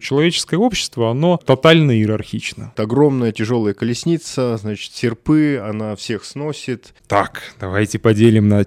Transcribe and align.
Человеческое 0.00 0.58
общество, 0.58 1.10
оно 1.10 1.38
тотально 1.38 1.90
иерархично. 1.90 2.70
Это 2.72 2.84
огромная 2.84 3.32
тяжелая 3.32 3.74
колесница, 3.74 4.56
значит, 4.56 4.94
серпы, 4.94 5.60
она 5.62 5.96
всех 5.96 6.24
сносит. 6.24 6.94
Так, 7.08 7.42
давайте 7.58 7.98
поделим 7.98 8.48
на 8.48 8.64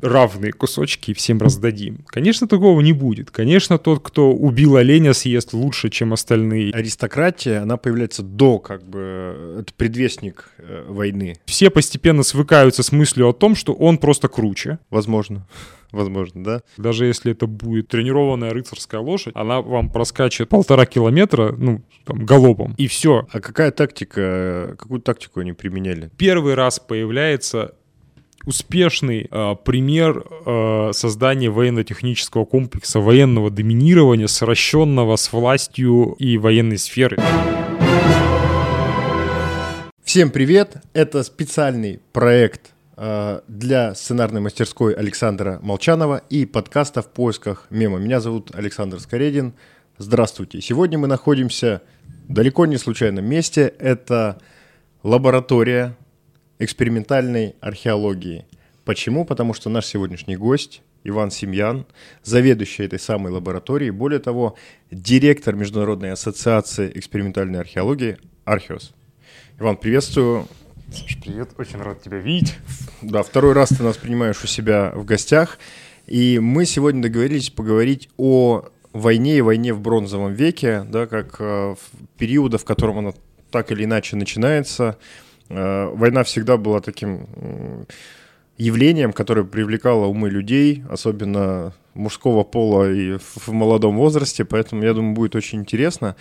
равные 0.00 0.52
кусочки 0.52 1.10
и 1.10 1.14
всем 1.14 1.38
раздадим. 1.38 2.04
Конечно, 2.06 2.46
такого 2.46 2.80
не 2.80 2.92
будет. 2.92 3.30
Конечно, 3.30 3.78
тот, 3.78 4.00
кто 4.02 4.32
убил 4.32 4.76
оленя, 4.76 5.12
съест 5.12 5.52
лучше, 5.52 5.90
чем 5.90 6.12
остальные. 6.12 6.72
Аристократия, 6.72 7.62
она 7.62 7.76
появляется 7.76 8.22
до, 8.22 8.58
как 8.58 8.84
бы, 8.84 9.58
это 9.60 9.72
предвестник 9.74 10.50
э, 10.58 10.84
войны. 10.88 11.36
Все 11.46 11.70
постепенно 11.70 12.22
свыкаются 12.22 12.82
с 12.82 12.92
мыслью 12.92 13.28
о 13.28 13.32
том, 13.32 13.54
что 13.54 13.72
он 13.72 13.98
просто 13.98 14.28
круче. 14.28 14.78
Возможно. 14.90 15.46
Возможно, 15.92 16.44
да. 16.44 16.62
Даже 16.76 17.06
если 17.06 17.32
это 17.32 17.46
будет 17.46 17.88
тренированная 17.88 18.50
рыцарская 18.50 19.00
лошадь, 19.00 19.32
она 19.34 19.62
вам 19.62 19.90
проскачет 19.90 20.48
полтора 20.48 20.84
километра, 20.86 21.54
ну, 21.56 21.82
там, 22.04 22.24
галопом, 22.26 22.74
и 22.76 22.86
все. 22.86 23.26
А 23.32 23.40
какая 23.40 23.70
тактика, 23.70 24.76
какую 24.78 25.00
тактику 25.00 25.40
они 25.40 25.52
применяли? 25.52 26.10
Первый 26.16 26.54
раз 26.54 26.78
появляется 26.78 27.74
успешный 28.48 29.28
э, 29.30 29.56
пример 29.62 30.24
э, 30.24 30.90
создания 30.94 31.50
военно-технического 31.50 32.46
комплекса 32.46 32.98
военного 32.98 33.50
доминирования, 33.50 34.26
сращенного 34.26 35.16
с 35.16 35.30
властью 35.34 36.16
и 36.18 36.38
военной 36.38 36.78
сферы. 36.78 37.18
Всем 40.02 40.30
привет! 40.30 40.78
Это 40.94 41.22
специальный 41.24 42.00
проект 42.14 42.70
э, 42.96 43.42
для 43.48 43.94
сценарной 43.94 44.40
мастерской 44.40 44.94
Александра 44.94 45.58
Молчанова 45.60 46.22
и 46.30 46.46
подкаста 46.46 47.02
«В 47.02 47.08
поисках 47.08 47.66
мема». 47.68 47.98
Меня 47.98 48.18
зовут 48.20 48.54
Александр 48.54 48.98
Скоредин. 48.98 49.52
Здравствуйте! 49.98 50.62
Сегодня 50.62 50.96
мы 50.96 51.06
находимся 51.06 51.82
далеко 52.28 52.64
не 52.64 52.78
случайном 52.78 53.26
месте. 53.26 53.74
Это 53.78 54.40
лаборатория 55.02 55.94
экспериментальной 56.58 57.56
археологии. 57.60 58.44
Почему? 58.84 59.24
Потому 59.24 59.54
что 59.54 59.70
наш 59.70 59.86
сегодняшний 59.86 60.36
гость 60.36 60.82
Иван 61.04 61.30
Семьян, 61.30 61.86
заведующий 62.22 62.84
этой 62.84 62.98
самой 62.98 63.32
лабораторией, 63.32 63.90
более 63.90 64.18
того, 64.18 64.56
директор 64.90 65.54
Международной 65.54 66.12
ассоциации 66.12 66.90
экспериментальной 66.94 67.60
археологии 67.60 68.18
«Археос». 68.44 68.92
Иван, 69.58 69.76
приветствую. 69.76 70.48
Саш, 70.92 71.18
привет, 71.20 71.50
очень 71.58 71.80
рад 71.80 72.02
тебя 72.02 72.18
видеть. 72.18 72.54
Да, 73.02 73.22
второй 73.22 73.52
раз 73.52 73.68
ты 73.70 73.82
нас 73.82 73.96
принимаешь 73.96 74.42
у 74.42 74.46
себя 74.46 74.92
в 74.94 75.04
гостях. 75.04 75.58
И 76.06 76.38
мы 76.38 76.64
сегодня 76.64 77.02
договорились 77.02 77.50
поговорить 77.50 78.08
о 78.16 78.68
войне 78.92 79.36
и 79.36 79.42
войне 79.42 79.74
в 79.74 79.80
бронзовом 79.80 80.32
веке, 80.32 80.84
да, 80.88 81.06
как 81.06 81.36
э, 81.40 81.76
периода, 82.16 82.56
в 82.56 82.64
котором 82.64 82.98
она 82.98 83.12
так 83.50 83.70
или 83.70 83.84
иначе 83.84 84.16
начинается– 84.16 84.96
война 85.48 86.24
всегда 86.24 86.56
была 86.56 86.80
таким 86.80 87.26
явлением, 88.58 89.12
которое 89.12 89.44
привлекало 89.44 90.06
умы 90.06 90.28
людей, 90.28 90.82
особенно 90.90 91.72
мужского 91.94 92.44
пола 92.44 92.90
и 92.90 93.16
в 93.18 93.48
молодом 93.48 93.96
возрасте, 93.96 94.44
поэтому, 94.44 94.82
я 94.82 94.94
думаю, 94.94 95.14
будет 95.14 95.36
очень 95.36 95.60
интересно. 95.60 96.16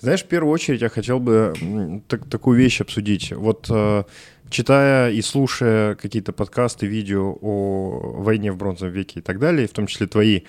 Знаешь, 0.00 0.22
в 0.22 0.26
первую 0.26 0.52
очередь 0.52 0.82
я 0.82 0.88
хотел 0.88 1.20
бы 1.20 2.02
так, 2.08 2.28
такую 2.28 2.58
вещь 2.58 2.80
обсудить. 2.80 3.32
Вот 3.32 3.66
э, 3.70 4.04
читая 4.50 5.10
и 5.10 5.22
слушая 5.22 5.94
какие-то 5.94 6.32
подкасты, 6.32 6.86
видео 6.86 7.36
о 7.40 8.20
войне 8.22 8.52
в 8.52 8.56
бронзовом 8.56 8.92
веке 8.92 9.20
и 9.20 9.22
так 9.22 9.38
далее, 9.38 9.68
в 9.68 9.72
том 9.72 9.86
числе 9.86 10.06
твои, 10.06 10.42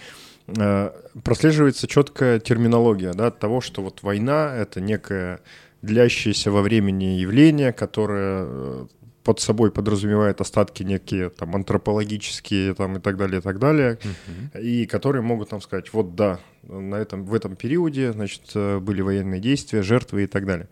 э, 0.48 0.92
прослеживается 1.24 1.88
четкая 1.88 2.40
терминология 2.40 3.14
да, 3.14 3.30
того, 3.30 3.62
что 3.62 3.82
вот 3.84 4.02
война— 4.02 4.56
это 4.58 4.82
некая 4.82 5.40
длящееся 5.82 6.52
во 6.52 6.62
времени 6.62 7.20
явление, 7.20 7.72
которое 7.72 8.46
э, 8.46 8.88
под 9.24 9.42
собой 9.42 9.72
подразумевает 9.72 10.40
остатки 10.40 10.84
некие 10.84 11.30
там 11.30 11.54
антропологические 11.54 12.74
там 12.74 12.96
и 12.96 13.00
так 13.02 13.18
далее 13.18 13.40
и 13.40 13.42
так 13.42 13.60
далее 13.60 14.00
uh-huh. 14.02 14.62
и 14.62 14.86
которые 14.86 15.22
могут 15.22 15.52
нам 15.52 15.60
сказать 15.60 15.92
вот 15.92 16.16
да 16.16 16.40
на 16.64 16.96
этом 16.96 17.26
в 17.26 17.34
этом 17.34 17.58
периоде 17.58 18.14
значит 18.14 18.44
э, 18.56 18.80
были 18.80 19.02
военные 19.02 19.42
действия 19.42 19.84
жертвы 19.84 20.24
и 20.24 20.28
так 20.28 20.46
далее 20.46 20.70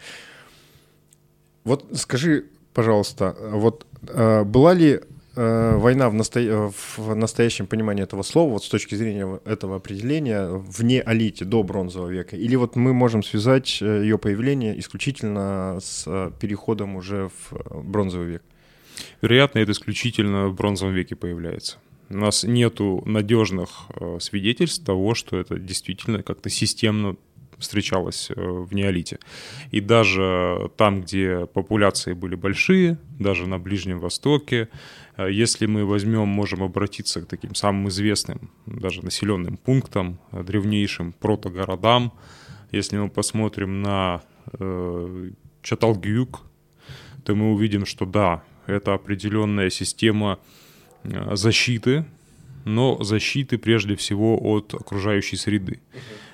вот 1.65 1.85
скажи 1.95 2.45
пожалуйста 2.73 3.35
вот 3.51 3.85
э, 4.07 4.45
была 4.45 4.73
ли 4.73 5.01
Э, 5.35 5.75
война 5.77 6.09
в, 6.09 6.13
насто... 6.13 6.39
Э, 6.39 6.71
в 6.97 7.13
настоящем 7.13 7.67
понимании 7.67 8.03
этого 8.03 8.23
слова, 8.23 8.53
вот 8.53 8.63
с 8.63 8.69
точки 8.69 8.95
зрения 8.95 9.39
этого 9.45 9.75
определения, 9.75 10.47
вне 10.47 11.01
алите, 11.01 11.43
до 11.45 11.63
бронзового 11.63 12.09
века? 12.09 12.37
Или 12.37 12.55
вот 12.55 12.75
мы 12.75 12.93
можем 12.93 13.21
связать 13.21 13.79
э, 13.81 14.03
ее 14.03 14.17
появление 14.17 14.79
исключительно 14.79 15.79
с 15.81 16.31
переходом 16.39 16.95
уже 16.95 17.29
в 17.29 17.83
бронзовый 17.83 18.27
век? 18.27 18.43
Вероятно, 19.21 19.59
это 19.59 19.73
исключительно 19.73 20.47
в 20.47 20.55
бронзовом 20.55 20.93
веке 20.93 21.15
появляется. 21.15 21.77
У 22.09 22.17
нас 22.17 22.43
нету 22.43 23.03
надежных 23.05 23.87
свидетельств 24.19 24.85
того, 24.85 25.15
что 25.15 25.37
это 25.37 25.57
действительно 25.57 26.23
как-то 26.23 26.49
системно 26.49 27.15
встречалось 27.57 28.29
в 28.35 28.73
неолите. 28.75 29.17
И 29.71 29.81
даже 29.81 30.69
там, 30.77 31.01
где 31.01 31.45
популяции 31.47 32.13
были 32.13 32.35
большие, 32.35 32.99
даже 33.17 33.47
на 33.47 33.57
Ближнем 33.57 33.99
Востоке, 33.99 34.69
Э, 34.69 34.69
если 35.17 35.65
мы 35.65 35.85
возьмем, 35.85 36.27
можем 36.27 36.63
обратиться 36.63 37.21
к 37.21 37.27
таким 37.27 37.55
самым 37.55 37.87
известным, 37.87 38.51
даже 38.65 39.03
населенным 39.03 39.57
пунктам, 39.57 40.19
э, 40.31 40.43
древнейшим 40.43 41.13
протогородам. 41.13 42.11
Если 42.71 42.97
мы 42.97 43.09
посмотрим 43.09 43.81
на 43.81 44.21
э, 44.59 45.29
Чаталгюк, 45.61 46.41
то 47.23 47.35
мы 47.35 47.53
увидим, 47.53 47.85
что 47.85 48.05
да, 48.05 48.43
это 48.67 48.93
определенная 48.93 49.69
система 49.69 50.39
э, 51.03 51.35
защиты, 51.35 52.05
но 52.65 53.01
защиты 53.03 53.57
прежде 53.57 53.95
всего 53.95 54.37
от 54.41 54.73
окружающей 54.73 55.37
среды. 55.37 55.79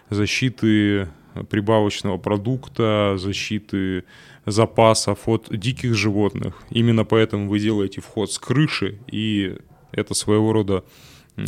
Защиты 0.09 1.07
прибавочного 1.49 2.17
продукта, 2.17 3.15
защиты 3.17 4.03
запасов 4.45 5.27
от 5.27 5.47
диких 5.49 5.93
животных. 5.93 6.55
Именно 6.69 7.05
поэтому 7.05 7.49
вы 7.49 7.59
делаете 7.59 8.01
вход 8.01 8.31
с 8.31 8.39
крыши, 8.39 8.99
и 9.11 9.57
это 9.91 10.13
своего 10.13 10.51
рода 10.53 10.83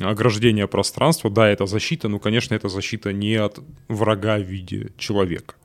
ограждение 0.02 0.68
пространства. 0.68 1.30
Да, 1.30 1.48
это 1.48 1.66
защита, 1.66 2.08
но, 2.08 2.20
конечно, 2.20 2.56
это 2.56 2.70
защита 2.70 3.12
не 3.12 3.36
от 3.36 3.60
врага 3.88 4.38
в 4.38 4.44
виде 4.44 4.92
человека. 4.98 5.56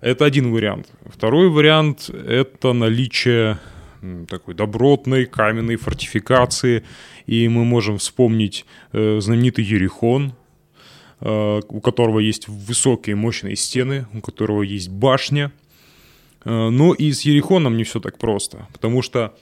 Это 0.00 0.24
один 0.24 0.52
вариант. 0.52 0.88
Второй 1.06 1.48
вариант— 1.48 2.10
это 2.10 2.72
наличие 2.72 3.58
такой 4.28 4.54
добротной 4.54 5.26
каменной 5.26 5.76
фортификации, 5.76 6.84
и 7.26 7.48
мы 7.48 7.64
можем 7.64 7.98
вспомнить 7.98 8.66
э, 8.92 9.18
знаменитый 9.20 9.64
Ерихон, 9.64 10.34
э, 11.20 11.60
у 11.66 11.80
которого 11.80 12.20
есть 12.20 12.46
высокие 12.46 13.16
мощные 13.16 13.56
стены, 13.56 14.06
у 14.12 14.20
которого 14.20 14.62
есть 14.62 14.90
башня— 14.90 15.50
но 16.46 16.94
и 16.94 17.12
с 17.12 17.22
Ерихоном 17.22 17.76
не 17.76 17.82
все 17.82 17.98
так 17.98 18.18
просто, 18.18 18.68
потому 18.72 19.02
что 19.02 19.34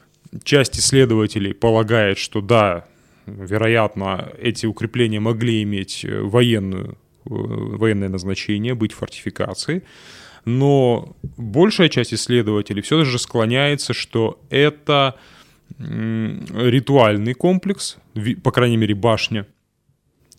часть 0.42 0.78
исследователей 0.78 1.52
полагает, 1.52 2.16
что 2.16 2.40
да, 2.40 2.86
вероятно, 3.26 4.32
эти 4.40 4.64
укрепления 4.64 5.20
могли 5.20 5.62
иметь 5.62 6.04
э, 6.04 6.20
военную, 6.20 6.92
э, 6.92 6.96
военное 7.26 8.08
назначение, 8.08 8.74
быть 8.74 8.92
фортификацией, 8.92 9.82
но 10.46 11.14
большая 11.36 11.90
часть 11.90 12.14
исследователей 12.14 12.82
все 12.82 13.04
же 13.04 13.18
склоняется, 13.18 13.92
что 13.92 14.40
это 14.50 15.14
ритуальный 15.78 17.34
комплекс, 17.34 17.96
по 18.42 18.52
крайней 18.52 18.76
мере 18.76 18.94
башня, 18.94 19.46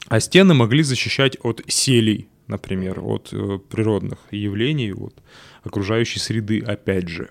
а 0.07 0.19
стены 0.19 0.53
могли 0.53 0.83
защищать 0.83 1.37
от 1.41 1.61
селей, 1.67 2.29
например, 2.47 2.99
от 2.99 3.33
природных 3.69 4.19
явлений, 4.31 4.93
от 4.93 5.16
окружающей 5.66 6.20
среды, 6.20 6.59
опять 6.59 7.08
же. 7.08 7.29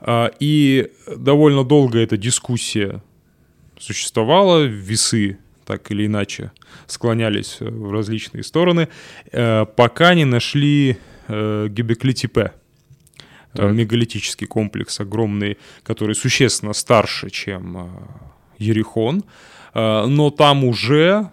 А, 0.00 0.30
и 0.40 0.90
довольно 1.16 1.64
долго 1.64 1.98
эта 1.98 2.16
дискуссия 2.16 3.02
существовала, 3.78 4.64
весы 4.64 5.38
так 5.66 5.90
или 5.92 6.06
иначе 6.06 6.50
склонялись 6.86 7.58
в 7.60 7.92
различные 7.92 8.42
стороны, 8.42 8.88
э, 9.30 9.66
пока 9.76 10.14
не 10.14 10.24
нашли 10.24 10.96
э, 11.28 11.68
Гебекли-Типе, 11.68 12.52
э, 13.54 13.70
мегалитический 13.70 14.48
комплекс 14.48 14.98
огромный, 14.98 15.58
который 15.84 16.16
существенно 16.16 16.72
старше, 16.72 17.30
чем 17.30 17.90
Ерихон, 18.58 19.24
но 19.72 20.30
там 20.30 20.64
уже 20.64 21.30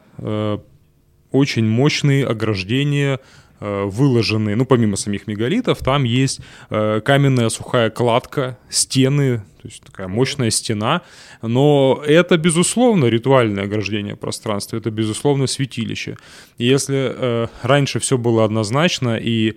очень 1.31 1.65
мощные 1.65 2.25
ограждения 2.25 3.15
Э, 3.15 3.46
выложены, 3.59 4.55
ну, 4.55 4.65
помимо 4.65 4.97
самих 4.97 5.27
мегалитов, 5.27 5.79
там 5.79 6.03
есть 6.03 6.41
э, 6.69 7.01
каменная 7.03 7.49
сухая 7.49 7.89
кладка, 7.89 8.57
стены, 8.69 9.39
то 9.61 9.67
есть 9.67 9.83
такая 9.83 10.07
мощная 10.07 10.51
стена, 10.51 11.01
но 11.41 12.01
это, 12.05 12.37
безусловно, 12.37 13.05
ритуальное 13.05 13.63
ограждение 13.63 14.15
пространства, 14.15 14.77
это, 14.77 14.91
безусловно, 14.91 15.47
святилище. 15.47 16.17
Если 16.57 16.95
э, 16.95 17.47
раньше 17.63 17.99
все 17.99 18.17
было 18.17 18.45
однозначно, 18.45 19.17
и 19.17 19.55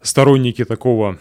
сторонники 0.00 0.64
такого 0.64 1.18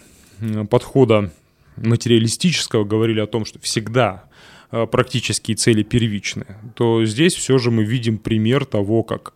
подхода 0.70 1.32
материалистического 1.78 2.84
говорили 2.84 3.20
о 3.20 3.28
том, 3.28 3.46
что 3.46 3.60
всегда 3.60 4.24
э, 4.72 4.86
практические 4.86 5.56
цели 5.58 5.84
первичны, 5.84 6.46
то 6.76 7.04
здесь 7.06 7.36
все 7.36 7.58
же 7.58 7.72
мы 7.72 7.84
видим 7.84 8.18
пример 8.18 8.66
того, 8.66 9.04
как 9.04 9.34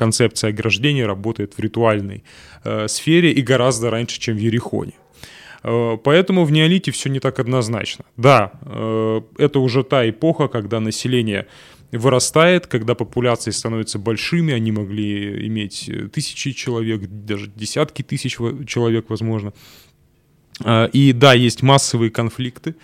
концепция 0.00 0.50
ограждения 0.50 1.06
работает 1.06 1.58
в 1.58 1.60
ритуальной 1.60 2.22
э, 2.64 2.88
сфере 2.88 3.32
и 3.32 3.42
гораздо 3.42 3.90
раньше, 3.90 4.20
чем 4.20 4.36
в 4.36 4.40
Ерехоне. 4.40 4.92
Э, 5.62 5.98
поэтому 6.02 6.44
в 6.44 6.52
неолите 6.52 6.90
все 6.90 7.10
не 7.10 7.20
так 7.20 7.38
однозначно. 7.38 8.04
Да, 8.16 8.52
э, 8.62 9.20
это 9.38 9.58
уже 9.60 9.82
та 9.82 10.08
эпоха, 10.08 10.48
когда 10.48 10.80
население 10.80 11.46
вырастает, 11.92 12.66
когда 12.66 12.94
популяции 12.94 13.52
становятся 13.52 13.98
большими, 13.98 14.54
они 14.54 14.72
могли 14.72 15.46
иметь 15.48 15.90
тысячи 16.12 16.52
человек, 16.52 17.00
даже 17.08 17.50
десятки 17.56 18.02
тысяч 18.02 18.38
человек, 18.66 19.10
возможно. 19.10 19.52
Э, 20.64 20.88
и 20.92 21.12
да, 21.12 21.34
есть 21.34 21.62
массовые 21.62 22.10
конфликты, 22.10 22.74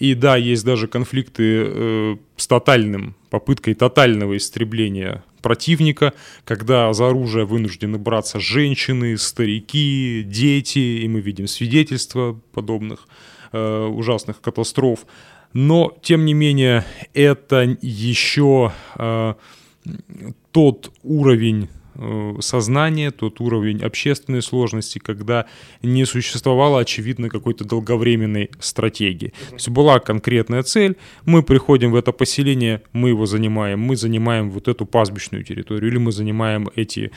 и 0.00 0.14
да, 0.14 0.36
есть 0.36 0.64
даже 0.64 0.88
конфликты 0.88 2.18
с 2.36 2.46
тотальным, 2.46 3.14
попыткой 3.30 3.74
тотального 3.74 4.36
истребления 4.36 5.22
противника, 5.42 6.14
когда 6.44 6.92
за 6.92 7.08
оружие 7.08 7.44
вынуждены 7.44 7.98
браться 7.98 8.40
женщины, 8.40 9.18
старики, 9.18 10.22
дети, 10.24 10.78
и 10.78 11.08
мы 11.08 11.20
видим 11.20 11.46
свидетельства 11.46 12.40
подобных 12.52 13.06
э, 13.52 13.86
ужасных 13.86 14.40
катастроф. 14.40 15.06
Но, 15.52 15.94
тем 16.02 16.24
не 16.24 16.32
менее, 16.32 16.84
это 17.12 17.76
еще 17.82 18.72
э, 18.96 19.34
тот 20.52 20.92
уровень 21.02 21.68
Э, 21.94 22.34
сознание, 22.40 23.10
тот 23.10 23.40
уровень 23.40 23.82
общественной 23.82 24.40
сложности, 24.42 24.98
когда 24.98 25.46
не 25.82 26.06
существовало, 26.06 26.80
очевидно, 26.80 27.28
какой-то 27.28 27.64
долговременной 27.64 28.50
стратегии. 28.60 29.32
То 29.48 29.54
есть 29.54 29.68
была 29.68 29.98
конкретная 29.98 30.62
цель, 30.62 30.96
мы 31.26 31.42
приходим 31.42 31.92
в 31.92 31.96
это 31.96 32.12
поселение, 32.12 32.82
мы 32.92 33.10
его 33.10 33.26
занимаем, 33.26 33.80
мы 33.80 33.96
занимаем 33.96 34.50
вот 34.50 34.68
эту 34.68 34.86
пастбищную 34.86 35.44
территорию, 35.44 35.90
или 35.90 35.98
мы 35.98 36.12
занимаем 36.12 36.70
эти, 36.76 37.10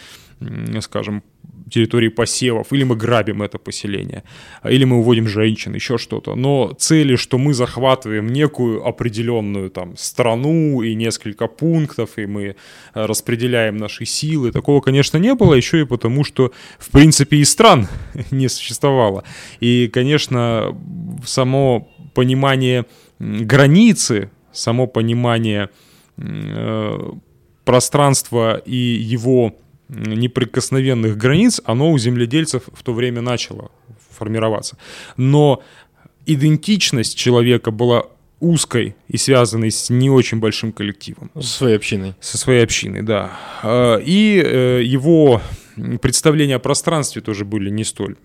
скажем, 0.81 1.23
территории 1.69 2.09
посевов, 2.09 2.73
или 2.73 2.83
мы 2.83 2.95
грабим 2.95 3.41
это 3.41 3.57
поселение, 3.57 4.23
или 4.63 4.85
мы 4.85 4.97
уводим 4.97 5.27
женщин, 5.27 5.75
еще 5.75 5.97
что-то. 5.97 6.35
Но 6.35 6.73
цели, 6.77 7.15
что 7.15 7.37
мы 7.37 7.53
захватываем 7.53 8.27
некую 8.27 8.85
определенную 8.85 9.69
там 9.69 9.97
страну 9.97 10.81
и 10.83 10.95
несколько 10.95 11.47
пунктов, 11.47 12.17
и 12.17 12.25
мы 12.25 12.43
э, 12.43 12.55
распределяем 12.93 13.77
наши 13.77 14.05
силы, 14.05 14.51
такого, 14.51 14.81
конечно, 14.81 15.17
не 15.17 15.33
было, 15.33 15.55
еще 15.55 15.81
и 15.81 15.85
потому, 15.85 16.23
что, 16.23 16.51
в 16.77 16.91
принципе, 16.91 17.37
и 17.37 17.45
стран 17.45 17.87
не 18.31 18.47
существовало. 18.47 19.23
И, 19.59 19.89
конечно, 19.91 20.75
само 21.25 21.87
понимание 22.13 22.85
границы, 23.19 24.29
само 24.51 24.87
понимание 24.87 25.69
э, 26.17 27.11
пространства 27.63 28.57
и 28.57 28.75
его 28.75 29.55
неприкосновенных 29.89 31.17
границ, 31.17 31.61
оно 31.65 31.91
у 31.91 31.97
земледельцев 31.97 32.63
в 32.73 32.83
то 32.83 32.93
время 32.93 33.21
начало 33.21 33.71
формироваться. 34.09 34.77
Но 35.17 35.61
идентичность 36.25 37.17
человека 37.17 37.71
была 37.71 38.05
узкой 38.39 38.95
и 39.07 39.17
связанной 39.17 39.71
с 39.71 39.89
не 39.89 40.09
очень 40.09 40.39
большим 40.39 40.71
коллективом. 40.71 41.31
Со 41.35 41.47
своей 41.47 41.75
общиной. 41.75 42.15
Со 42.19 42.37
своей 42.37 42.63
общиной, 42.63 43.01
да. 43.01 43.39
А, 43.63 43.97
и 43.97 44.41
э, 44.43 44.81
его 44.83 45.41
представления 46.01 46.55
о 46.55 46.59
пространстве 46.59 47.21
тоже 47.21 47.45
были 47.45 47.69
не 47.69 47.83
столь 47.83 48.15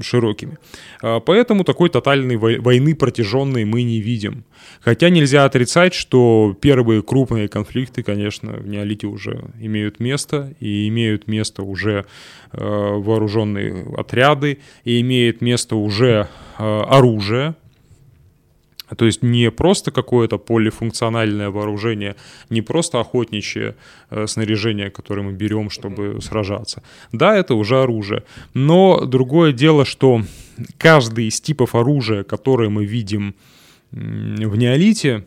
широкими. 0.00 0.58
А, 1.02 1.20
поэтому 1.20 1.64
такой 1.64 1.88
тотальной 1.88 2.36
войны 2.36 2.94
протяженной 2.94 3.64
мы 3.64 3.82
не 3.82 4.00
видим. 4.00 4.44
Хотя 4.80 5.10
нельзя 5.10 5.44
отрицать, 5.44 5.94
что 5.94 6.56
первые 6.60 7.02
крупные 7.02 7.48
конфликты, 7.48 8.02
конечно, 8.02 8.52
в 8.52 8.66
неолите 8.66 9.06
уже 9.06 9.44
имеют 9.60 10.00
место, 10.00 10.54
и 10.60 10.88
имеют 10.88 11.28
место 11.28 11.62
уже 11.62 12.06
а, 12.52 12.98
вооруженные 12.98 13.86
отряды, 13.96 14.58
и 14.84 15.00
имеет 15.00 15.40
место 15.40 15.76
уже 15.76 16.28
оружие, 16.56 17.54
то 18.96 19.04
есть 19.06 19.22
не 19.22 19.50
просто 19.50 19.90
какое-то 19.90 20.38
полифункциональное 20.38 21.50
вооружение, 21.50 22.16
не 22.50 22.62
просто 22.62 23.00
охотничье 23.00 23.74
э, 24.10 24.26
снаряжение, 24.26 24.90
которое 24.90 25.22
мы 25.22 25.32
берем, 25.32 25.70
чтобы 25.70 26.20
сражаться. 26.20 26.82
Да, 27.12 27.36
это 27.36 27.54
уже 27.54 27.82
оружие. 27.82 28.22
Но 28.54 29.04
другое 29.04 29.52
дело, 29.52 29.84
что 29.84 30.22
каждый 30.78 31.26
из 31.26 31.40
типов 31.40 31.74
оружия, 31.74 32.24
которые 32.24 32.70
мы 32.70 32.84
видим 32.84 33.34
в 33.90 34.56
неолите, 34.56 35.24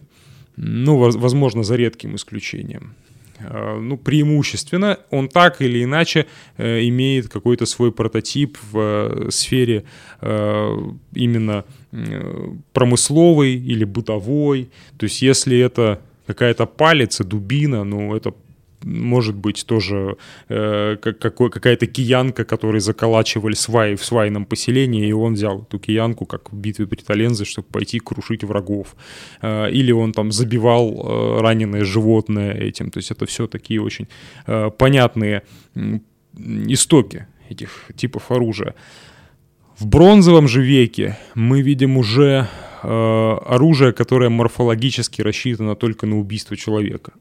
ну, 0.57 0.97
возможно, 0.97 1.63
за 1.63 1.75
редким 1.75 2.15
исключением, 2.15 2.95
ну, 3.39 3.97
преимущественно 3.97 4.99
он 5.09 5.27
так 5.29 5.61
или 5.61 5.83
иначе 5.83 6.25
э, 6.57 6.87
имеет 6.87 7.29
какой-то 7.29 7.65
свой 7.65 7.91
прототип 7.91 8.57
в 8.71 8.79
э, 8.79 9.31
сфере 9.31 9.83
э, 10.21 10.77
именно 11.13 11.65
Э, 11.97 12.49
промысловый 12.73 13.55
или 13.55 13.85
бытовой. 13.85 14.69
То 14.97 15.05
есть 15.05 15.21
если 15.21 15.57
это 15.57 16.01
какая-то 16.27 16.65
палец, 16.65 17.19
дубина, 17.19 17.85
ну 17.85 18.13
это 18.13 18.33
может 18.85 19.35
быть 19.35 19.65
тоже 19.65 20.17
э, 20.47 20.95
какая-то 21.01 21.87
киянка, 21.87 22.45
которой 22.45 22.79
заколачивали 22.79 23.55
сваи 23.55 23.95
в 23.95 24.05
свайном 24.05 24.45
поселении, 24.45 25.07
и 25.07 25.11
он 25.11 25.33
взял 25.33 25.63
эту 25.63 25.79
киянку, 25.79 26.25
как 26.25 26.51
в 26.51 26.55
битве 26.55 26.85
при 26.85 27.01
Талензе, 27.01 27.45
чтобы 27.45 27.67
пойти 27.67 27.99
крушить 27.99 28.43
врагов. 28.43 28.95
Э, 29.41 29.71
или 29.71 29.91
он 29.91 30.13
там 30.13 30.31
забивал 30.31 30.91
э, 30.91 31.41
раненое 31.41 31.83
животное 31.83 32.53
этим. 32.53 32.91
То 32.91 32.99
есть 32.99 33.11
это 33.11 33.25
все 33.25 33.47
такие 33.47 33.81
очень 33.81 34.07
э, 34.47 34.69
понятные 34.77 35.41
э, 35.75 35.99
истоки 36.67 37.27
этих 37.49 37.89
типов 37.95 38.31
оружия. 38.31 38.75
В 39.77 39.87
бронзовом 39.87 40.47
же 40.47 40.61
веке 40.61 41.17
мы 41.33 41.61
видим 41.61 41.97
уже 41.97 42.47
э, 42.83 42.87
оружие, 42.87 43.93
которое 43.93 44.29
морфологически 44.29 45.21
рассчитано 45.21 45.75
только 45.75 46.05
на 46.05 46.19
убийство 46.19 46.55
человека. 46.55 47.13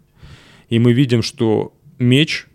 И 0.69 0.79
мы 0.79 0.93
видим, 0.93 1.23
что 1.23 1.73
меч 1.99 2.47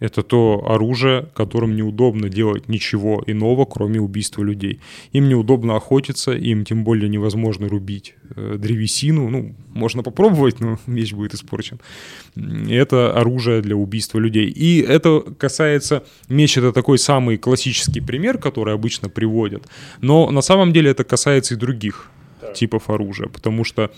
это 0.00 0.22
то 0.22 0.64
оружие, 0.68 1.28
которым 1.34 1.74
неудобно 1.74 2.28
делать 2.28 2.68
ничего 2.68 3.22
иного, 3.26 3.64
кроме 3.64 4.00
убийства 4.00 4.44
людей. 4.44 4.78
Им 5.12 5.28
неудобно 5.28 5.74
охотиться, 5.76 6.32
им 6.32 6.64
тем 6.64 6.84
более 6.84 7.08
невозможно 7.08 7.68
рубить 7.68 8.14
э, 8.36 8.56
древесину. 8.58 9.28
Ну, 9.28 9.54
можно 9.70 10.02
попробовать, 10.02 10.60
но 10.60 10.78
меч 10.86 11.14
будет 11.14 11.34
испорчен. 11.34 11.80
Это 12.70 13.12
оружие 13.12 13.60
для 13.60 13.74
убийства 13.74 14.20
людей. 14.20 14.48
И 14.48 14.80
это 14.82 15.20
касается... 15.36 16.04
Меч— 16.28 16.56
это 16.58 16.72
такой 16.72 16.98
самый 16.98 17.36
классический 17.36 18.00
пример, 18.00 18.38
который 18.38 18.74
обычно 18.74 19.08
приводят. 19.08 19.68
Но 20.00 20.30
на 20.30 20.42
самом 20.42 20.72
деле 20.72 20.90
это 20.90 21.02
касается 21.02 21.54
и 21.54 21.56
других 21.56 22.10
типов 22.54 22.88
оружия, 22.88 23.28
потому 23.28 23.64
что 23.64 23.90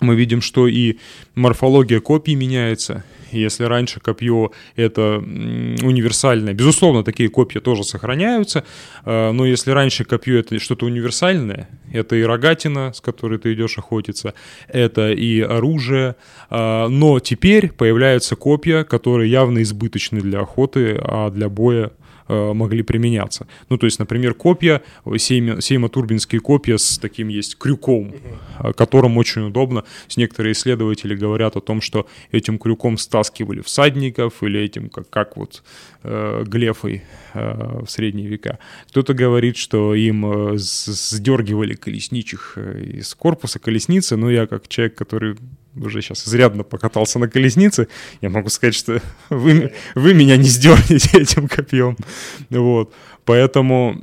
мы 0.00 0.16
видим, 0.16 0.40
что 0.40 0.66
и 0.66 0.96
морфология 1.34 2.00
копий 2.00 2.34
меняется. 2.34 3.04
Если 3.32 3.64
раньше 3.64 4.00
копье 4.00 4.50
это 4.74 5.18
универсальное, 5.18 6.52
безусловно, 6.52 7.04
такие 7.04 7.28
копья 7.28 7.60
тоже 7.60 7.84
сохраняются, 7.84 8.64
э, 9.04 9.30
но 9.30 9.46
если 9.46 9.70
раньше 9.70 10.04
копье 10.04 10.40
это 10.40 10.58
что-то 10.58 10.86
универсальное, 10.86 11.68
это 11.92 12.16
и 12.16 12.22
рогатина, 12.22 12.92
с 12.92 13.00
которой 13.00 13.38
ты 13.38 13.52
идешь 13.52 13.78
охотиться, 13.78 14.34
это 14.66 15.12
и 15.12 15.40
оружие, 15.40 16.16
э, 16.50 16.86
но 16.88 17.20
теперь 17.20 17.70
появляются 17.70 18.34
копья, 18.34 18.82
которые 18.82 19.30
явно 19.30 19.62
избыточны 19.62 20.20
для 20.20 20.40
охоты, 20.40 20.98
а 21.00 21.30
для 21.30 21.48
боя 21.48 21.92
могли 22.30 22.82
применяться. 22.82 23.46
Ну, 23.68 23.78
то 23.78 23.86
есть, 23.86 23.98
например, 23.98 24.34
копья, 24.34 24.82
сеймо-турбинские 25.04 26.40
копья 26.40 26.76
с 26.76 26.98
таким 26.98 27.28
есть 27.28 27.58
крюком, 27.58 28.14
э, 28.58 28.72
которым 28.72 29.16
очень 29.18 29.42
удобно. 29.42 29.84
Некоторые 30.16 30.52
исследователи 30.52 31.14
говорят 31.14 31.56
о 31.56 31.60
том, 31.60 31.80
что 31.80 32.06
этим 32.32 32.58
крюком 32.58 32.98
стаскивали 32.98 33.60
всадников 33.60 34.42
или 34.42 34.60
этим, 34.60 34.88
как, 34.88 35.08
как 35.10 35.36
вот 35.36 35.62
э, 36.02 36.44
глефой 36.46 37.02
э, 37.34 37.82
в 37.84 37.90
средние 37.90 38.28
века. 38.28 38.58
Кто-то 38.88 39.14
говорит, 39.14 39.56
что 39.56 39.94
им 39.94 40.54
э, 40.54 40.58
сдергивали 40.58 41.74
колесничих 41.74 42.56
из 42.58 43.14
корпуса 43.14 43.58
колесницы, 43.58 44.16
но 44.16 44.30
я 44.30 44.46
как 44.46 44.68
человек, 44.68 44.94
который 44.94 45.36
уже 45.76 46.02
сейчас 46.02 46.26
изрядно 46.26 46.64
покатался 46.64 47.18
на 47.18 47.28
колеснице, 47.28 47.88
я 48.20 48.30
могу 48.30 48.48
сказать, 48.48 48.74
что 48.74 49.00
вы, 49.30 49.72
вы 49.94 50.14
меня 50.14 50.36
не 50.36 50.48
сдернете 50.48 51.18
этим 51.20 51.48
копьем. 51.48 51.96
Вот. 52.50 52.92
Поэтому 53.30 53.94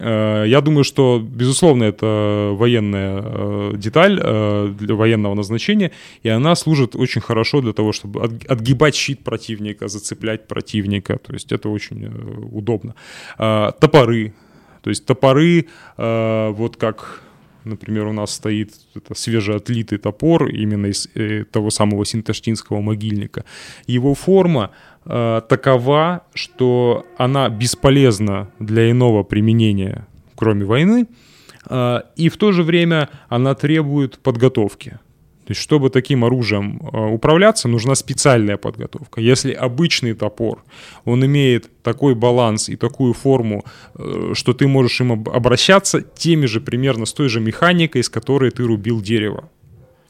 э, 0.00 0.44
я 0.46 0.60
думаю, 0.60 0.84
что, 0.84 1.20
безусловно, 1.22 1.84
это 1.84 2.56
военная 2.58 3.22
э, 3.22 3.72
деталь 3.76 4.18
э, 4.22 4.74
для 4.80 4.94
военного 4.94 5.34
назначения, 5.34 5.90
и 6.22 6.30
она 6.30 6.54
служит 6.54 6.96
очень 6.96 7.20
хорошо 7.20 7.60
для 7.60 7.72
того, 7.74 7.92
чтобы 7.92 8.22
от, 8.24 8.50
отгибать 8.50 8.94
щит 8.94 9.20
противника, 9.22 9.88
зацеплять 9.88 10.48
противника. 10.48 11.18
То 11.18 11.34
есть 11.34 11.52
это 11.52 11.68
очень 11.68 12.06
э, 12.06 12.10
удобно. 12.52 12.94
Э, 13.38 13.72
топоры. 13.78 14.32
То 14.82 14.90
есть 14.90 15.04
топоры, 15.04 15.66
э, 15.98 16.48
вот 16.56 16.76
как 16.76 17.24
Например, 17.64 18.06
у 18.06 18.12
нас 18.12 18.34
стоит 18.34 18.72
это 18.94 19.14
свежеотлитый 19.14 19.98
топор 19.98 20.48
именно 20.48 20.86
из 20.86 21.08
э, 21.14 21.44
того 21.50 21.70
самого 21.70 22.04
синташтинского 22.04 22.80
могильника. 22.80 23.44
Его 23.86 24.14
форма 24.14 24.70
э, 25.06 25.40
такова, 25.48 26.22
что 26.34 27.06
она 27.16 27.48
бесполезна 27.48 28.50
для 28.58 28.90
иного 28.90 29.22
применения, 29.22 30.06
кроме 30.34 30.64
войны, 30.64 31.06
э, 31.68 32.00
и 32.16 32.28
в 32.28 32.36
то 32.36 32.52
же 32.52 32.62
время 32.62 33.08
она 33.28 33.54
требует 33.54 34.18
подготовки. 34.18 34.98
То 35.44 35.50
есть, 35.50 35.60
чтобы 35.60 35.90
таким 35.90 36.24
оружием 36.24 36.80
э, 36.80 37.14
управляться, 37.14 37.68
нужна 37.68 37.94
специальная 37.94 38.56
подготовка. 38.56 39.20
Если 39.20 39.52
обычный 39.52 40.14
топор, 40.14 40.64
он 41.04 41.24
имеет 41.26 41.70
такой 41.82 42.14
баланс 42.14 42.70
и 42.70 42.76
такую 42.76 43.12
форму, 43.12 43.62
э, 43.94 44.32
что 44.32 44.54
ты 44.54 44.66
можешь 44.66 45.00
им 45.02 45.12
обращаться 45.12 46.00
теми 46.00 46.46
же 46.46 46.60
примерно 46.62 47.04
с 47.04 47.12
той 47.12 47.28
же 47.28 47.40
механикой, 47.40 48.02
с 48.02 48.08
которой 48.08 48.50
ты 48.50 48.62
рубил 48.62 49.02
дерево 49.02 49.50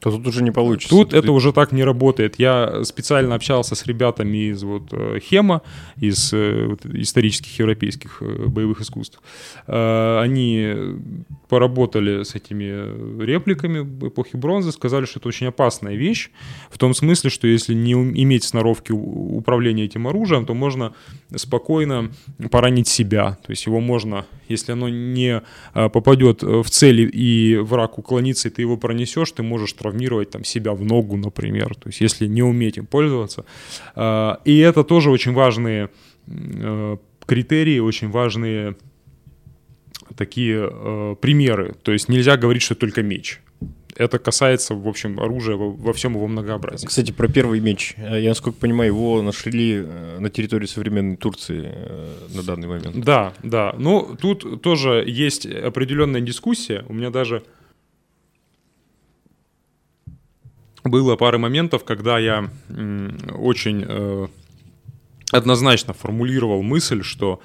то 0.05 0.11
тут 0.11 0.27
уже 0.27 0.43
не 0.43 0.51
получится. 0.51 0.89
Тут 0.89 1.09
Ты... 1.09 1.17
это 1.17 1.31
уже 1.31 1.51
так 1.51 1.71
не 1.71 1.83
работает. 1.83 2.35
Я 2.37 2.83
специально 2.83 3.33
общался 3.33 3.73
с 3.73 3.87
ребятами 3.87 4.51
из 4.51 4.61
вот 4.61 4.83
э, 4.91 5.19
Хема, 5.19 5.63
из 5.99 6.31
э, 6.31 6.67
вот, 6.67 6.85
исторических 6.85 7.57
европейских 7.57 8.21
э, 8.21 8.45
боевых 8.45 8.81
искусств. 8.81 9.19
Они 9.65 10.75
поработали 11.49 12.21
с 12.21 12.35
этими 12.35 13.23
репликами 13.23 13.79
эпохи 14.07 14.35
бронзы, 14.35 14.71
сказали, 14.71 15.05
что 15.05 15.19
это 15.19 15.27
очень 15.27 15.47
опасная 15.47 15.95
вещь, 15.95 16.29
в 16.69 16.77
том 16.77 16.93
смысле, 16.93 17.31
что 17.31 17.47
если 17.47 17.73
не 17.73 17.93
иметь 17.93 18.43
сноровки 18.43 18.91
управления 18.91 19.85
этим 19.85 20.07
оружием, 20.07 20.45
то 20.45 20.53
можно 20.53 20.93
спокойно 21.35 22.11
поранить 22.51 22.87
себя. 22.87 23.39
То 23.43 23.51
есть 23.51 23.65
его 23.65 23.79
можно, 23.79 24.27
если 24.49 24.73
оно 24.73 24.89
не 24.89 25.41
попадет 25.73 26.43
в 26.43 26.69
цель 26.69 27.09
и 27.11 27.57
враг 27.57 27.97
уклонится, 27.97 28.49
и 28.49 28.51
ты 28.51 28.61
его 28.61 28.77
пронесешь, 28.77 29.31
ты 29.31 29.41
можешь 29.41 29.73
травмировать 29.73 29.94
травмировать 29.95 30.29
там 30.29 30.43
себя 30.43 30.73
в 30.73 30.83
ногу, 30.83 31.17
например, 31.17 31.75
то 31.75 31.87
есть 31.89 32.01
если 32.01 32.27
не 32.27 32.43
уметь 32.43 32.77
им 32.77 32.85
пользоваться. 32.85 33.45
А, 33.95 34.39
и 34.45 34.59
это 34.59 34.83
тоже 34.83 35.09
очень 35.09 35.33
важные 35.33 35.89
э, 36.27 36.97
критерии, 37.25 37.79
очень 37.79 38.09
важные 38.09 38.75
такие 40.17 40.69
э, 40.71 41.15
примеры. 41.21 41.75
То 41.81 41.91
есть 41.93 42.09
нельзя 42.09 42.37
говорить, 42.37 42.61
что 42.61 42.75
только 42.75 43.03
меч. 43.03 43.41
Это 43.97 44.19
касается, 44.19 44.75
в 44.75 44.87
общем, 44.87 45.19
оружия 45.21 45.55
во, 45.55 45.93
всем 45.93 46.15
его 46.15 46.27
многообразии. 46.27 46.85
Кстати, 46.85 47.13
про 47.13 47.29
первый 47.29 47.61
меч. 47.61 47.95
Я, 47.97 48.29
насколько 48.29 48.59
понимаю, 48.59 48.91
его 48.91 49.21
нашли 49.21 49.83
э, 49.85 50.19
на 50.19 50.29
территории 50.29 50.67
современной 50.67 51.15
Турции 51.15 51.71
на 52.35 52.43
данный 52.43 52.67
момент. 52.67 52.97
Да, 52.97 53.33
да. 53.43 53.73
Ну, 53.77 54.17
тут 54.19 54.61
тоже 54.61 55.03
есть 55.07 55.45
определенная 55.45 56.21
дискуссия. 56.21 56.83
У 56.89 56.93
меня 56.93 57.09
даже 57.09 57.43
было 60.85 61.15
пара 61.15 61.37
моментов, 61.37 61.83
когда 61.83 62.19
я 62.19 62.49
очень 63.33 63.85
э, 63.87 64.27
однозначно 65.31 65.93
формулировал 65.93 66.61
мысль, 66.63 67.03
что 67.03 67.39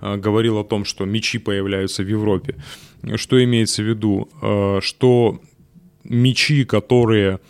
э, 0.00 0.16
говорил 0.16 0.58
о 0.58 0.64
том, 0.64 0.84
что 0.84 1.04
мечи 1.04 1.38
появляются 1.38 2.02
в 2.02 2.08
Европе. 2.08 2.56
Что 3.16 3.42
имеется 3.42 3.82
в 3.82 3.86
виду? 3.86 4.28
Э, 4.42 4.80
что 4.82 5.40
мечи, 6.04 6.64
которые, 6.64 7.40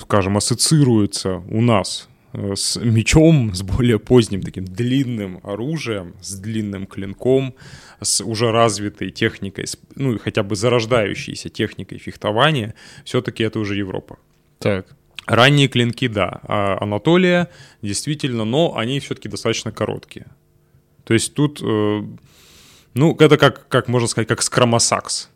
скажем, 0.00 0.36
ассоциируются 0.36 1.42
у 1.48 1.60
нас 1.60 2.08
с 2.32 2.76
мечом, 2.76 3.54
с 3.54 3.62
более 3.62 3.98
поздним 3.98 4.42
таким 4.42 4.64
длинным 4.64 5.40
оружием, 5.42 6.14
с 6.20 6.34
длинным 6.34 6.86
клинком, 6.86 7.54
с 8.00 8.22
уже 8.22 8.50
развитой 8.50 9.10
техникой, 9.10 9.64
ну, 9.94 10.18
хотя 10.18 10.42
бы 10.42 10.56
зарождающейся 10.56 11.48
техникой 11.48 11.98
фехтования, 11.98 12.74
все-таки 13.04 13.42
это 13.42 13.58
уже 13.58 13.76
Европа. 13.76 14.18
Так. 14.58 14.86
Ранние 15.26 15.68
клинки, 15.68 16.08
да. 16.08 16.40
А 16.42 16.78
Анатолия, 16.80 17.48
действительно, 17.82 18.44
но 18.44 18.76
они 18.76 18.98
все-таки 18.98 19.28
достаточно 19.28 19.72
короткие. 19.72 20.26
То 21.04 21.14
есть 21.14 21.34
тут, 21.34 21.60
э, 21.62 22.02
ну, 22.94 23.16
это 23.18 23.36
как, 23.36 23.68
как 23.68 23.88
можно 23.88 24.08
сказать, 24.08 24.28
как 24.28 24.42
скромосакс. 24.42 25.28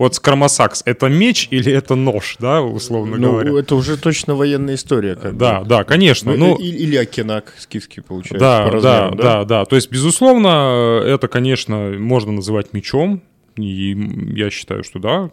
Вот 0.00 0.14
скромосакс— 0.14 0.82
это 0.86 1.10
меч 1.10 1.48
или 1.50 1.70
это 1.70 1.94
нож, 1.94 2.36
да, 2.38 2.62
условно 2.62 3.18
ну, 3.18 3.32
говоря? 3.32 3.60
это 3.60 3.74
уже 3.74 3.98
точно 3.98 4.34
военная 4.34 4.76
история. 4.76 5.14
Как 5.14 5.36
да, 5.36 5.60
бы. 5.60 5.66
да, 5.66 5.84
конечно. 5.84 6.34
Ну, 6.34 6.56
или, 6.56 6.74
или 6.74 6.96
Акинак 6.96 7.54
скифский, 7.58 8.02
получается, 8.02 8.38
да, 8.38 8.64
по 8.64 8.70
размерам, 8.70 9.16
да, 9.18 9.22
да, 9.22 9.38
да, 9.40 9.44
да. 9.44 9.64
То 9.66 9.76
есть, 9.76 9.90
безусловно, 9.90 11.02
это, 11.04 11.28
конечно, 11.28 11.96
можно 11.98 12.32
называть 12.32 12.72
мечом, 12.72 13.20
и 13.56 13.94
я 14.34 14.48
считаю, 14.48 14.84
что 14.84 15.00
да, 15.00 15.30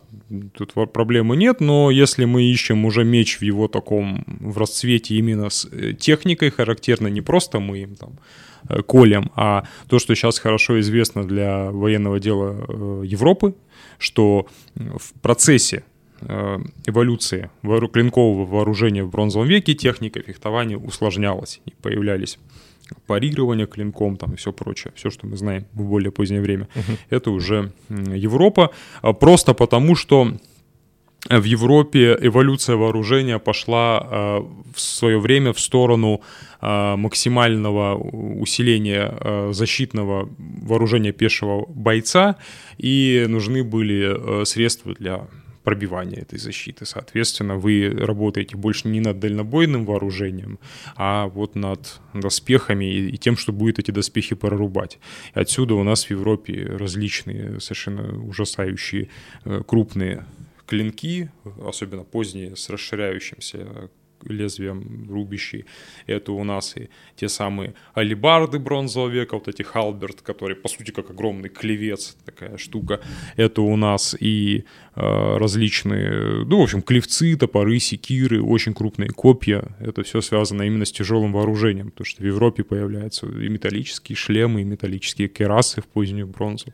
тут 0.53 0.73
проблемы 0.91 1.37
нет, 1.37 1.61
но 1.61 1.89
если 1.89 2.25
мы 2.25 2.43
ищем 2.43 2.83
уже 2.83 3.05
меч 3.05 3.37
в 3.37 3.43
его 3.43 3.69
таком, 3.69 4.25
в 4.27 4.57
расцвете 4.57 5.15
именно 5.15 5.49
с 5.49 5.65
э, 5.71 5.93
техникой 5.93 6.49
характерной, 6.49 7.09
не 7.09 7.21
просто 7.21 7.61
мы 7.61 7.77
им 7.83 7.95
там 7.95 8.19
колем, 8.87 9.31
а 9.35 9.63
то, 9.87 9.99
что 9.99 10.15
сейчас 10.15 10.39
хорошо 10.39 10.79
известно 10.79 11.23
для 11.23 11.71
военного 11.71 12.19
дела 12.19 12.55
э, 12.67 13.03
Европы, 13.05 13.55
что 13.97 14.47
в 14.75 15.13
процессе 15.21 15.83
э, 16.21 16.59
эволюции 16.85 17.49
клинкового 17.63 18.45
вооружения 18.45 19.03
в 19.03 19.09
бронзовом 19.09 19.47
веке 19.47 19.73
техника 19.73 20.21
фехтования 20.21 20.77
усложнялась 20.77 21.61
и 21.65 21.73
появлялись 21.81 22.39
парирование 23.05 23.67
клинком 23.67 24.17
там 24.17 24.33
и 24.33 24.35
все 24.35 24.51
прочее, 24.53 24.93
все, 24.95 25.09
что 25.09 25.27
мы 25.27 25.37
знаем 25.37 25.65
в 25.73 25.83
более 25.83 26.11
позднее 26.11 26.41
время, 26.41 26.67
uh-huh. 26.73 26.97
это 27.09 27.31
уже 27.31 27.71
Европа, 27.89 28.71
а 29.01 29.13
просто 29.13 29.53
потому 29.53 29.95
что 29.95 30.37
в 31.29 31.43
Европе 31.43 32.17
эволюция 32.21 32.75
вооружения 32.77 33.39
пошла 33.39 33.99
э, 33.99 34.39
в 34.73 34.79
свое 34.79 35.19
время 35.19 35.51
в 35.51 35.59
сторону 35.59 36.21
э, 36.61 36.95
максимального 36.95 37.95
усиления 37.95 39.13
э, 39.19 39.49
защитного 39.53 40.29
вооружения 40.37 41.11
пешего 41.11 41.65
бойца, 41.67 42.37
и 42.77 43.25
нужны 43.27 43.63
были 43.63 44.45
средства 44.45 44.93
для 44.93 45.27
пробивания 45.63 46.21
этой 46.21 46.39
защиты. 46.39 46.85
Соответственно, 46.85 47.57
вы 47.57 47.89
работаете 47.89 48.55
больше 48.55 48.87
не 48.87 49.01
над 49.01 49.19
дальнобойным 49.19 49.85
вооружением, 49.85 50.59
а 50.95 51.27
вот 51.27 51.55
над 51.55 51.99
доспехами 52.13 52.85
и, 52.85 53.17
тем, 53.17 53.35
что 53.35 53.51
будет 53.51 53.79
эти 53.79 53.91
доспехи 53.91 54.35
прорубать. 54.35 54.97
И 55.35 55.39
отсюда 55.39 55.73
у 55.73 55.83
нас 55.83 56.05
в 56.05 56.11
Европе 56.11 56.67
различные 56.79 57.59
совершенно 57.59 58.23
ужасающие 58.23 59.09
крупные 59.65 60.23
клинки, 60.67 61.31
особенно 61.65 62.03
поздние, 62.03 62.55
с 62.55 62.69
расширяющимся 62.69 63.89
лезвием 64.23 65.07
рубящие. 65.09 65.65
Это 66.05 66.31
у 66.31 66.43
нас 66.43 66.75
и 66.77 66.89
те 67.15 67.29
самые 67.29 67.73
алибарды 67.93 68.59
бронзового 68.59 69.09
века, 69.09 69.35
вот 69.35 69.47
эти 69.47 69.61
халберт, 69.61 70.21
которые 70.21 70.55
по 70.55 70.67
сути 70.67 70.91
как 70.91 71.09
огромный 71.09 71.49
клевец, 71.49 72.17
такая 72.25 72.57
штука. 72.57 72.99
Это 73.35 73.61
у 73.61 73.75
нас 73.75 74.15
и 74.19 74.65
э, 74.95 75.37
различные, 75.37 76.45
ну, 76.45 76.59
в 76.59 76.63
общем, 76.63 76.81
клевцы, 76.81 77.35
топоры, 77.35 77.79
секиры, 77.79 78.41
очень 78.41 78.73
крупные 78.73 79.09
копья. 79.09 79.75
Это 79.79 80.03
все 80.03 80.21
связано 80.21 80.63
именно 80.63 80.85
с 80.85 80.91
тяжелым 80.91 81.33
вооружением, 81.33 81.91
потому 81.91 82.05
что 82.05 82.23
в 82.23 82.25
Европе 82.25 82.63
появляются 82.63 83.27
и 83.27 83.49
металлические 83.49 84.15
шлемы, 84.15 84.61
и 84.61 84.65
металлические 84.65 85.27
керасы 85.27 85.81
в 85.81 85.87
позднюю 85.87 86.27
бронзу. 86.27 86.73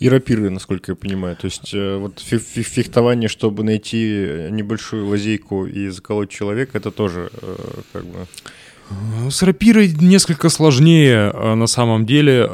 И 0.00 0.08
рапиры, 0.08 0.48
насколько 0.48 0.92
я 0.92 0.96
понимаю. 0.96 1.36
То 1.36 1.44
есть 1.44 1.74
э, 1.74 1.96
вот 1.98 2.20
фехтование, 2.20 3.28
чтобы 3.28 3.64
найти 3.64 4.48
небольшую 4.50 5.06
лазейку 5.06 5.66
и 5.66 5.88
заколоть 5.88 6.30
человека, 6.30 6.78
это 6.78 6.90
тоже 6.90 7.30
э, 7.42 7.56
как 7.92 8.04
бы... 8.06 8.26
С 9.30 9.42
рапирой 9.42 9.94
несколько 10.00 10.48
сложнее 10.48 11.30
э, 11.32 11.54
на 11.54 11.66
самом 11.66 12.06
деле. 12.06 12.46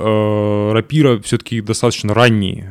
Рапира 0.73 1.21
все-таки 1.21 1.61
достаточно 1.61 2.15
ранний 2.15 2.65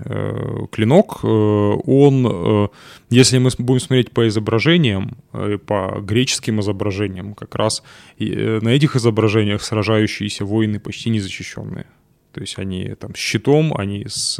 клинок. 0.71 1.23
Он, 1.23 2.69
если 3.09 3.37
мы 3.37 3.49
будем 3.57 3.79
смотреть 3.79 4.11
по 4.11 4.27
изображениям, 4.27 5.17
по 5.31 5.99
греческим 6.01 6.59
изображениям, 6.59 7.33
как 7.33 7.55
раз 7.55 7.81
на 8.19 8.69
этих 8.69 8.97
изображениях 8.97 9.63
сражающиеся 9.63 10.43
воины 10.43 10.79
почти 10.79 11.09
незащищенные. 11.09 11.85
То 12.35 12.41
есть 12.41 12.59
они 12.59 12.93
там 12.99 13.15
с 13.15 13.17
щитом, 13.17 13.73
они 13.75 14.05
с 14.07 14.39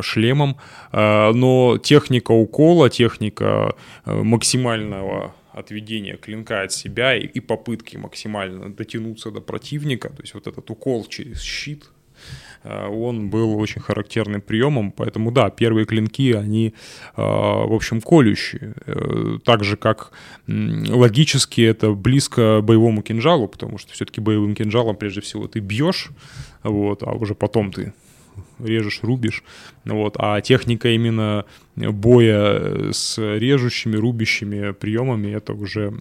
шлемом, 0.00 0.56
но 0.92 1.78
техника 1.82 2.32
укола, 2.32 2.88
техника 2.88 3.74
максимального 4.06 5.34
отведения 5.52 6.16
клинка 6.16 6.62
от 6.62 6.72
себя 6.72 7.14
и, 7.14 7.40
попытки 7.40 7.98
максимально 7.98 8.72
дотянуться 8.72 9.30
до 9.30 9.42
противника, 9.42 10.08
то 10.08 10.22
есть 10.22 10.32
вот 10.32 10.46
этот 10.46 10.70
укол 10.70 11.04
через 11.04 11.42
щит, 11.42 11.90
он 12.64 13.30
был 13.30 13.58
очень 13.58 13.80
характерным 13.80 14.40
приемом, 14.40 14.90
поэтому 14.90 15.30
да, 15.30 15.50
первые 15.50 15.86
клинки, 15.86 16.32
они, 16.32 16.74
в 17.16 17.74
общем, 17.74 18.00
колющие. 18.00 18.74
Э, 18.86 19.38
так 19.44 19.62
же, 19.62 19.76
как 19.76 20.10
логически 20.48 21.60
это 21.60 21.92
близко 21.92 22.60
боевому 22.60 23.02
кинжалу, 23.02 23.46
потому 23.46 23.78
что 23.78 23.92
все-таки 23.92 24.20
боевым 24.20 24.56
кинжалом 24.56 24.96
прежде 24.96 25.20
всего 25.20 25.46
ты 25.46 25.60
бьешь, 25.60 26.08
вот, 26.68 27.02
а 27.02 27.12
уже 27.12 27.34
потом 27.34 27.72
ты 27.72 27.92
режешь, 28.58 29.00
рубишь. 29.02 29.42
Вот. 29.84 30.16
А 30.18 30.40
техника 30.40 30.88
именно 30.88 31.44
боя 31.78 32.92
с 32.92 33.18
режущими, 33.18 33.96
рубящими 33.96 34.72
приемами 34.72 35.28
это 35.28 35.52
уже 35.52 35.92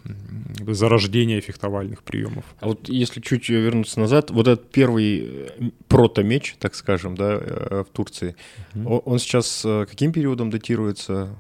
зарождение 0.68 1.42
фехтовальных 1.42 2.04
приемов. 2.04 2.46
А 2.60 2.68
вот 2.68 2.90
если 2.90 3.22
чуть 3.22 3.50
вернуться 3.50 4.00
назад, 4.00 4.32
вот 4.32 4.48
этот 4.48 4.70
первый 4.72 5.24
э, 5.26 5.70
прото-меч, 5.88 6.56
так 6.60 6.76
скажем, 6.76 7.16
да, 7.16 7.40
э, 7.40 7.84
в 7.88 7.96
Турции, 7.96 8.36
угу. 8.76 9.02
он 9.06 9.20
сейчас 9.20 9.64
э, 9.66 9.86
каким 9.90 10.12
периодом 10.12 10.50
датируется? 10.50 11.36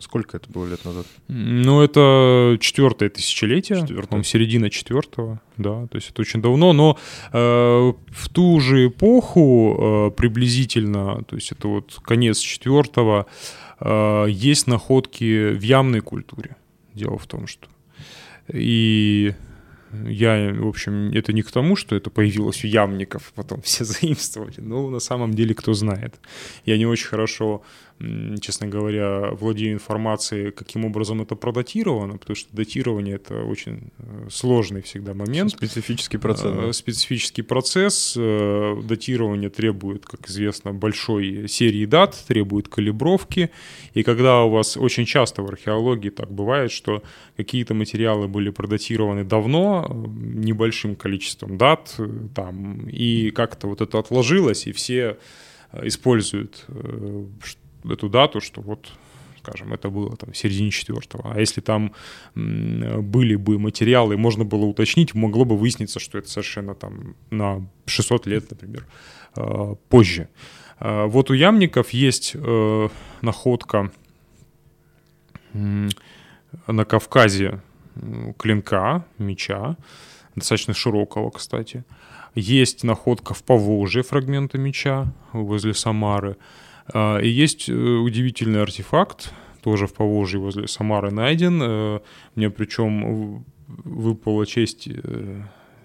Сколько 0.00 0.36
это 0.36 0.50
было 0.50 0.66
лет 0.66 0.84
назад? 0.84 1.06
Ну, 1.28 1.82
это 1.82 2.58
четвертое 2.60 3.08
тысячелетие, 3.08 3.80
четвертое. 3.80 4.22
середина 4.22 4.70
четвертого, 4.70 5.40
да, 5.56 5.86
то 5.86 5.96
есть 5.96 6.10
это 6.10 6.22
очень 6.22 6.42
давно, 6.42 6.72
но 6.72 6.98
э, 7.32 7.38
в 7.38 8.28
ту 8.30 8.60
же 8.60 8.88
эпоху 8.88 9.76
э, 9.78 10.10
приблизительно, 10.16 11.22
то 11.24 11.36
есть 11.36 11.52
это 11.52 11.68
вот 11.68 11.98
конец 12.02 12.38
четвертого, 12.38 13.19
э, 13.80 14.26
есть 14.28 14.66
находки 14.66 15.52
в 15.52 15.62
ямной 15.62 16.00
культуре. 16.00 16.56
Дело 16.94 17.18
в 17.18 17.26
том, 17.26 17.46
что 17.46 17.68
и 18.52 19.34
я, 19.92 20.52
в 20.54 20.68
общем, 20.68 21.10
это 21.12 21.32
не 21.32 21.42
к 21.42 21.50
тому, 21.50 21.76
что 21.76 21.96
это 21.96 22.10
появилось 22.10 22.64
у 22.64 22.68
ямников, 22.68 23.32
потом 23.34 23.60
все 23.62 23.84
заимствовали, 23.84 24.60
но 24.60 24.88
на 24.90 25.00
самом 25.00 25.34
деле 25.34 25.54
кто 25.54 25.74
знает. 25.74 26.14
Я 26.64 26.78
не 26.78 26.86
очень 26.86 27.08
хорошо 27.08 27.62
честно 28.40 28.66
говоря, 28.66 29.30
владею 29.32 29.74
информацией, 29.74 30.52
каким 30.52 30.84
образом 30.84 31.20
это 31.20 31.34
продатировано, 31.34 32.16
потому 32.16 32.34
что 32.34 32.48
датирование— 32.56 33.14
это 33.16 33.42
очень 33.44 33.90
э, 33.98 34.28
сложный 34.30 34.80
всегда 34.80 35.12
момент. 35.12 35.50
Специфический 35.50 36.16
процесс. 36.16 36.56
Да? 36.56 36.72
Специфический 36.72 37.42
процесс. 37.42 38.14
Э, 38.16 38.80
датирование 38.82 39.50
требует, 39.50 40.06
как 40.06 40.28
известно, 40.28 40.72
большой 40.72 41.46
серии 41.48 41.84
дат, 41.84 42.16
требует 42.26 42.68
калибровки. 42.68 43.50
И 43.92 44.02
когда 44.02 44.44
у 44.44 44.50
вас 44.50 44.78
очень 44.78 45.04
часто 45.04 45.42
в 45.42 45.48
археологии 45.48 46.10
так 46.10 46.30
бывает, 46.30 46.72
что 46.72 47.02
какие-то 47.36 47.74
материалы 47.74 48.28
были 48.28 48.48
продатированы 48.48 49.24
давно, 49.24 49.86
э, 49.88 49.94
небольшим 50.46 50.96
количеством 50.96 51.58
дат, 51.58 51.96
там, 52.34 52.88
и 52.88 53.30
как-то 53.30 53.66
вот 53.66 53.82
это 53.82 53.98
отложилось, 53.98 54.66
и 54.66 54.72
все 54.72 55.18
используют 55.82 56.66
эту 57.84 58.08
дату, 58.08 58.40
что 58.40 58.60
вот 58.60 58.90
скажем, 59.42 59.72
это 59.72 59.88
было 59.90 60.16
там 60.16 60.32
в 60.32 60.36
середине 60.36 60.70
четвертого. 60.70 61.32
А 61.32 61.40
если 61.40 61.62
там 61.62 61.92
были 62.34 63.36
бы 63.36 63.58
материалы, 63.58 64.16
можно 64.16 64.44
было 64.44 64.64
уточнить, 64.66 65.14
могло 65.14 65.44
бы 65.44 65.56
выясниться, 65.56 65.98
что 65.98 66.18
это 66.18 66.28
совершенно 66.28 66.74
там 66.74 67.16
на 67.30 67.66
600 67.86 68.26
лет, 68.26 68.50
например, 68.50 68.86
э, 69.36 69.74
позже. 69.88 70.28
Э, 70.78 71.06
вот 71.06 71.30
у 71.30 71.34
ямников 71.34 71.90
есть 71.90 72.32
э, 72.34 72.88
находка 73.22 73.90
на 75.54 76.84
Кавказе 76.84 77.60
клинка, 78.38 79.04
меча, 79.18 79.76
достаточно 80.36 80.74
широкого, 80.74 81.30
кстати. 81.30 81.84
Есть 82.34 82.84
находка 82.84 83.34
в 83.34 83.42
Поволжье 83.42 84.02
фрагмента 84.02 84.58
меча 84.58 85.12
возле 85.32 85.74
Самары. 85.74 86.36
А, 86.92 87.18
и 87.18 87.28
есть 87.28 87.68
э, 87.68 87.72
удивительный 87.72 88.62
артефакт, 88.62 89.32
тоже 89.62 89.86
в 89.86 89.94
Поволжье 89.94 90.40
возле 90.40 90.66
Самары 90.68 91.10
найден. 91.10 91.60
Э, 91.62 92.00
мне 92.34 92.50
причем 92.50 93.44
выпала 93.66 94.46
честь 94.46 94.88
э, 94.88 95.42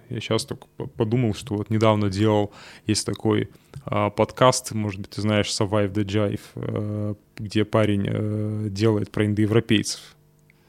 я 0.10 0.20
сейчас 0.20 0.46
только 0.46 0.68
подумал, 0.98 1.34
что 1.34 1.56
вот 1.56 1.72
недавно 1.72 2.12
делал, 2.12 2.54
есть 2.86 3.08
такой 3.08 3.50
а, 3.86 4.12
подкаст, 4.12 4.72
может 4.72 5.02
быть, 5.02 5.10
ты 5.10 5.22
знаешь, 5.22 5.48
Survive 5.48 5.94
the 5.94 6.06
Jive, 6.06 7.18
где 7.38 7.66
парень 7.66 8.70
делает 8.70 9.10
про 9.10 9.26
индоевропейцев. 9.26 10.02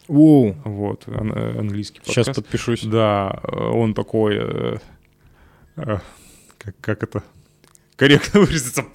Оу. 0.08 0.56
Вот, 0.64 1.06
ан- 1.06 1.58
английский 1.58 1.98
подкаст. 1.98 2.14
Сейчас 2.14 2.34
подпишусь. 2.34 2.84
Да, 2.84 3.42
он 3.52 3.92
такой, 3.92 4.80
как, 5.74 6.74
как 6.80 7.02
это 7.02 7.22
корректно 7.96 8.40
выразиться, 8.40 8.86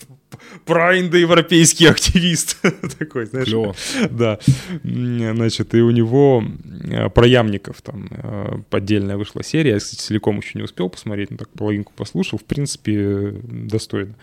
проиндоевропейский 0.65 1.89
активист. 1.89 2.57
Такой, 2.99 3.25
знаешь. 3.25 3.47
Клево. 3.47 3.75
Да. 4.09 4.39
Значит, 4.83 5.73
и 5.73 5.81
у 5.81 5.91
него 5.91 6.43
э, 6.83 7.09
про 7.09 7.27
ямников 7.27 7.81
там 7.81 8.07
э, 8.11 8.57
поддельная 8.69 9.17
вышла 9.17 9.43
серия. 9.43 9.71
Я, 9.71 9.79
кстати, 9.79 10.01
целиком 10.01 10.37
еще 10.37 10.51
не 10.55 10.63
успел 10.63 10.89
посмотреть, 10.89 11.31
но 11.31 11.37
так 11.37 11.49
половинку 11.49 11.93
послушал. 11.95 12.39
В 12.39 12.43
принципе, 12.43 13.33
достойно 13.43 14.15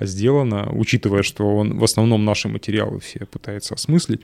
сделано, 0.00 0.70
учитывая, 0.72 1.22
что 1.22 1.56
он 1.56 1.78
в 1.78 1.84
основном 1.84 2.24
наши 2.24 2.48
материалы 2.48 3.00
все 3.00 3.26
пытается 3.26 3.74
осмыслить. 3.74 4.22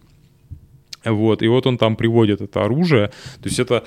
Вот, 1.04 1.42
и 1.42 1.48
вот 1.48 1.66
он 1.66 1.78
там 1.78 1.96
приводит 1.96 2.40
это 2.40 2.64
оружие. 2.64 3.08
То 3.40 3.48
есть 3.48 3.58
это 3.58 3.84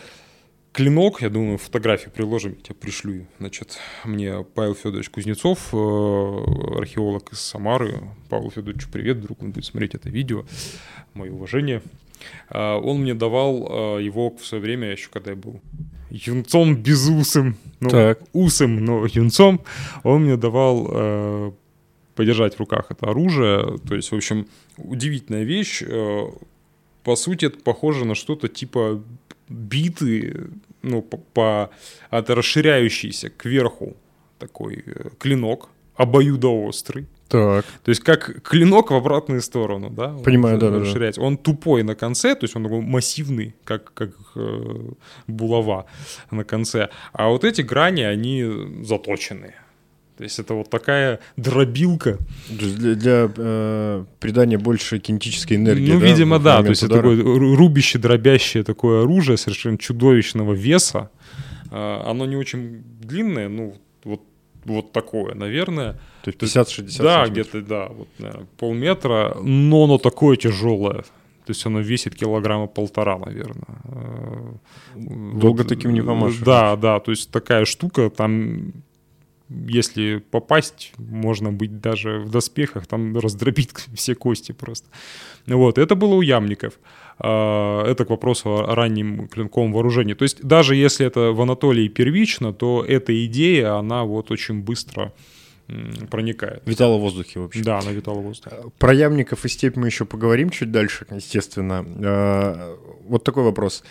клинок, 0.71 1.21
я 1.21 1.29
думаю, 1.29 1.57
фотографию 1.57 2.11
приложим, 2.11 2.55
я 2.57 2.63
тебе 2.63 2.75
пришлю. 2.75 3.25
Значит, 3.39 3.77
мне 4.05 4.43
Павел 4.55 4.73
Федорович 4.73 5.09
Кузнецов, 5.09 5.69
э, 5.73 5.77
археолог 6.77 7.33
из 7.33 7.39
Самары. 7.39 8.01
Павел 8.29 8.51
Федорович, 8.51 8.87
привет, 8.91 9.17
вдруг 9.17 9.41
он 9.41 9.51
будет 9.51 9.65
смотреть 9.65 9.95
это 9.95 10.09
видео. 10.09 10.45
Мое 11.13 11.31
уважение. 11.31 11.81
А, 12.49 12.77
он 12.77 13.01
мне 13.01 13.13
давал 13.13 13.97
э, 13.97 14.03
его 14.03 14.29
в 14.29 14.45
свое 14.45 14.61
время, 14.61 14.91
еще 14.91 15.09
когда 15.09 15.31
я 15.31 15.37
был 15.37 15.59
юнцом 16.09 16.75
безусым, 16.75 17.57
ну, 17.79 17.89
так. 17.89 18.21
усым, 18.33 18.83
но 18.83 19.05
юнцом, 19.05 19.61
он 20.03 20.23
мне 20.23 20.37
давал 20.37 20.87
э, 20.91 21.51
подержать 22.15 22.55
в 22.55 22.59
руках 22.59 22.87
это 22.89 23.07
оружие. 23.07 23.77
То 23.87 23.95
есть, 23.95 24.11
в 24.11 24.15
общем, 24.15 24.47
удивительная 24.77 25.43
вещь. 25.43 25.83
По 27.03 27.15
сути, 27.15 27.45
это 27.45 27.57
похоже 27.57 28.05
на 28.05 28.13
что-то 28.13 28.47
типа 28.47 29.01
биты, 29.51 30.47
ну, 30.81 31.01
по, 31.01 31.17
по 31.17 31.69
от 32.09 32.29
расширяющийся 32.29 33.29
кверху 33.29 33.95
такой 34.39 34.83
э, 34.85 35.09
клинок, 35.19 35.69
обоюдоострый. 35.95 37.07
Так. 37.27 37.65
То 37.83 37.89
есть 37.89 38.01
как 38.03 38.41
клинок 38.43 38.91
в 38.91 38.95
обратную 38.95 39.41
сторону, 39.41 39.89
да? 39.89 40.09
Понимаю, 40.09 40.57
да, 40.57 40.69
да, 40.69 41.11
Он 41.17 41.37
тупой 41.37 41.83
на 41.83 41.95
конце, 41.95 42.35
то 42.35 42.43
есть 42.43 42.55
он 42.55 42.63
такой 42.63 42.81
массивный, 42.81 43.55
как, 43.63 43.93
как 43.93 44.11
э, 44.35 44.91
булава 45.27 45.85
на 46.31 46.43
конце. 46.43 46.89
А 47.13 47.29
вот 47.29 47.45
эти 47.45 47.61
грани, 47.61 48.01
они 48.01 48.45
заточенные. 48.83 49.55
То 50.21 50.25
есть 50.25 50.37
это 50.37 50.53
вот 50.53 50.69
такая 50.69 51.19
дробилка. 51.35 52.19
Для, 52.47 52.93
для 52.93 53.31
э, 53.35 54.05
придания 54.19 54.59
больше 54.59 54.99
кинетической 54.99 55.57
энергии. 55.57 55.93
Ну, 55.93 55.99
да, 55.99 56.05
видимо, 56.05 56.37
да. 56.37 56.61
То 56.61 56.69
есть 56.69 56.83
удара. 56.83 56.99
это 57.07 57.17
такое 57.17 57.39
рубящее, 57.57 57.99
дробящее 57.99 58.63
такое 58.63 59.01
оружие 59.01 59.37
совершенно 59.37 59.79
чудовищного 59.79 60.53
веса. 60.53 61.09
Э, 61.71 62.03
оно 62.05 62.27
не 62.27 62.35
очень 62.35 62.83
длинное, 63.01 63.49
ну, 63.49 63.73
вот, 64.03 64.21
вот 64.63 64.91
такое, 64.91 65.33
наверное. 65.33 65.93
То 66.23 66.29
есть 66.29 66.55
50-60 66.55 67.01
Да, 67.01 67.25
где-то, 67.25 67.61
да, 67.63 67.87
вот, 67.87 68.07
наверное, 68.19 68.45
полметра, 68.59 69.35
но 69.41 69.85
оно 69.85 69.97
такое 69.97 70.37
тяжелое. 70.37 71.01
То 71.01 71.49
есть 71.49 71.65
оно 71.65 71.79
весит 71.79 72.13
килограмма 72.13 72.67
полтора, 72.67 73.17
наверное. 73.17 73.81
Э, 73.85 74.53
Долго 74.93 75.61
вот, 75.61 75.67
таким 75.67 75.93
не 75.93 76.03
помашешь. 76.03 76.41
Да, 76.41 76.75
да, 76.75 76.99
то 76.99 77.09
есть 77.09 77.31
такая 77.31 77.65
штука, 77.65 78.11
там 78.11 78.71
если 79.67 80.17
попасть, 80.17 80.93
можно 80.97 81.51
быть 81.51 81.79
даже 81.79 82.19
в 82.19 82.29
доспехах, 82.29 82.87
там 82.87 83.17
раздробить 83.17 83.71
все 83.95 84.15
кости 84.15 84.51
просто. 84.51 84.87
Вот, 85.47 85.77
это 85.77 85.95
было 85.95 86.15
у 86.15 86.21
ямников. 86.21 86.73
А, 87.19 87.85
это 87.85 88.05
к 88.05 88.09
вопросу 88.09 88.49
о 88.49 88.75
раннем 88.75 89.27
клинковом 89.27 89.73
вооружении. 89.73 90.13
То 90.13 90.23
есть 90.23 90.43
даже 90.43 90.75
если 90.75 91.05
это 91.05 91.31
в 91.31 91.41
Анатолии 91.41 91.87
первично, 91.87 92.53
то 92.53 92.83
эта 92.87 93.25
идея, 93.25 93.75
она 93.75 94.03
вот 94.03 94.31
очень 94.31 94.61
быстро 94.61 95.13
проникает. 96.09 96.63
Витала 96.65 96.97
в 96.97 97.01
воздухе 97.01 97.39
вообще. 97.39 97.63
Да, 97.63 97.79
она 97.79 97.91
витала 97.91 98.19
в 98.19 98.23
воздухе. 98.23 98.55
Про 98.77 98.93
ямников 98.93 99.45
и 99.45 99.49
степь 99.49 99.77
мы 99.77 99.87
еще 99.87 100.05
поговорим 100.05 100.49
чуть 100.49 100.71
дальше, 100.71 101.05
естественно. 101.11 101.85
А, 102.03 102.77
вот 103.07 103.23
такой 103.23 103.43
вопрос 103.43 103.83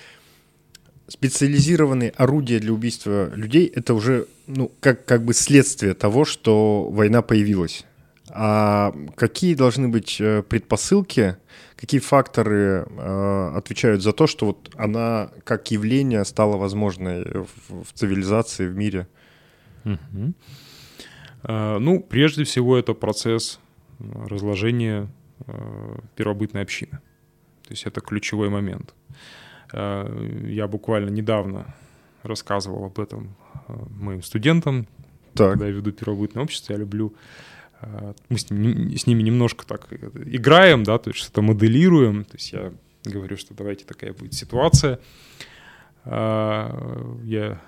специализированные 1.10 2.10
орудия 2.10 2.60
для 2.60 2.72
убийства 2.72 3.34
людей— 3.34 3.66
это 3.74 3.94
уже 3.94 4.28
ну, 4.46 4.70
как, 4.80 5.04
как 5.04 5.24
бы 5.24 5.34
следствие 5.34 5.94
того, 5.94 6.24
что 6.24 6.88
война 6.88 7.20
появилась. 7.20 7.84
А 8.28 8.94
какие 9.16 9.54
должны 9.54 9.88
быть 9.88 10.20
э, 10.20 10.44
предпосылки, 10.44 11.36
какие 11.74 12.00
факторы 12.00 12.86
э, 12.88 13.52
отвечают 13.56 14.02
за 14.02 14.12
то, 14.12 14.28
что 14.28 14.46
вот 14.46 14.70
она 14.76 15.32
как 15.42 15.72
явление 15.72 16.24
стала 16.24 16.56
возможной 16.56 17.24
в, 17.24 17.84
в 17.84 17.92
цивилизации, 17.92 18.68
в 18.68 18.76
мире? 18.76 19.08
Угу. 19.84 20.34
А, 21.42 21.78
ну, 21.80 22.00
прежде 22.00 22.44
всего, 22.44 22.78
это 22.78 22.94
процесс 22.94 23.58
разложения 23.98 25.08
э, 25.44 25.98
первобытной 26.14 26.62
общины. 26.62 27.00
То 27.66 27.70
есть 27.72 27.84
это 27.84 28.00
ключевой 28.00 28.48
момент. 28.48 28.94
А, 29.08 29.14
я 29.72 30.68
буквально 30.68 31.10
недавно 31.10 31.74
рассказывал 32.22 32.84
об 32.84 32.98
этом 32.98 33.34
э, 33.68 33.72
моим 33.98 34.22
студентам, 34.22 34.86
так. 35.34 35.52
когда 35.52 35.66
я 35.66 35.72
веду 35.72 35.92
первобытное 35.92 36.42
общество, 36.42 36.72
я 36.72 36.78
люблю 36.78 37.14
э, 37.80 38.12
мы 38.28 38.38
с, 38.38 38.50
ним, 38.50 38.96
с 38.96 39.06
ними 39.06 39.22
немножко 39.22 39.66
так 39.66 39.86
играем, 39.90 40.84
да, 40.84 40.98
то 40.98 41.10
есть 41.10 41.20
что-то 41.20 41.42
моделируем. 41.42 42.24
То 42.24 42.36
есть 42.36 42.52
я 42.52 42.72
говорю, 43.04 43.36
что 43.36 43.54
давайте 43.54 43.84
такая 43.84 44.12
будет 44.12 44.34
ситуация. 44.34 44.98
Я 46.06 47.60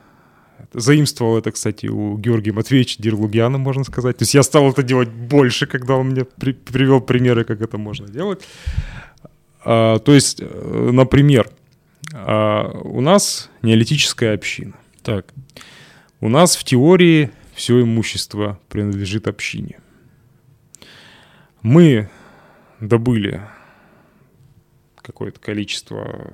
заимствовал 0.73 1.37
это, 1.37 1.53
кстати, 1.53 1.87
у 1.87 2.17
Георгия 2.17 2.53
Матвеевича 2.53 3.03
Дирлугяна, 3.03 3.59
можно 3.59 3.85
сказать. 3.85 4.17
То 4.17 4.23
есть 4.23 4.35
я 4.35 4.43
стал 4.43 4.71
это 4.71 4.83
делать 4.83 5.11
больше, 5.11 5.67
когда 5.67 5.97
он 5.97 6.09
мне 6.09 6.25
при, 6.25 6.53
привел 6.53 7.01
примеры, 7.01 7.45
как 7.45 7.61
это 7.61 7.79
можно 7.79 8.09
делать. 8.09 8.47
То 9.65 10.03
есть, 10.07 10.41
э, 10.41 10.91
например, 10.93 11.49
а, 12.27 12.71
у 12.85 13.01
нас 13.01 13.51
неолитическая 13.63 14.35
община. 14.35 14.75
Так. 15.03 15.33
У 16.21 16.29
нас 16.29 16.57
в 16.57 16.65
теории 16.65 17.31
все 17.55 17.83
имущество 17.83 18.59
принадлежит 18.69 19.27
общине. 19.29 19.81
Мы 21.63 22.09
добыли 22.81 23.43
какое-то 24.97 25.41
количество 25.41 26.33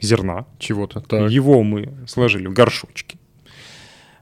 зерна 0.00 0.46
чего-то. 0.58 1.00
Так. 1.00 1.30
Его 1.30 1.62
мы 1.62 1.92
сложили 2.06 2.46
в 2.46 2.52
горшочки. 2.52 3.18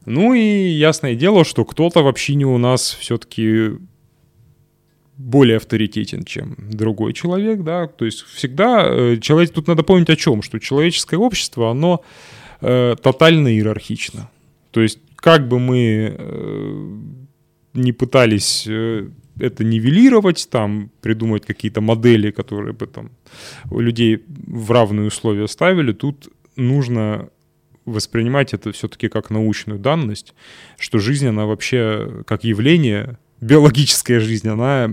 Ну 0.05 0.35
и 0.35 0.41
ясное 0.41 1.15
дело, 1.15 1.45
что 1.45 1.65
кто-то 1.65 2.03
в 2.03 2.09
общине 2.09 2.47
у 2.47 2.59
нас 2.59 2.95
все-таки 2.95 3.73
более 5.17 5.57
авторитетен, 5.57 6.25
чем 6.25 6.57
другой 6.71 7.13
человек, 7.13 7.63
да, 7.63 7.87
то 7.87 8.05
есть 8.05 8.23
всегда 8.23 8.87
э, 8.87 9.17
человек, 9.19 9.53
тут 9.53 9.69
надо 9.69 9.83
помнить 9.83 10.11
о 10.11 10.17
чем, 10.17 10.43
что 10.43 10.59
человеческое 10.59 11.17
общество, 11.17 11.71
оно 11.71 12.03
э, 12.61 12.97
тотально 13.03 13.49
иерархично, 13.49 14.31
то 14.71 14.81
есть 14.83 14.99
как 15.17 15.49
бы 15.49 15.59
мы 15.59 16.15
э, 16.17 16.99
не 17.75 17.93
пытались 17.93 18.67
э, 18.69 19.09
это 19.39 19.65
нивелировать, 19.65 20.49
там 20.51 20.91
придумать 21.01 21.47
какие-то 21.47 21.81
модели, 21.81 22.31
которые 22.31 22.73
бы 22.73 22.87
там 22.87 23.11
людей 23.71 24.23
в 24.29 24.71
равные 24.71 25.09
условия 25.09 25.49
ставили, 25.49 25.93
тут 25.93 26.29
нужно 26.57 27.29
воспринимать 27.85 28.53
это 28.53 28.73
все-таки 28.73 29.09
как 29.09 29.31
научную 29.31 29.79
данность, 29.79 30.35
что 30.79 30.99
жизнь, 30.99 31.29
она 31.29 31.47
вообще 31.47 32.23
как 32.27 32.45
явление 32.45 33.19
биологическая 33.41 34.21
жизнь, 34.21 34.49
она 34.49 34.91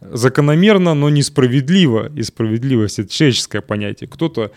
закономерна, 0.00 0.94
но 0.94 1.08
несправедлива. 1.10 2.10
И 2.14 2.22
справедливость— 2.22 2.98
это 3.00 3.12
человеческое 3.12 3.60
понятие. 3.60 4.08
Кто-то 4.08 4.52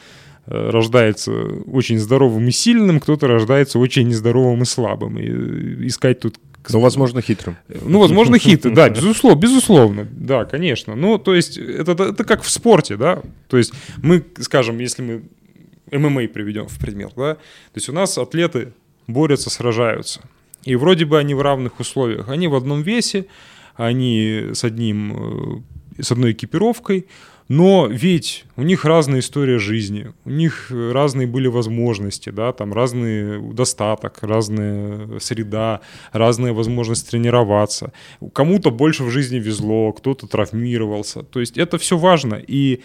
э, 0.46 0.70
рождается 0.70 1.32
очень 1.32 2.00
здоровым 2.00 2.48
и 2.48 2.52
сильным, 2.52 3.00
кто-то 3.00 3.28
рождается 3.28 3.80
очень 3.80 4.08
нездоровым 4.08 4.62
и 4.64 4.66
слабым. 4.66 5.20
И 5.20 5.28
э, 5.28 5.88
искать 5.88 6.20
тут 6.20 6.38
ну, 6.72 6.80
возможно, 6.80 7.22
хитрым. 7.22 7.58
Ну, 7.68 8.00
возможно, 8.00 8.40
хитрым, 8.40 8.74
да, 8.74 8.90
безусловно, 8.90 9.38
безусловно, 9.38 10.08
да, 10.12 10.46
конечно. 10.46 10.96
Ну, 10.96 11.18
то 11.18 11.36
есть, 11.36 11.58
это, 11.58 11.92
это 11.92 12.24
как 12.24 12.42
в 12.42 12.50
спорте, 12.50 12.96
да, 12.96 13.22
то 13.50 13.58
есть 13.58 13.74
мы, 13.98 14.24
скажем, 14.40 14.80
если 14.80 15.02
мы 15.02 15.24
ММА 15.92 16.30
приведем 16.30 16.68
в 16.68 16.80
пример, 16.80 17.10
да, 17.18 17.36
то 17.36 17.76
есть 17.76 17.90
у 17.90 17.92
нас 17.94 18.18
атлеты 18.18 18.72
борются, 19.08 19.50
сражаются. 19.50 20.22
И 20.66 20.76
вроде 20.76 21.06
бы 21.06 21.20
они 21.20 21.34
в 21.34 21.42
равных 21.42 21.80
условиях. 21.80 22.30
Они 22.30 22.48
в 22.48 22.56
одном 22.56 22.82
весе, 22.82 23.26
они 23.76 24.50
с, 24.54 24.64
одним, 24.64 25.64
э, 25.98 26.02
с 26.02 26.12
одной 26.12 26.32
экипировкой, 26.32 27.08
но 27.50 27.88
ведь 27.88 28.46
у 28.56 28.64
них 28.64 28.86
разная 28.86 29.20
история 29.20 29.60
жизни, 29.60 30.14
у 30.26 30.30
них 30.30 30.72
разные 30.72 31.28
были 31.28 31.48
возможности, 31.48 32.30
да, 32.30 32.54
там 32.54 32.74
разный 32.74 33.42
достаток, 33.54 34.20
разная 34.22 35.20
среда, 35.20 35.82
разная 36.14 36.54
возможность 36.54 37.10
тренироваться. 37.10 37.92
Кому-то 38.34 38.72
больше 38.72 39.04
в 39.04 39.10
жизни 39.10 39.40
везло, 39.40 39.92
кто-то 39.92 40.28
травмировался. 40.28 41.24
То 41.24 41.42
есть 41.42 41.58
это 41.58 41.78
все 41.78 41.98
важно. 41.98 42.36
И 42.36 42.82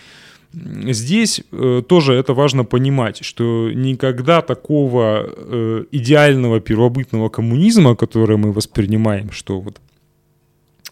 Здесь 0.53 1.43
э, 1.53 1.83
тоже 1.87 2.15
это 2.15 2.33
важно 2.33 2.65
понимать, 2.65 3.23
что 3.23 3.71
никогда 3.71 4.41
такого 4.41 5.25
э, 5.27 5.85
идеального 5.93 6.61
первобытного 6.61 7.29
коммунизма, 7.29 7.95
который 7.95 8.39
мы 8.39 8.53
воспринимаем, 8.53 9.31
что 9.31 9.61
вот 9.61 9.79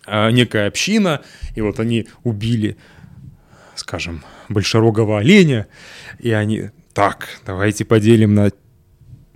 э, 0.06 0.30
некая 0.30 0.68
община, 0.68 1.22
и 1.54 1.62
вот 1.62 1.80
они 1.80 2.06
убили, 2.22 2.76
скажем, 3.74 4.22
большерогого 4.50 5.18
оленя, 5.18 5.66
и 6.18 6.32
они 6.32 6.70
так, 6.92 7.28
давайте 7.46 7.86
поделим 7.86 8.34
на 8.34 8.50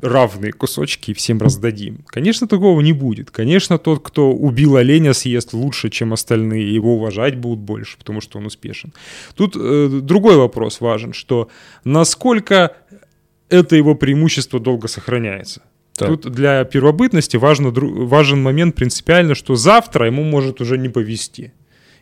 равные 0.02 0.52
кусочки 0.52 1.10
и 1.10 1.14
всем 1.14 1.40
раздадим. 1.40 2.04
Конечно, 2.06 2.46
такого 2.46 2.80
не 2.80 2.92
будет. 2.92 3.30
Конечно, 3.30 3.78
тот, 3.78 4.02
кто 4.02 4.32
убил 4.32 4.76
оленя, 4.76 5.12
съест 5.12 5.52
лучше, 5.52 5.90
чем 5.90 6.12
остальные. 6.12 6.74
Его 6.74 6.96
уважать 6.96 7.36
будут 7.36 7.60
больше, 7.60 7.98
потому 7.98 8.20
что 8.20 8.38
он 8.38 8.46
успешен. 8.46 8.92
Тут 9.34 9.56
э, 9.56 10.00
другой 10.02 10.36
вопрос 10.36 10.80
важен, 10.80 11.12
что 11.12 11.48
насколько 11.84 12.76
это 13.48 13.76
его 13.76 13.94
преимущество 13.94 14.60
долго 14.60 14.88
сохраняется. 14.88 15.62
Так. 15.96 16.08
Тут 16.08 16.32
для 16.32 16.64
первобытности 16.64 17.36
важно, 17.36 17.70
важен 17.70 18.42
момент 18.42 18.74
принципиально, 18.74 19.34
что 19.34 19.54
завтра 19.56 20.06
ему 20.06 20.24
может 20.24 20.60
уже 20.60 20.78
не 20.78 20.88
повезти. 20.88 21.52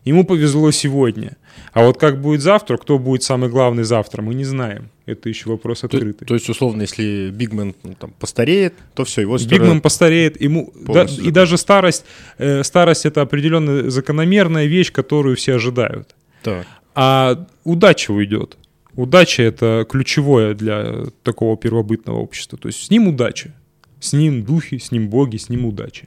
Ему 0.09 0.25
повезло 0.25 0.71
сегодня. 0.71 1.37
А 1.75 1.85
вот 1.85 1.99
как 1.99 2.23
будет 2.23 2.41
завтра, 2.41 2.79
кто 2.79 2.99
будет 2.99 3.23
самый 3.23 3.51
главный 3.51 3.85
завтра, 3.85 4.23
мы 4.23 4.33
не 4.33 4.45
знаем. 4.45 4.89
Это 5.05 5.29
еще 5.29 5.51
вопрос 5.51 5.85
открытый. 5.85 6.21
То, 6.21 6.25
то 6.25 6.35
есть, 6.35 6.49
условно, 6.49 6.81
если 6.83 7.29
Бигмен 7.31 7.75
ну, 7.83 7.95
там, 7.95 8.15
постареет, 8.19 8.73
то 8.95 9.05
все, 9.05 9.21
его 9.21 9.37
Бигмен 9.37 9.83
постареет, 9.83 10.41
ему 10.41 10.73
да, 10.75 11.05
и 11.05 11.31
даже 11.31 11.59
старость, 11.59 12.07
э, 12.39 12.63
старость 12.63 13.05
это 13.05 13.21
определенная 13.21 13.91
закономерная 13.91 14.65
вещь, 14.65 14.93
которую 14.93 15.37
все 15.37 15.57
ожидают. 15.57 16.17
Так. 16.43 16.67
А 16.95 17.47
удача 17.65 18.11
уйдет. 18.11 18.57
Удача 18.95 19.43
это 19.43 19.87
ключевое 19.87 20.55
для 20.55 21.05
такого 21.23 21.59
первобытного 21.59 22.17
общества. 22.17 22.57
То 22.57 22.69
есть 22.69 22.83
с 22.83 22.89
ним 22.91 23.09
удача, 23.09 23.53
с 24.01 24.15
ним 24.15 24.43
духи, 24.43 24.79
с 24.79 24.91
ним 24.91 25.11
боги, 25.11 25.37
с 25.37 25.51
ним 25.51 25.67
удача. 25.67 26.07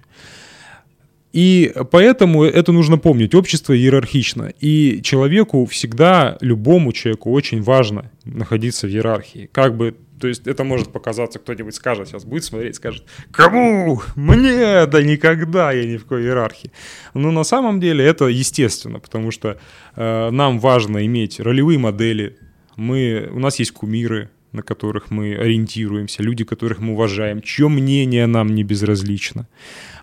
И 1.33 1.73
поэтому 1.91 2.43
это 2.43 2.71
нужно 2.71 2.97
помнить. 2.97 3.33
Общество 3.33 3.77
иерархично. 3.77 4.53
И 4.59 5.01
человеку 5.01 5.65
всегда, 5.65 6.37
любому 6.41 6.91
человеку 6.91 7.31
очень 7.31 7.61
важно 7.61 8.11
находиться 8.25 8.87
в 8.87 8.89
иерархии. 8.89 9.49
Как 9.51 9.77
бы, 9.77 9.95
то 10.19 10.27
есть 10.27 10.45
это 10.45 10.63
может 10.63 10.91
показаться, 10.91 11.39
кто-нибудь 11.39 11.73
скажет, 11.73 12.09
сейчас 12.09 12.25
будет 12.25 12.43
смотреть, 12.43 12.75
скажет, 12.75 13.05
кому? 13.31 14.01
Мне? 14.15 14.85
Да 14.87 15.01
никогда 15.01 15.71
я 15.71 15.85
ни 15.85 15.97
в 15.97 16.03
какой 16.03 16.23
иерархии. 16.23 16.71
Но 17.13 17.31
на 17.31 17.43
самом 17.43 17.79
деле 17.79 18.05
это 18.05 18.25
естественно, 18.25 18.99
потому 18.99 19.31
что 19.31 19.57
э, 19.95 20.29
нам 20.31 20.59
важно 20.59 21.05
иметь 21.05 21.39
ролевые 21.39 21.79
модели. 21.79 22.37
Мы, 22.75 23.29
у 23.31 23.39
нас 23.39 23.57
есть 23.59 23.71
кумиры, 23.71 24.29
на 24.51 24.63
которых 24.63 25.11
мы 25.11 25.35
ориентируемся, 25.35 26.23
люди, 26.23 26.43
которых 26.43 26.79
мы 26.79 26.93
уважаем, 26.93 27.41
чье 27.41 27.69
мнение 27.69 28.27
нам 28.27 28.53
не 28.53 28.63
безразлично, 28.63 29.47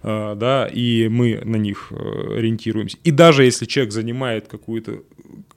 да, 0.03 0.67
и 0.67 1.09
мы 1.09 1.41
на 1.45 1.57
них 1.57 1.89
э, 1.91 2.39
ориентируемся. 2.39 2.99
И 3.05 3.11
даже 3.11 3.45
если 3.45 3.67
человек 3.67 3.93
занимает 3.93 4.49
какую-то, 4.49 5.03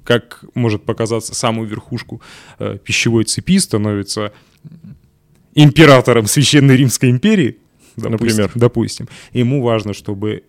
как 0.04 0.43
может 0.56 0.84
показаться, 0.84 1.36
самую 1.36 1.67
верхушку 1.67 2.21
э, 2.60 2.77
пищевой 2.84 3.23
цепи, 3.25 3.60
становится 3.60 4.34
императором 5.54 6.25
Священной 6.25 6.77
Римской 6.77 7.10
империи, 7.10 7.58
допустим, 7.95 8.12
Например. 8.12 8.51
допустим, 8.56 9.08
ему 9.34 9.62
важно, 9.62 9.93
чтобы 9.93 10.43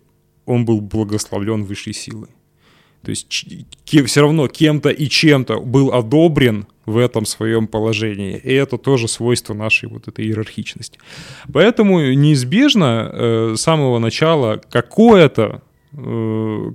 он 0.45 0.65
был 0.65 0.81
благословлен 0.81 1.63
высшей 1.63 1.93
силой. 1.93 2.29
То 3.03 3.11
есть 3.11 3.27
все 4.05 4.21
равно 4.21 4.47
кем-то 4.47 4.89
и 4.89 5.07
чем-то 5.07 5.59
был 5.59 5.93
одобрен 5.93 6.67
в 6.85 6.97
этом 6.97 7.25
своем 7.25 7.67
положении. 7.67 8.37
И 8.37 8.53
это 8.53 8.77
тоже 8.77 9.07
свойство 9.07 9.53
нашей 9.53 9.89
вот 9.89 10.07
этой 10.07 10.25
иерархичности. 10.25 10.99
Поэтому 11.51 11.99
неизбежно 12.13 13.09
э, 13.11 13.53
с 13.57 13.61
самого 13.61 13.99
начала 13.99 14.61
какое-то 14.69 15.61
э, 15.91 16.71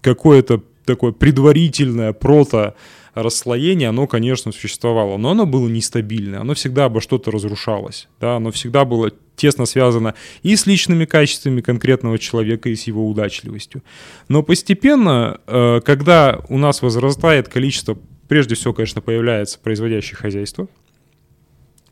какое-то 0.00 0.62
такое 0.84 1.12
предварительное 1.12 2.12
прото 2.12 2.74
расслоение, 3.14 3.88
оно, 3.88 4.06
конечно, 4.06 4.52
существовало, 4.52 5.16
но 5.16 5.30
оно 5.30 5.46
было 5.46 5.68
нестабильное, 5.68 6.40
оно 6.40 6.54
всегда 6.54 6.86
обо 6.86 7.00
что-то 7.00 7.30
разрушалось, 7.30 8.08
да, 8.20 8.36
оно 8.36 8.50
всегда 8.50 8.84
было 8.84 9.10
тесно 9.36 9.64
связано 9.64 10.14
и 10.42 10.54
с 10.54 10.66
личными 10.66 11.06
качествами 11.06 11.60
конкретного 11.60 12.18
человека, 12.18 12.68
и 12.68 12.76
с 12.76 12.84
его 12.84 13.08
удачливостью. 13.08 13.82
Но 14.28 14.42
постепенно, 14.42 15.40
э, 15.46 15.80
когда 15.84 16.40
у 16.48 16.58
нас 16.58 16.82
возрастает 16.82 17.48
количество, 17.48 17.98
прежде 18.28 18.54
всего, 18.54 18.74
конечно, 18.74 19.00
появляется 19.00 19.58
производящее 19.58 20.16
хозяйство, 20.16 20.68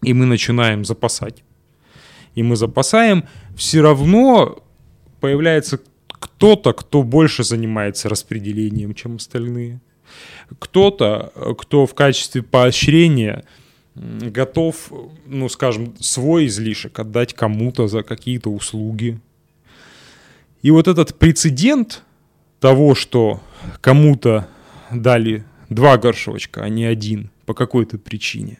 и 0.02 0.12
мы 0.12 0.26
начинаем 0.26 0.84
запасать, 0.84 1.42
и 2.34 2.42
мы 2.42 2.56
запасаем, 2.56 3.24
все 3.56 3.80
равно 3.80 4.62
появляется 5.20 5.80
кто-то, 6.06 6.72
кто 6.72 7.02
больше 7.02 7.44
занимается 7.44 8.08
распределением, 8.08 8.94
чем 8.94 9.16
остальные. 9.16 9.80
Кто-то, 10.58 11.32
кто 11.58 11.86
в 11.86 11.94
качестве 11.94 12.42
поощрения 12.42 13.44
готов, 13.94 14.92
ну, 15.26 15.48
скажем, 15.48 15.94
свой 16.00 16.46
излишек 16.46 16.98
отдать 16.98 17.34
кому-то 17.34 17.88
за 17.88 18.02
какие-то 18.02 18.50
услуги. 18.50 19.18
И 20.62 20.70
вот 20.70 20.88
этот 20.88 21.16
прецедент 21.16 22.02
того, 22.60 22.94
что 22.94 23.40
кому-то 23.80 24.48
дали 24.90 25.44
два 25.68 25.96
горшочка, 25.98 26.62
а 26.62 26.68
не 26.68 26.84
один 26.84 27.30
по 27.46 27.54
какой-то 27.54 27.98
причине, 27.98 28.58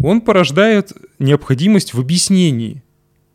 он 0.00 0.20
порождает 0.20 0.92
необходимость 1.18 1.94
в 1.94 2.00
объяснении, 2.00 2.82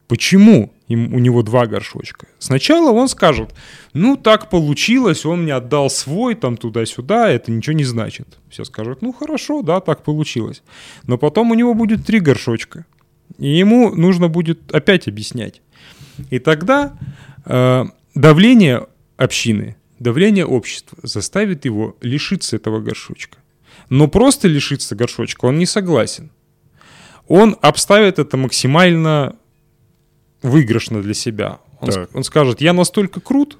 почему 0.07 0.73
им, 0.87 1.13
у 1.13 1.19
него 1.19 1.43
два 1.43 1.65
горшочка. 1.65 2.27
Сначала 2.39 2.91
он 2.91 3.07
скажет, 3.07 3.53
ну 3.93 4.17
так 4.17 4.49
получилось, 4.49 5.25
он 5.25 5.43
мне 5.43 5.53
отдал 5.55 5.89
свой 5.89 6.35
там 6.35 6.57
туда-сюда, 6.57 7.29
это 7.29 7.51
ничего 7.51 7.73
не 7.73 7.85
значит. 7.85 8.39
Все 8.49 8.63
скажут, 8.65 9.01
ну 9.01 9.13
хорошо, 9.13 9.61
да, 9.61 9.79
так 9.79 10.03
получилось. 10.03 10.63
Но 11.07 11.17
потом 11.17 11.51
у 11.51 11.53
него 11.53 11.73
будет 11.73 12.05
три 12.05 12.19
горшочка. 12.19 12.85
И 13.37 13.47
ему 13.47 13.95
нужно 13.95 14.27
будет 14.27 14.73
опять 14.73 15.07
объяснять. 15.07 15.61
И 16.29 16.39
тогда 16.39 16.97
э, 17.45 17.85
давление 18.13 18.87
общины, 19.17 19.75
давление 19.99 20.45
общества 20.45 20.97
заставит 21.03 21.65
его 21.65 21.95
лишиться 22.01 22.55
этого 22.57 22.79
горшочка. 22.79 23.37
Но 23.89 24.07
просто 24.07 24.47
лишиться 24.47 24.95
горшочка 24.95 25.45
он 25.45 25.57
не 25.57 25.65
согласен. 25.65 26.29
Он 27.27 27.57
обставит 27.61 28.19
это 28.19 28.37
максимально 28.37 29.37
выигрышно 30.43 31.01
для 31.01 31.13
себя. 31.13 31.59
Он, 31.79 31.89
он 32.13 32.23
скажет, 32.23 32.61
я 32.61 32.73
настолько 32.73 33.19
крут, 33.19 33.57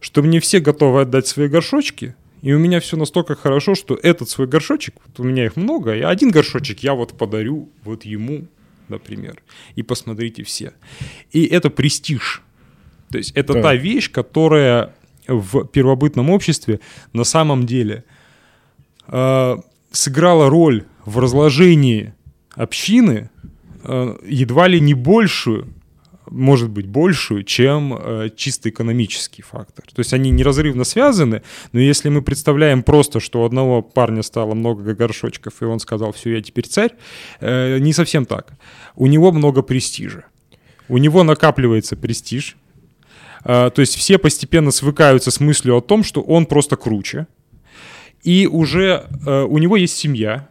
что 0.00 0.22
мне 0.22 0.40
все 0.40 0.60
готовы 0.60 1.02
отдать 1.02 1.26
свои 1.26 1.48
горшочки, 1.48 2.14
и 2.40 2.52
у 2.52 2.58
меня 2.58 2.80
все 2.80 2.96
настолько 2.96 3.34
хорошо, 3.34 3.74
что 3.74 3.98
этот 4.00 4.30
свой 4.30 4.46
горшочек, 4.46 4.94
вот 5.04 5.20
у 5.20 5.24
меня 5.24 5.44
их 5.44 5.56
много, 5.56 5.94
и 5.94 6.00
один 6.00 6.30
горшочек 6.30 6.80
я 6.80 6.94
вот 6.94 7.18
подарю 7.18 7.70
вот 7.84 8.04
ему, 8.04 8.46
например. 8.88 9.42
И 9.74 9.82
посмотрите 9.82 10.44
все. 10.44 10.72
И 11.32 11.44
это 11.44 11.68
престиж. 11.68 12.42
То 13.10 13.18
есть 13.18 13.32
это 13.32 13.54
да. 13.54 13.62
та 13.62 13.74
вещь, 13.74 14.10
которая 14.10 14.94
в 15.26 15.64
первобытном 15.66 16.30
обществе 16.30 16.80
на 17.12 17.24
самом 17.24 17.66
деле 17.66 18.04
э, 19.08 19.56
сыграла 19.90 20.48
роль 20.48 20.84
в 21.04 21.18
разложении 21.18 22.14
общины 22.54 23.30
э, 23.82 24.16
едва 24.26 24.68
ли 24.68 24.80
не 24.80 24.94
большую, 24.94 25.68
может 26.30 26.70
быть 26.70 26.86
большую, 26.86 27.44
чем 27.44 27.94
э, 27.94 28.30
чисто 28.36 28.68
экономический 28.68 29.42
фактор. 29.42 29.84
То 29.86 30.00
есть 30.00 30.12
они 30.12 30.30
неразрывно 30.30 30.84
связаны, 30.84 31.42
но 31.72 31.80
если 31.80 32.08
мы 32.08 32.22
представляем 32.22 32.82
просто, 32.82 33.20
что 33.20 33.42
у 33.42 33.44
одного 33.44 33.82
парня 33.82 34.22
стало 34.22 34.54
много 34.54 34.94
горшочков, 34.94 35.62
и 35.62 35.64
он 35.64 35.80
сказал, 35.80 36.12
все, 36.12 36.36
я 36.36 36.42
теперь 36.42 36.66
царь, 36.66 36.92
э, 37.40 37.78
не 37.78 37.92
совсем 37.92 38.26
так. 38.26 38.52
У 38.96 39.06
него 39.06 39.32
много 39.32 39.62
престижа. 39.62 40.24
У 40.88 40.98
него 40.98 41.22
накапливается 41.22 41.96
престиж, 41.96 42.56
э, 43.44 43.70
то 43.74 43.80
есть 43.80 43.96
все 43.96 44.18
постепенно 44.18 44.70
свыкаются 44.70 45.30
с 45.30 45.40
мыслью 45.40 45.76
о 45.76 45.80
том, 45.80 46.04
что 46.04 46.20
он 46.20 46.46
просто 46.46 46.76
круче, 46.76 47.26
и 48.22 48.46
уже 48.46 49.06
у 49.24 49.58
него 49.58 49.76
есть 49.76 49.96
семья, 49.96 50.48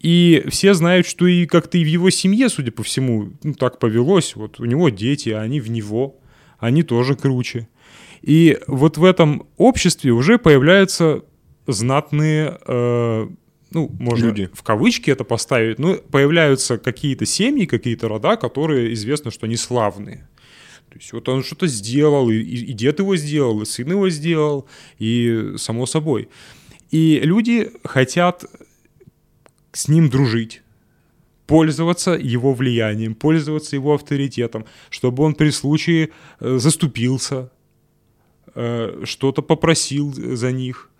и 0.00 0.44
все 0.48 0.74
знают, 0.74 1.06
что 1.06 1.26
и 1.26 1.46
как-то 1.46 1.78
и 1.78 1.84
в 1.84 1.88
его 1.88 2.10
семье, 2.10 2.48
судя 2.48 2.70
по 2.70 2.82
всему, 2.82 3.32
ну, 3.42 3.54
так 3.54 3.78
повелось. 3.78 4.36
Вот 4.36 4.60
у 4.60 4.64
него 4.64 4.88
дети, 4.88 5.30
а 5.30 5.40
они 5.40 5.60
в 5.60 5.70
него. 5.70 6.16
Они 6.58 6.82
тоже 6.82 7.16
круче. 7.16 7.68
И 8.22 8.58
вот 8.66 8.98
в 8.98 9.04
этом 9.04 9.46
обществе 9.56 10.12
уже 10.12 10.38
появляются 10.38 11.22
знатные, 11.66 12.58
э, 12.66 13.28
ну, 13.70 13.90
можно 13.98 14.26
Люди. 14.26 14.50
в 14.52 14.62
кавычки 14.62 15.10
это 15.10 15.24
поставить, 15.24 15.78
но 15.78 15.94
появляются 15.94 16.78
какие-то 16.78 17.26
семьи, 17.26 17.66
какие-то 17.66 18.08
рода, 18.08 18.36
которые 18.36 18.92
известно, 18.94 19.30
что 19.30 19.46
они 19.46 19.56
славные. 19.56 20.28
То 20.88 20.98
есть 20.98 21.12
вот 21.12 21.28
он 21.28 21.42
что-то 21.42 21.66
сделал, 21.66 22.30
и, 22.30 22.36
и 22.36 22.72
дед 22.72 23.00
его 23.00 23.16
сделал, 23.16 23.60
и 23.62 23.66
сын 23.66 23.90
его 23.90 24.08
сделал, 24.08 24.66
и 24.98 25.54
само 25.56 25.84
собой. 25.86 26.28
И 26.90 27.20
люди 27.22 27.70
хотят 27.84 28.44
с 29.76 29.88
ним 29.88 30.08
дружить, 30.08 30.62
пользоваться 31.46 32.12
его 32.12 32.54
влиянием, 32.54 33.14
пользоваться 33.14 33.76
его 33.76 33.94
авторитетом, 33.94 34.64
чтобы 34.90 35.22
он 35.22 35.34
при 35.34 35.50
случае 35.50 36.08
э, 36.40 36.58
заступился, 36.58 37.50
э, 38.54 39.02
что-то 39.04 39.42
попросил 39.42 40.12
за 40.12 40.50
них. 40.50 40.90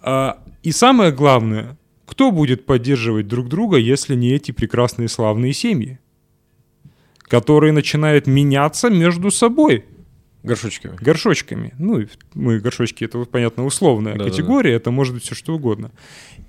А, 0.00 0.42
и 0.62 0.70
самое 0.72 1.10
главное, 1.10 1.76
кто 2.06 2.30
будет 2.30 2.64
поддерживать 2.64 3.26
друг 3.26 3.48
друга, 3.48 3.76
если 3.76 4.14
не 4.14 4.30
эти 4.30 4.52
прекрасные 4.52 5.08
славные 5.08 5.52
семьи, 5.52 5.98
которые 7.22 7.72
начинают 7.72 8.26
меняться 8.26 8.88
между 8.88 9.30
собой. 9.30 9.84
Горшочками. 10.44 10.96
Горшочками. 10.96 11.74
Ну, 11.78 12.06
мы 12.34 12.60
горшочки, 12.60 13.04
это, 13.04 13.24
понятно, 13.24 13.64
условная 13.64 14.16
да, 14.16 14.24
категория, 14.24 14.72
да. 14.72 14.76
это 14.76 14.90
может 14.90 15.14
быть 15.14 15.24
все 15.24 15.34
что 15.34 15.54
угодно. 15.54 15.90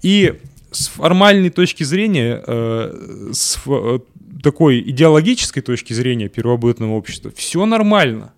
И 0.02 0.40
с 0.74 0.88
формальной 0.88 1.50
точки 1.50 1.84
зрения, 1.84 2.44
э, 2.46 3.30
с 3.32 3.60
э, 3.66 4.00
такой 4.42 4.82
идеологической 4.82 5.62
точки 5.62 5.94
зрения 5.94 6.30
первобытного 6.30 6.94
общества, 6.94 7.32
все 7.36 7.66
нормально. 7.66 8.34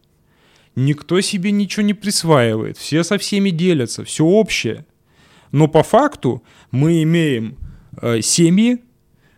Никто 0.76 1.20
себе 1.22 1.52
ничего 1.52 1.84
не 1.84 1.94
присваивает, 1.94 2.78
все 2.78 3.04
со 3.04 3.18
всеми 3.18 3.50
делятся, 3.50 4.04
все 4.04 4.26
общее. 4.26 4.86
Но 5.52 5.68
по 5.68 5.84
факту 5.84 6.44
мы 6.72 7.02
имеем 7.04 7.58
э, 8.02 8.22
семьи, 8.22 8.82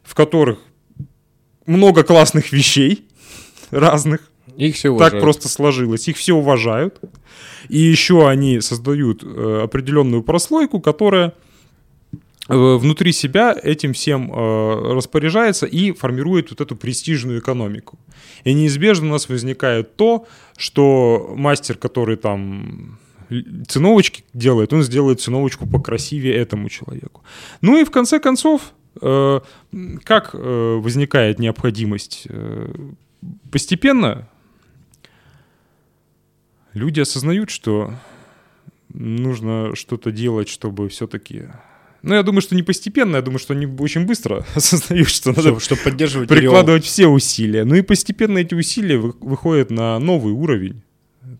в 0.03 0.15
которых 0.15 0.59
много 1.67 2.03
классных 2.03 2.51
вещей 2.51 3.07
разных. 3.71 4.31
Их 4.57 4.75
все 4.75 4.89
уважают. 4.89 5.13
Так 5.13 5.21
просто 5.21 5.49
сложилось. 5.49 6.07
Их 6.07 6.17
все 6.17 6.33
уважают. 6.33 6.99
И 7.69 7.77
еще 7.77 8.27
они 8.27 8.59
создают 8.61 9.23
э, 9.23 9.61
определенную 9.63 10.23
прослойку, 10.23 10.79
которая 10.79 11.35
внутри 12.47 13.11
себя 13.11 13.55
этим 13.61 13.93
всем 13.93 14.31
э, 14.31 14.93
распоряжается 14.93 15.65
и 15.65 15.91
формирует 15.91 16.49
вот 16.49 16.61
эту 16.61 16.75
престижную 16.75 17.39
экономику. 17.39 17.99
И 18.43 18.53
неизбежно 18.53 19.07
у 19.07 19.11
нас 19.11 19.29
возникает 19.29 19.95
то, 19.95 20.27
что 20.57 21.33
мастер, 21.35 21.77
который 21.77 22.15
там 22.15 22.99
циновочки 23.67 24.23
делает, 24.33 24.71
он 24.71 24.83
сделает 24.83 25.19
циновочку 25.19 25.67
покрасивее 25.67 26.35
этому 26.35 26.69
человеку. 26.69 27.23
Ну 27.61 27.77
и 27.77 27.83
в 27.83 27.91
конце 27.91 28.19
концов, 28.19 28.73
э, 29.01 29.41
как 30.03 30.33
возникает 30.33 31.39
необходимость? 31.39 32.27
Постепенно 33.51 34.29
люди 36.73 37.01
осознают, 37.01 37.49
что 37.49 37.93
нужно 38.93 39.75
что-то 39.75 40.11
делать, 40.11 40.47
чтобы 40.47 40.87
все-таки 40.89 41.47
ну, 42.01 42.15
я 42.15 42.23
думаю, 42.23 42.41
что 42.41 42.55
не 42.55 42.63
постепенно, 42.63 43.17
я 43.17 43.21
думаю, 43.21 43.39
что 43.39 43.53
они 43.53 43.65
очень 43.65 44.05
быстро 44.05 44.45
осознают, 44.55 45.09
что 45.09 45.29
надо 45.31 45.59
чтобы, 45.59 45.81
поддерживать 45.81 46.29
прикладывать 46.29 46.83
перелом. 46.83 46.93
все 46.93 47.07
усилия. 47.07 47.63
Ну 47.63 47.75
и 47.75 47.81
постепенно 47.81 48.37
эти 48.37 48.53
усилия 48.53 48.97
выходят 48.97 49.71
на 49.71 49.97
новый 49.99 50.33
уровень. 50.33 50.81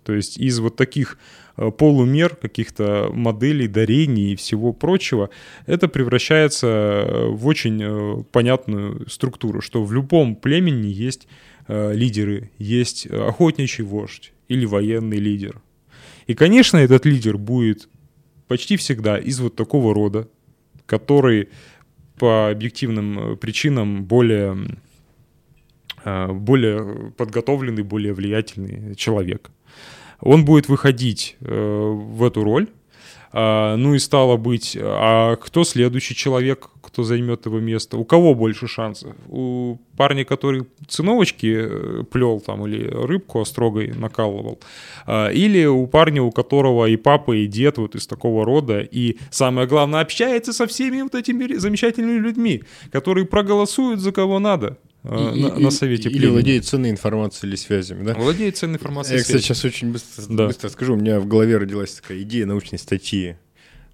То 0.04 0.13
есть 0.13 0.38
из 0.38 0.60
вот 0.60 0.76
таких 0.76 1.17
э, 1.58 1.70
полумер, 1.70 2.36
каких-то 2.36 3.10
моделей, 3.13 3.67
дарений 3.67 4.34
и 4.34 4.36
всего 4.36 4.74
прочего, 4.74 5.30
это 5.65 5.88
превращается 5.88 6.67
э, 6.67 7.28
в 7.28 7.46
очень 7.46 7.82
э, 7.82 8.24
понятную 8.32 9.10
структуру, 9.10 9.62
что 9.62 9.84
в 9.84 9.91
любом 9.93 10.36
племени 10.36 10.88
есть 10.88 11.28
лидеры, 11.70 12.50
есть 12.58 13.08
охотничий 13.08 13.84
вождь 13.84 14.32
или 14.48 14.65
военный 14.65 15.17
лидер. 15.17 15.62
И, 16.26 16.34
конечно, 16.34 16.78
этот 16.78 17.06
лидер 17.06 17.38
будет 17.38 17.89
почти 18.48 18.78
всегда 18.78 19.17
из 19.17 19.41
вот 19.41 19.58
такого 19.58 19.93
рода, 19.93 20.30
который 20.88 21.50
по 22.17 22.50
объективным 22.50 23.19
э, 23.19 23.36
причинам 23.36 24.06
более, 24.06 24.58
э, 26.04 26.32
более 26.32 27.12
подготовленный, 27.15 27.84
более 27.84 28.13
влиятельный 28.13 28.95
человек. 28.95 29.52
Он 30.19 30.45
будет 30.45 30.67
выходить 30.67 31.38
э, 31.41 31.45
в 31.45 32.23
эту 32.23 32.43
роль, 32.43 32.67
А, 33.34 33.76
ну 33.76 33.93
и 33.93 34.00
стало 34.00 34.38
быть, 34.38 34.78
а 34.82 35.36
кто 35.36 35.63
следующий 35.63 36.15
человек, 36.15 36.69
кто 36.88 37.04
займет 37.04 37.45
его 37.45 37.60
место? 37.60 37.97
У 37.97 38.06
кого 38.06 38.34
больше 38.34 38.67
шансов? 38.67 39.13
У 39.28 39.78
парня, 39.97 40.23
который 40.23 40.65
циновочки 40.88 41.58
э, 41.60 42.04
плел 42.10 42.39
там 42.39 42.65
или 42.65 42.88
рыбку 42.88 43.41
острогой 43.41 43.93
накалывал? 43.93 44.60
А, 45.06 45.30
или 45.30 45.65
у 45.65 45.86
парня, 45.86 46.23
у 46.23 46.32
которого 46.32 46.86
и 46.86 46.95
папа, 46.95 47.34
и 47.34 47.45
дед 47.45 47.78
вот 47.78 47.95
из 47.95 48.08
такого 48.08 48.45
рода, 48.45 48.80
и 48.80 49.17
самое 49.32 49.67
главное, 49.67 50.00
общается 50.00 50.54
со 50.54 50.65
всеми 50.65 51.02
вот 51.02 51.13
этими 51.13 51.56
замечательными 51.56 52.19
людьми, 52.19 52.63
которые 52.89 53.26
проголосуют 53.26 54.00
за 54.00 54.13
кого 54.13 54.39
надо? 54.39 54.78
А, 55.04 55.34
и, 55.34 55.41
на, 55.41 55.47
и, 55.47 55.63
на 55.63 55.71
совете 55.71 56.10
Или 56.10 56.28
владеет 56.28 56.65
ценной 56.65 56.89
информацией 56.89 57.50
или 57.50 57.58
связями, 57.58 58.06
да? 58.06 58.13
Владеет 58.13 58.56
ценной 58.56 58.76
информацией. 58.76 59.17
Я, 59.17 59.23
кстати, 59.23 59.41
сейчас 59.41 59.65
очень 59.65 59.91
быстро, 59.91 60.23
да. 60.30 60.47
быстро 60.47 60.69
скажу. 60.69 60.93
У 60.93 60.97
меня 60.97 61.19
в 61.19 61.28
голове 61.28 61.58
родилась 61.58 61.95
такая 61.95 62.21
идея 62.21 62.45
научной 62.45 62.80
статьи. 62.80 63.36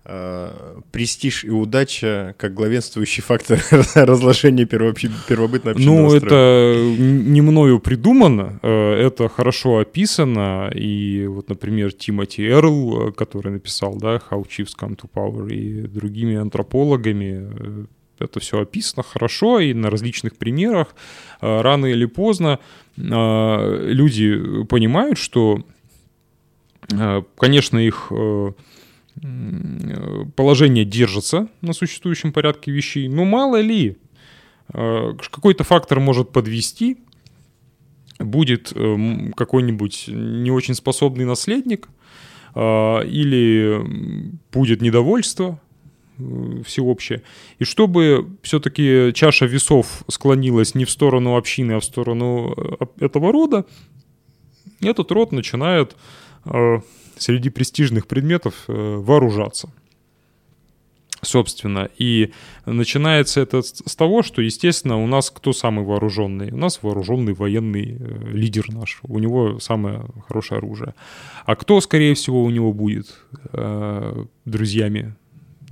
А, 0.05 0.81
престиж 0.91 1.45
и 1.45 1.49
удача 1.49 2.35
как 2.37 2.53
главенствующий 2.53 3.23
фактор 3.23 3.61
разложения 3.95 4.65
первобытного 4.65 5.79
Ну, 5.79 6.13
это 6.13 6.75
не 6.99 7.39
мною 7.39 7.79
придумано, 7.79 8.59
э, 8.63 8.95
это 8.95 9.29
хорошо 9.29 9.77
описано, 9.77 10.69
и 10.75 11.25
вот, 11.27 11.47
например, 11.47 11.93
Тимоти 11.93 12.45
Эрл, 12.45 13.13
который 13.13 13.53
написал, 13.53 13.95
да, 13.95 14.21
How 14.29 14.45
Chiefs 14.45 14.73
Come 14.77 14.97
to 14.97 15.09
Power, 15.09 15.49
и 15.49 15.87
другими 15.87 16.35
антропологами 16.35 17.49
э, 17.49 17.85
это 18.19 18.41
все 18.41 18.59
описано 18.59 19.03
хорошо 19.03 19.61
и 19.61 19.73
на 19.73 19.89
различных 19.89 20.35
примерах. 20.35 20.95
Рано 21.39 21.85
или 21.87 22.05
поздно 22.05 22.59
люди 22.95 24.63
понимают, 24.65 25.17
что, 25.17 25.63
конечно, 27.37 27.79
их 27.79 28.07
э, 28.11 28.51
положение 30.35 30.85
держится 30.85 31.47
на 31.61 31.73
существующем 31.73 32.33
порядке 32.33 32.71
вещей, 32.71 33.07
но 33.07 33.25
мало 33.25 33.61
ли, 33.61 33.97
какой-то 34.67 35.63
фактор 35.63 35.99
может 35.99 36.31
подвести, 36.31 36.97
будет 38.19 38.71
э, 38.75 39.31
какой-нибудь 39.35 40.05
не 40.07 40.51
очень 40.51 40.75
способный 40.75 41.25
наследник, 41.25 41.89
или 42.55 43.81
будет 44.51 44.83
недовольство, 44.83 45.59
Э, 46.19 46.61
всеобщее. 46.63 47.23
И 47.59 47.63
чтобы 47.63 48.27
все-таки 48.43 49.11
чаша 49.13 49.45
весов 49.45 50.03
склонилась 50.07 50.75
не 50.75 50.85
в 50.85 50.91
сторону 50.91 51.35
общины, 51.35 51.73
а 51.73 51.79
в 51.79 51.83
сторону 51.83 52.53
э, 52.55 53.05
этого 53.05 53.31
рода, 53.31 53.65
этот 54.79 55.11
род 55.11 55.31
начинает 55.31 55.95
э, 56.45 56.81
среди 57.17 57.49
престижных 57.49 58.07
предметов 58.07 58.63
вооружаться. 58.67 59.69
Собственно, 61.21 61.89
и 61.97 62.33
начинается 62.65 63.39
это 63.39 63.61
с 63.61 63.95
того, 63.95 64.23
что, 64.23 64.41
естественно, 64.41 65.01
у 65.01 65.07
нас 65.07 65.31
кто 65.31 65.53
самый 65.53 65.85
вооруженный? 65.85 66.51
У 66.51 66.57
нас 66.57 66.83
вооруженный 66.83 67.33
военный 67.33 67.97
лидер 68.29 68.69
наш. 68.69 68.99
У 69.03 69.19
него 69.19 69.57
самое 69.59 70.05
хорошее 70.27 70.57
оружие. 70.57 70.95
А 71.45 71.55
кто, 71.55 71.79
скорее 71.79 72.13
всего, 72.15 72.43
у 72.43 72.49
него 72.49 72.73
будет 72.73 73.17
друзьями 74.43 75.15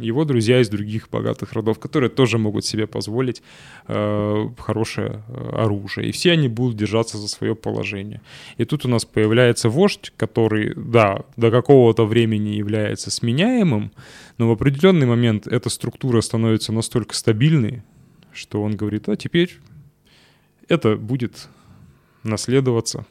его 0.02 0.26
друзья 0.26 0.60
из 0.60 0.70
других 0.70 1.10
богатых 1.10 1.54
родов, 1.54 1.80
которые 1.80 2.10
тоже 2.10 2.38
могут 2.38 2.66
себе 2.66 2.88
позволить 2.88 3.42
э, 3.88 4.50
хорошее 4.58 5.24
э, 5.28 5.50
оружие. 5.54 6.10
И 6.10 6.12
все 6.12 6.32
они 6.32 6.48
будут 6.48 6.78
держаться 6.78 7.18
за 7.18 7.28
свое 7.28 7.56
положение. 7.56 8.22
И 8.58 8.66
тут 8.66 8.86
у 8.86 8.90
нас 8.90 9.06
появляется 9.06 9.70
вождь, 9.70 10.12
который, 10.18 10.74
да, 10.76 11.22
до 11.38 11.52
какого-то 11.52 12.06
времени 12.06 12.50
является 12.50 13.12
сменяемым, 13.12 13.92
но 14.38 14.48
в 14.48 14.52
определенный 14.52 15.08
момент 15.08 15.48
эта 15.48 15.70
структура 15.70 16.22
становится 16.22 16.72
настолько 16.72 17.16
стабильной, 17.16 17.84
что 18.34 18.62
он 18.62 18.76
говорит, 18.76 19.10
а 19.10 19.16
теперь 19.16 19.60
это 20.68 20.96
будет 20.96 21.48
наследоваться. 22.24 23.06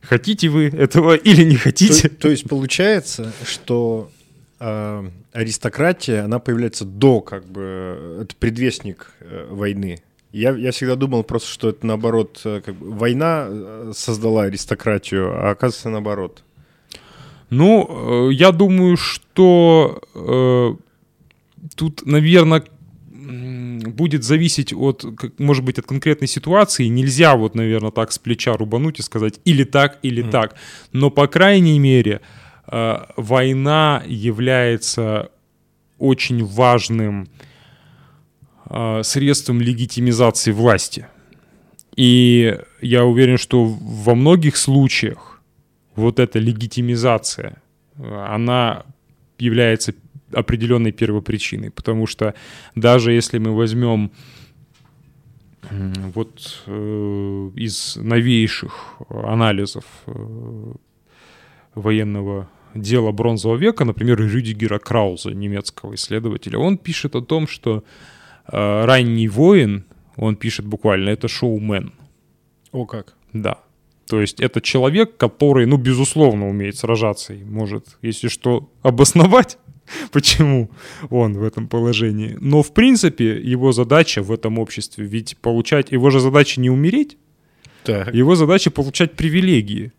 Хотите 0.00 0.48
вы 0.48 0.66
этого 0.66 1.14
или 1.16 1.42
не 1.42 1.56
хотите? 1.56 2.08
То, 2.08 2.16
то 2.16 2.28
есть 2.28 2.48
получается, 2.48 3.32
что 3.44 4.10
э, 4.58 5.10
аристократия, 5.32 6.20
она 6.20 6.38
появляется 6.38 6.84
до, 6.84 7.20
как 7.20 7.46
бы, 7.46 8.20
это 8.22 8.34
предвестник 8.36 9.12
э, 9.20 9.46
войны. 9.50 9.98
Я, 10.32 10.50
я 10.56 10.70
всегда 10.70 10.96
думал 10.96 11.24
просто, 11.24 11.48
что 11.48 11.68
это 11.70 11.86
наоборот, 11.86 12.40
э, 12.44 12.60
как 12.64 12.74
бы, 12.74 12.92
война 12.92 13.92
создала 13.92 14.44
аристократию, 14.44 15.32
а 15.32 15.50
оказывается 15.50 15.90
наоборот. 15.90 16.42
Ну, 17.50 18.28
э, 18.30 18.32
я 18.34 18.52
думаю, 18.52 18.96
что 18.96 20.02
э, 20.14 20.74
тут, 21.74 22.06
наверное, 22.06 22.64
будет 23.14 24.24
зависеть 24.24 24.72
от, 24.72 25.04
может 25.38 25.64
быть, 25.64 25.78
от 25.78 25.86
конкретной 25.86 26.28
ситуации. 26.28 26.86
Нельзя 26.86 27.34
вот, 27.36 27.54
наверное, 27.54 27.90
так 27.90 28.12
с 28.12 28.18
плеча 28.18 28.56
рубануть 28.56 28.98
и 28.98 29.02
сказать 29.02 29.40
или 29.44 29.64
так, 29.64 29.98
или 30.02 30.24
mm. 30.24 30.30
так. 30.30 30.54
Но, 30.92 31.10
по 31.10 31.26
крайней 31.26 31.78
мере, 31.78 32.20
Э, 32.20 32.36
война 32.68 34.02
является 34.06 35.30
очень 35.98 36.44
важным 36.44 37.28
э, 38.68 39.02
средством 39.02 39.60
легитимизации 39.60 40.52
власти. 40.52 41.06
И 41.96 42.58
я 42.80 43.04
уверен, 43.04 43.38
что 43.38 43.64
во 43.64 44.14
многих 44.14 44.56
случаях 44.56 45.40
вот 45.94 46.18
эта 46.18 46.38
легитимизация, 46.38 47.62
э, 47.96 48.26
она 48.28 48.84
является 49.38 49.94
определенной 50.32 50.92
первопричиной, 50.92 51.70
потому 51.70 52.06
что 52.06 52.34
даже 52.74 53.12
если 53.12 53.38
мы 53.38 53.54
возьмем 53.54 54.10
вот 56.14 56.62
э, 56.66 57.50
из 57.56 57.96
новейших 57.96 58.96
анализов 59.08 59.84
э, 60.06 60.72
военного 61.74 62.48
дело 62.76 63.12
бронзового 63.12 63.56
века, 63.56 63.84
например, 63.84 64.20
Рюдигера 64.20 64.78
Крауза, 64.78 65.30
немецкого 65.30 65.94
исследователя, 65.94 66.58
он 66.58 66.78
пишет 66.78 67.16
о 67.16 67.22
том, 67.22 67.46
что 67.48 67.84
э, 68.52 68.84
ранний 68.84 69.28
воин, 69.28 69.84
он 70.16 70.36
пишет 70.36 70.66
буквально, 70.66 71.10
это 71.10 71.28
шоумен. 71.28 71.92
О 72.72 72.86
как. 72.86 73.14
Да. 73.32 73.58
То 74.06 74.20
есть 74.20 74.40
это 74.40 74.60
человек, 74.60 75.16
который, 75.16 75.66
ну, 75.66 75.76
безусловно, 75.76 76.48
умеет 76.48 76.76
сражаться 76.76 77.34
и 77.34 77.42
может, 77.42 77.98
если 78.02 78.28
что, 78.28 78.70
обосновать, 78.82 79.58
почему 80.12 80.70
он 81.10 81.34
в 81.34 81.42
этом 81.42 81.68
положении. 81.68 82.36
Но, 82.40 82.62
в 82.62 82.72
принципе, 82.72 83.40
его 83.40 83.72
задача 83.72 84.22
в 84.22 84.32
этом 84.32 84.58
обществе, 84.58 85.04
ведь 85.06 85.36
получать, 85.38 85.92
его 85.92 86.10
же 86.10 86.20
задача 86.20 86.60
не 86.60 86.70
умереть, 86.70 87.16
так. 87.84 88.14
его 88.14 88.34
задача 88.36 88.70
получать 88.70 89.14
привилегии. 89.14 89.92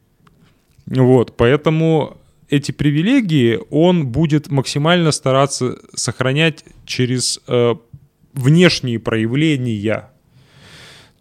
Вот, 0.85 1.35
поэтому 1.35 2.17
эти 2.49 2.71
привилегии 2.71 3.59
он 3.69 4.07
будет 4.07 4.49
максимально 4.49 5.11
стараться 5.11 5.77
сохранять 5.93 6.63
через 6.85 7.39
э, 7.47 7.75
внешние 8.33 8.99
проявления. 8.99 10.09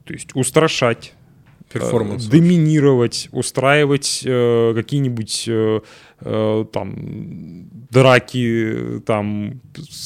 То 0.04 0.12
есть 0.12 0.30
устрашать, 0.34 1.14
э, 1.74 2.18
доминировать, 2.30 3.28
устраивать 3.32 4.22
э, 4.24 4.72
какие-нибудь 4.74 5.44
э, 5.48 5.80
э, 6.20 6.64
там 6.72 6.94
драки, 7.90 9.00
там 9.04 9.60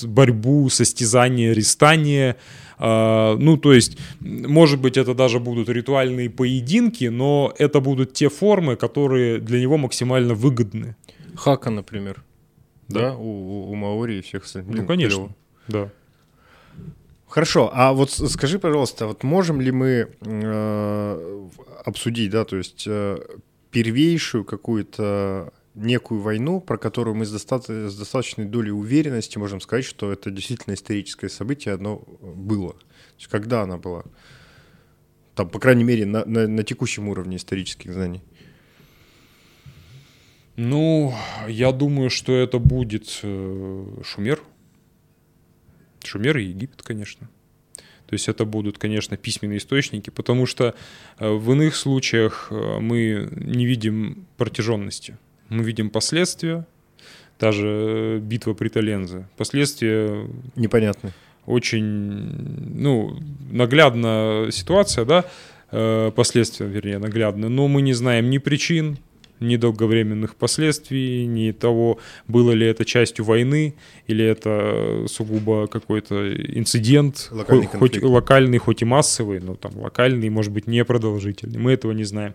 борьбу, 0.05 0.69
состязания, 0.71 1.53
рестания. 1.53 2.33
Э, 2.33 2.70
ну, 2.81 3.57
то 3.59 3.73
есть, 3.73 3.99
может 4.21 4.81
быть, 4.81 4.97
это 4.97 5.15
даже 5.15 5.39
будут 5.39 5.69
ритуальные 5.69 6.31
поединки, 6.31 7.05
но 7.05 7.53
это 7.59 7.81
будут 7.81 8.15
те 8.15 8.29
формы, 8.29 8.77
которые 8.77 9.39
для 9.39 9.61
него 9.61 9.77
максимально 9.77 10.35
выгодны. 10.35 10.97
Хака, 11.35 11.71
например. 11.71 12.25
Да, 12.89 13.01
да? 13.01 13.17
У, 13.17 13.71
у 13.71 13.75
Маори 13.75 14.19
и 14.19 14.23
всех 14.23 14.45
остальных. 14.45 14.77
Ну, 14.77 14.87
конечно, 14.87 15.17
клево. 15.17 15.35
да. 15.69 15.91
Хорошо, 17.29 17.71
а 17.73 17.93
вот 17.93 18.11
скажи, 18.11 18.59
пожалуйста, 18.59 19.07
вот 19.07 19.23
можем 19.23 19.61
ли 19.61 19.71
мы 19.71 20.09
э, 20.21 21.49
обсудить, 21.85 22.31
да, 22.31 22.45
то 22.45 22.57
есть 22.57 22.85
э, 22.89 23.19
первейшую 23.71 24.45
какую-то 24.45 25.53
некую 25.81 26.21
войну, 26.21 26.61
про 26.61 26.79
которую 26.79 27.15
мы 27.15 27.25
с, 27.25 27.33
доста- 27.33 27.89
с 27.89 27.97
достаточной 27.97 28.45
долей 28.45 28.71
уверенности 28.71 29.39
можем 29.39 29.61
сказать, 29.61 29.85
что 29.85 30.13
это 30.13 30.31
действительно 30.31 30.75
историческое 30.75 31.29
событие, 31.29 31.75
оно 31.75 31.97
было. 32.21 32.73
То 32.73 33.17
есть 33.19 33.29
когда 33.29 33.63
она 33.63 33.77
была? 33.77 34.05
Там, 35.35 35.49
по 35.49 35.59
крайней 35.59 35.85
мере, 35.85 36.07
на, 36.07 36.25
на, 36.25 36.47
на 36.47 36.63
текущем 36.63 37.09
уровне 37.09 37.37
исторических 37.37 37.93
знаний. 37.93 38.23
Ну, 40.57 41.15
я 41.49 41.73
думаю, 41.73 42.11
что 42.11 42.33
это 42.35 42.59
будет 42.59 43.21
э, 43.23 43.87
Шумер. 44.05 44.43
Шумер 46.05 46.39
и 46.39 46.45
Египет, 46.45 46.83
конечно. 46.83 47.31
То 48.07 48.15
есть 48.15 48.29
это 48.29 48.45
будут, 48.45 48.77
конечно, 48.77 49.17
письменные 49.17 49.59
источники, 49.59 50.11
потому 50.11 50.45
что 50.45 50.75
э, 51.19 51.31
в 51.31 51.53
иных 51.53 51.77
случаях 51.77 52.49
э, 52.51 52.79
мы 52.81 53.29
не 53.31 53.65
видим 53.65 54.27
протяженности. 54.37 55.17
Мы 55.51 55.65
видим 55.65 55.91
последствия, 55.91 56.65
та 57.39 57.53
же 57.53 58.19
битва 58.23 58.55
при 58.55 58.69
Толензе. 58.69 59.27
Последствия 59.37 60.27
Непонятны. 60.57 61.13
очень, 61.47 61.85
ну, 62.75 63.19
наглядна 63.51 64.49
ситуация, 64.51 65.05
да, 65.05 65.25
э, 65.73 66.13
последствия, 66.15 66.67
вернее, 66.67 66.99
наглядны, 66.99 67.49
но 67.49 67.69
мы 67.69 67.83
не 67.83 67.93
знаем 67.95 68.31
ни 68.31 68.39
причин, 68.39 68.99
ни 69.41 69.57
долговременных 69.57 70.37
последствий, 70.37 71.27
ни 71.27 71.51
того, 71.53 71.99
было 72.29 72.53
ли 72.53 72.67
это 72.67 72.85
частью 72.85 73.25
войны, 73.25 73.75
или 74.07 74.25
это 74.25 75.07
сугубо 75.09 75.67
какой-то 75.67 76.35
инцидент, 76.35 77.29
Локальный 77.33 77.67
хоть, 77.67 77.79
хоть 77.99 78.03
локальный, 78.03 78.59
хоть 78.59 78.83
и 78.83 78.85
массовый, 78.85 79.41
но 79.41 79.55
там 79.55 79.73
локальный, 79.79 80.29
может 80.29 80.53
быть, 80.53 80.67
непродолжительный. 80.67 81.59
Мы 81.59 81.73
этого 81.73 81.93
не 81.93 82.05
знаем. 82.05 82.35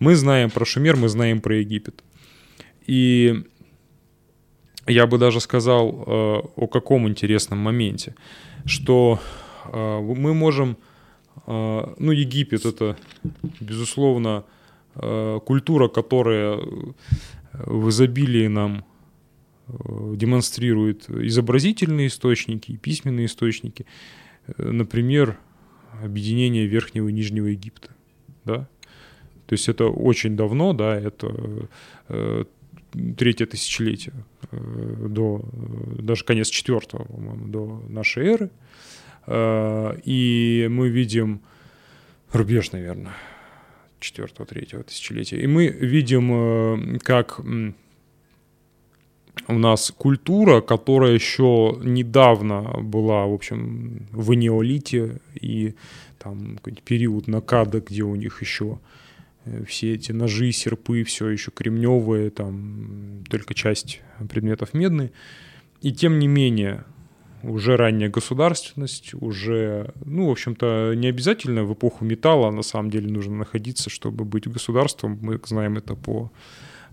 Мы 0.00 0.16
знаем 0.16 0.50
про 0.50 0.64
Шумер, 0.64 0.96
мы 0.96 1.08
знаем 1.08 1.40
про 1.40 1.56
Египет. 1.56 2.02
И 2.90 3.44
я 4.88 5.06
бы 5.06 5.16
даже 5.18 5.38
сказал 5.38 5.90
э, 5.90 6.02
о 6.56 6.66
каком 6.66 7.08
интересном 7.08 7.60
моменте, 7.60 8.16
что 8.64 9.20
э, 9.66 10.00
мы 10.00 10.34
можем, 10.34 10.76
э, 11.46 11.94
ну, 11.98 12.10
Египет 12.10 12.66
это, 12.66 12.96
безусловно, 13.60 14.44
культура, 15.46 15.86
которая 15.86 16.58
в 17.52 17.88
изобилии 17.90 18.48
нам 18.48 18.84
демонстрирует 19.68 21.08
изобразительные 21.08 22.08
источники 22.08 22.72
и 22.72 22.76
письменные 22.76 23.26
источники, 23.26 23.86
например, 24.58 25.38
объединение 26.02 26.66
Верхнего 26.66 27.06
и 27.06 27.12
Нижнего 27.12 27.46
Египта, 27.46 27.90
да, 28.44 28.68
то 29.46 29.52
есть 29.52 29.68
это 29.68 29.86
очень 29.86 30.36
давно, 30.36 30.72
да, 30.72 30.98
это 30.98 31.68
третье 33.16 33.46
тысячелетие 33.46 34.14
э, 34.50 35.06
до, 35.08 35.40
э, 35.40 36.02
даже 36.02 36.24
конец 36.24 36.48
четвертого, 36.48 37.04
по-моему, 37.04 37.48
до 37.48 37.82
нашей 37.88 38.26
эры. 38.26 38.50
Э, 39.26 39.96
И 40.04 40.68
мы 40.70 40.88
видим 40.88 41.40
рубеж, 42.32 42.72
наверное, 42.72 43.12
четвертого, 44.00 44.46
третьего 44.46 44.82
тысячелетия. 44.82 45.40
И 45.40 45.46
мы 45.46 45.68
видим, 45.68 46.98
как 47.00 47.40
у 49.48 49.58
нас 49.58 49.92
культура, 49.96 50.60
которая 50.60 51.12
еще 51.12 51.78
недавно 51.82 52.62
была, 52.82 53.26
в 53.26 53.32
общем, 53.32 54.06
в 54.12 54.34
неолите 54.34 55.20
и 55.40 55.74
там 56.18 56.58
период 56.84 57.28
накада, 57.28 57.80
где 57.80 58.02
у 58.02 58.14
них 58.16 58.42
еще 58.42 58.78
все 59.66 59.94
эти 59.94 60.12
ножи, 60.12 60.52
серпы, 60.52 61.04
все 61.04 61.28
еще 61.28 61.50
кремневые, 61.50 62.30
там 62.30 63.24
только 63.28 63.54
часть 63.54 64.00
предметов 64.28 64.74
медные. 64.74 65.12
И 65.80 65.92
тем 65.92 66.18
не 66.18 66.28
менее, 66.28 66.84
уже 67.42 67.76
ранняя 67.76 68.10
государственность, 68.10 69.14
уже, 69.14 69.94
ну, 70.04 70.28
в 70.28 70.30
общем-то, 70.30 70.92
не 70.94 71.08
обязательно 71.08 71.64
в 71.64 71.72
эпоху 71.72 72.04
металла 72.04 72.50
на 72.50 72.62
самом 72.62 72.90
деле 72.90 73.10
нужно 73.10 73.36
находиться, 73.36 73.88
чтобы 73.90 74.24
быть 74.24 74.46
государством. 74.46 75.18
Мы 75.22 75.40
знаем 75.46 75.78
это 75.78 75.94
по 75.94 76.30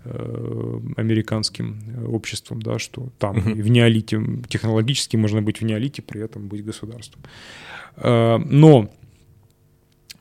э, 0.06 0.80
американским 0.96 1.80
э, 1.88 2.06
обществам, 2.06 2.62
да, 2.62 2.80
что 2.80 3.10
там 3.20 3.38
и 3.54 3.62
в 3.62 3.70
неолите 3.70 4.22
технологически 4.48 5.18
можно 5.18 5.42
быть 5.42 5.60
в 5.60 5.66
неолите, 5.66 6.02
при 6.02 6.22
этом 6.22 6.48
быть 6.48 6.64
государством. 6.64 7.22
Э, 7.98 8.38
Но 8.38 8.90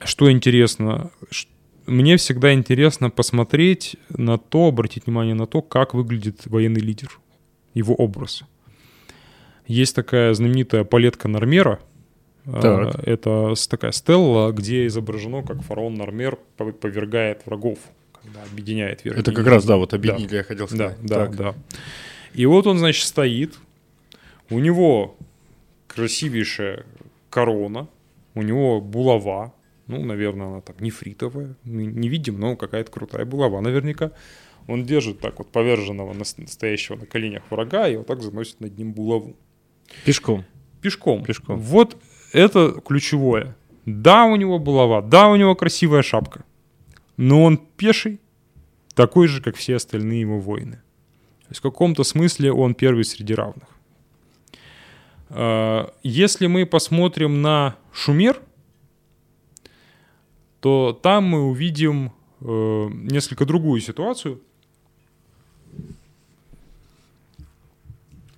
что 0.04 0.30
интересно, 0.30 1.10
мне 1.86 2.16
всегда 2.16 2.52
интересно 2.52 3.10
посмотреть 3.10 3.96
на 4.10 4.38
то, 4.38 4.66
обратить 4.68 5.06
внимание 5.06 5.34
на 5.34 5.46
то, 5.46 5.62
как 5.62 5.94
выглядит 5.94 6.46
военный 6.46 6.80
лидер, 6.80 7.18
его 7.74 7.94
образ. 7.94 8.42
Есть 9.66 9.94
такая 9.96 10.32
знаменитая 10.34 10.84
палетка 10.84 11.28
Нормера. 11.28 11.80
А, 12.46 12.60
Так. 12.92 13.06
Это 13.08 13.54
такая 13.68 13.90
стелла, 13.92 14.52
где 14.52 14.86
изображено, 14.86 15.42
как 15.42 15.62
фараон 15.62 15.94
Нормер 15.94 16.38
пов- 16.56 16.72
повергает 16.72 17.44
врагов, 17.46 17.78
когда 18.22 18.42
объединяет 18.44 19.04
верхний 19.04 19.20
Это 19.22 19.32
как 19.32 19.46
раз, 19.46 19.64
да, 19.64 19.76
вот 19.76 19.92
объединитель 19.94 20.36
я 20.36 20.42
хотел 20.44 20.66
Да, 20.68 20.74
сказать. 20.90 20.96
да, 21.02 21.14
Так. 21.26 21.36
да. 21.36 21.54
И 22.34 22.46
вот 22.46 22.66
он, 22.68 22.78
значит, 22.78 23.04
стоит. 23.04 23.58
У 24.50 24.60
него 24.60 25.16
красивейшая 25.88 26.84
корона, 27.30 27.88
у 28.34 28.42
него 28.42 28.80
булава. 28.80 29.52
Ну, 29.86 30.04
наверное, 30.04 30.46
она 30.48 30.60
там 30.60 30.76
нефритовая. 30.80 31.54
Мы 31.64 31.86
не 31.86 32.08
видим, 32.08 32.40
но 32.40 32.56
какая-то 32.56 32.90
крутая 32.90 33.24
булава 33.24 33.60
наверняка. 33.60 34.10
Он 34.66 34.84
держит 34.84 35.20
так 35.20 35.38
вот 35.38 35.52
поверженного, 35.52 36.12
нас- 36.12 36.38
настоящего 36.38 36.96
на 36.96 37.06
коленях 37.06 37.42
врага, 37.50 37.88
и 37.88 37.96
вот 37.96 38.06
так 38.06 38.20
заносит 38.20 38.60
над 38.60 38.76
ним 38.76 38.92
булаву. 38.92 39.36
Пешком. 40.04 40.44
Пешком. 40.82 41.22
Пешком. 41.24 41.60
Вот 41.60 41.96
это 42.32 42.80
ключевое. 42.84 43.56
Да, 43.84 44.24
у 44.24 44.34
него 44.36 44.58
булава, 44.58 45.02
да, 45.02 45.28
у 45.28 45.36
него 45.36 45.54
красивая 45.54 46.02
шапка. 46.02 46.44
Но 47.16 47.44
он 47.44 47.56
пеший, 47.76 48.18
такой 48.94 49.28
же, 49.28 49.40
как 49.40 49.54
все 49.54 49.76
остальные 49.76 50.20
его 50.22 50.40
воины. 50.40 50.76
То 51.42 51.50
есть 51.50 51.60
в 51.60 51.62
каком-то 51.62 52.02
смысле 52.02 52.50
он 52.52 52.74
первый 52.74 53.04
среди 53.04 53.34
равных. 53.34 53.68
А, 55.28 55.92
Если 56.02 56.48
мы 56.48 56.66
посмотрим 56.66 57.42
на 57.42 57.76
Шумер, 57.92 58.40
то 60.66 60.98
там 61.00 61.22
мы 61.26 61.42
увидим 61.44 62.10
э, 62.40 62.88
несколько 62.90 63.46
другую 63.46 63.80
ситуацию, 63.80 64.40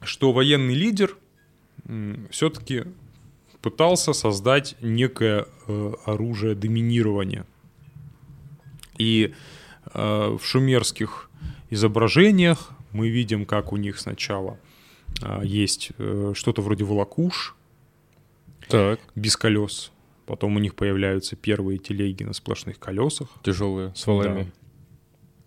что 0.03 0.33
военный 0.33 0.75
лидер 0.75 1.17
все-таки 2.29 2.85
пытался 3.63 4.13
создать 4.13 4.77
некое 4.83 5.47
э, 5.69 5.93
оружие 6.05 6.55
доминирования. 6.55 7.47
И 8.99 9.33
э, 9.95 10.37
в 10.39 10.45
шумерских 10.45 11.31
изображениях 11.71 12.73
мы 12.93 13.09
видим, 13.09 13.47
как 13.47 13.73
у 13.73 13.79
них 13.79 13.99
сначала 13.99 14.61
а, 15.23 15.43
есть 15.43 15.93
э, 15.97 16.35
что-то 16.35 16.61
вроде 16.61 16.85
волокуш 16.85 17.57
Так. 18.69 19.01
без 19.15 19.35
колес. 19.35 19.93
Потом 20.29 20.57
у 20.57 20.59
них 20.59 20.75
появляются 20.75 21.37
первые 21.37 21.79
телеги 21.79 22.23
на 22.23 22.35
сплошных 22.35 22.79
колесах. 22.79 23.29
Тяжелые, 23.43 23.95
с 23.95 24.07
валами. 24.07 24.43
Да. 24.43 24.51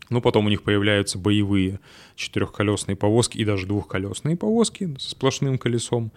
Ну, 0.10 0.22
потом 0.22 0.48
у 0.48 0.50
них 0.50 0.64
появляются 0.64 1.20
боевые 1.20 1.80
четырехколесные 2.16 2.96
повозки 2.96 3.38
и 3.38 3.46
даже 3.46 3.68
двухколесные 3.68 4.36
повозки 4.36 4.96
со 4.98 5.12
сплошным 5.12 5.60
колесом. 5.60 6.12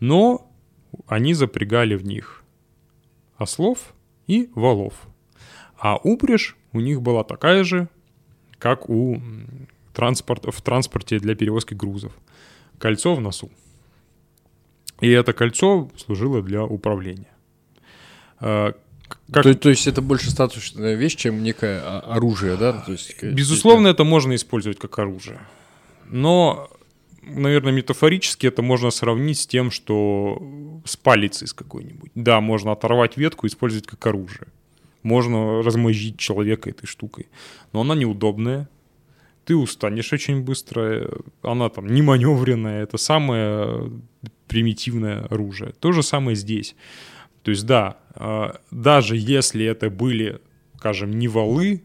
Но 0.00 0.52
они 1.06 1.32
запрягали 1.32 1.94
в 1.94 2.04
них 2.04 2.44
ослов 3.38 3.94
и 4.26 4.50
валов. 4.54 4.92
А 5.78 5.96
упряжь 5.96 6.58
у 6.74 6.80
них 6.80 7.00
была 7.00 7.24
такая 7.24 7.64
же, 7.64 7.88
как 8.58 8.90
у 8.90 9.18
транспорт, 9.94 10.44
в 10.44 10.60
транспорте 10.60 11.18
для 11.20 11.34
перевозки 11.34 11.72
грузов. 11.72 12.12
Кольцо 12.78 13.14
в 13.14 13.20
носу. 13.22 13.50
И 15.00 15.08
это 15.08 15.32
кольцо 15.32 15.90
служило 15.96 16.42
для 16.42 16.64
управления. 16.64 17.30
Э, 18.40 18.72
Как, 19.32 19.44
То, 19.44 19.54
то 19.54 19.70
есть 19.70 19.86
это 19.86 20.02
больше 20.02 20.30
статусная 20.30 20.94
вещь, 20.94 21.16
чем 21.16 21.42
некое 21.42 21.80
а, 21.82 22.00
оружие, 22.16 22.56
да? 22.56 22.72
То 22.72 22.92
есть, 22.92 23.22
Безусловно, 23.22 23.88
это 23.88 24.04
можно 24.04 24.34
использовать 24.34 24.78
как 24.78 24.98
оружие. 24.98 25.40
Но, 26.06 26.68
наверное, 27.22 27.72
метафорически 27.72 28.46
это 28.46 28.62
можно 28.62 28.90
сравнить 28.90 29.38
с 29.38 29.46
тем, 29.46 29.70
что 29.70 30.42
с 30.84 30.96
палицей 30.96 31.46
с 31.46 31.52
какой-нибудь. 31.52 32.10
Да, 32.14 32.40
можно 32.40 32.72
оторвать 32.72 33.16
ветку 33.16 33.46
и 33.46 33.48
использовать 33.48 33.86
как 33.86 34.04
оружие. 34.06 34.46
Можно 35.02 35.62
размозжить 35.62 36.18
человека 36.18 36.70
этой 36.70 36.86
штукой. 36.86 37.28
Но 37.72 37.80
она 37.80 37.94
неудобная. 37.94 38.68
Ты 39.44 39.56
устанешь 39.56 40.12
очень 40.12 40.42
быстро. 40.42 41.10
Она 41.42 41.68
там 41.68 41.86
не 41.86 42.02
маневренная. 42.02 42.82
Это 42.82 42.98
самое 42.98 43.90
примитивное 44.46 45.24
оружие. 45.24 45.72
То 45.80 45.92
же 45.92 46.02
самое 46.02 46.36
здесь. 46.36 46.74
То 47.42 47.50
есть, 47.50 47.66
да, 47.66 47.96
э, 48.14 48.52
даже 48.70 49.16
если 49.16 49.64
это 49.64 49.90
были, 49.90 50.40
скажем, 50.76 51.18
не 51.18 51.28
валы, 51.28 51.82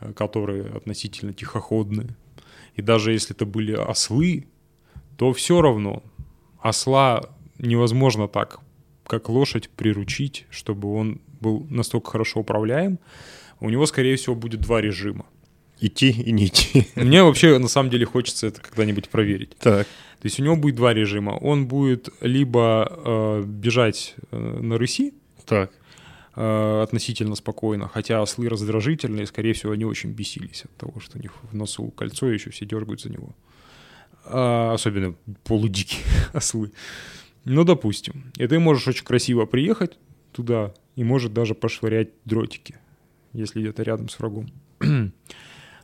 э, 0.00 0.12
которые 0.12 0.64
относительно 0.64 1.32
тихоходные, 1.32 2.16
и 2.74 2.82
даже 2.82 3.12
если 3.12 3.34
это 3.34 3.44
были 3.44 3.72
ослы, 3.72 4.46
то 5.16 5.32
все 5.32 5.60
равно 5.60 6.02
осла 6.60 7.28
невозможно 7.58 8.28
так, 8.28 8.60
как 9.04 9.28
лошадь, 9.28 9.68
приручить, 9.70 10.46
чтобы 10.50 10.94
он 10.94 11.20
был 11.40 11.66
настолько 11.70 12.10
хорошо 12.12 12.40
управляем. 12.40 12.98
У 13.60 13.70
него, 13.70 13.86
скорее 13.86 14.16
всего, 14.16 14.34
будет 14.34 14.60
два 14.60 14.80
режима. 14.80 15.26
Идти 15.80 16.10
и 16.10 16.32
не 16.32 16.46
идти. 16.46 16.88
Мне 16.94 17.22
вообще, 17.22 17.58
на 17.58 17.68
самом 17.68 17.90
деле, 17.90 18.04
хочется 18.06 18.46
это 18.48 18.60
когда-нибудь 18.60 19.08
проверить. 19.08 19.56
Так. 19.58 19.86
То 20.20 20.26
есть 20.26 20.40
у 20.40 20.42
него 20.42 20.56
будет 20.56 20.74
два 20.74 20.92
режима. 20.94 21.30
Он 21.30 21.66
будет 21.68 22.08
либо 22.20 22.86
э, 22.90 23.42
бежать 23.46 24.16
э, 24.32 24.36
на 24.60 24.76
рыси 24.76 25.14
Так. 25.46 25.70
э, 26.34 26.80
относительно 26.82 27.36
спокойно, 27.36 27.88
хотя 27.88 28.20
ослы 28.20 28.48
раздражительные, 28.48 29.26
скорее 29.26 29.52
всего, 29.52 29.72
они 29.72 29.84
очень 29.84 30.10
бесились 30.10 30.64
от 30.64 30.76
того, 30.76 30.98
что 31.00 31.18
у 31.18 31.20
них 31.22 31.32
в 31.50 31.54
носу 31.54 31.90
кольцо, 31.90 32.28
и 32.30 32.34
еще 32.34 32.50
все 32.50 32.66
дергают 32.66 33.00
за 33.00 33.10
него. 33.10 33.34
а, 34.24 34.74
особенно 34.74 35.14
полудикие 35.44 36.04
ослы. 36.32 36.72
Ну, 37.44 37.64
допустим. 37.64 38.24
И 38.36 38.46
ты 38.46 38.58
можешь 38.58 38.88
очень 38.88 39.04
красиво 39.04 39.46
приехать 39.46 39.96
туда 40.32 40.74
и 40.96 41.04
может 41.04 41.32
даже 41.32 41.54
пошвырять 41.54 42.08
дротики, 42.24 42.74
если 43.32 43.60
где-то 43.60 43.82
рядом 43.84 44.08
с 44.08 44.18
врагом. 44.18 44.48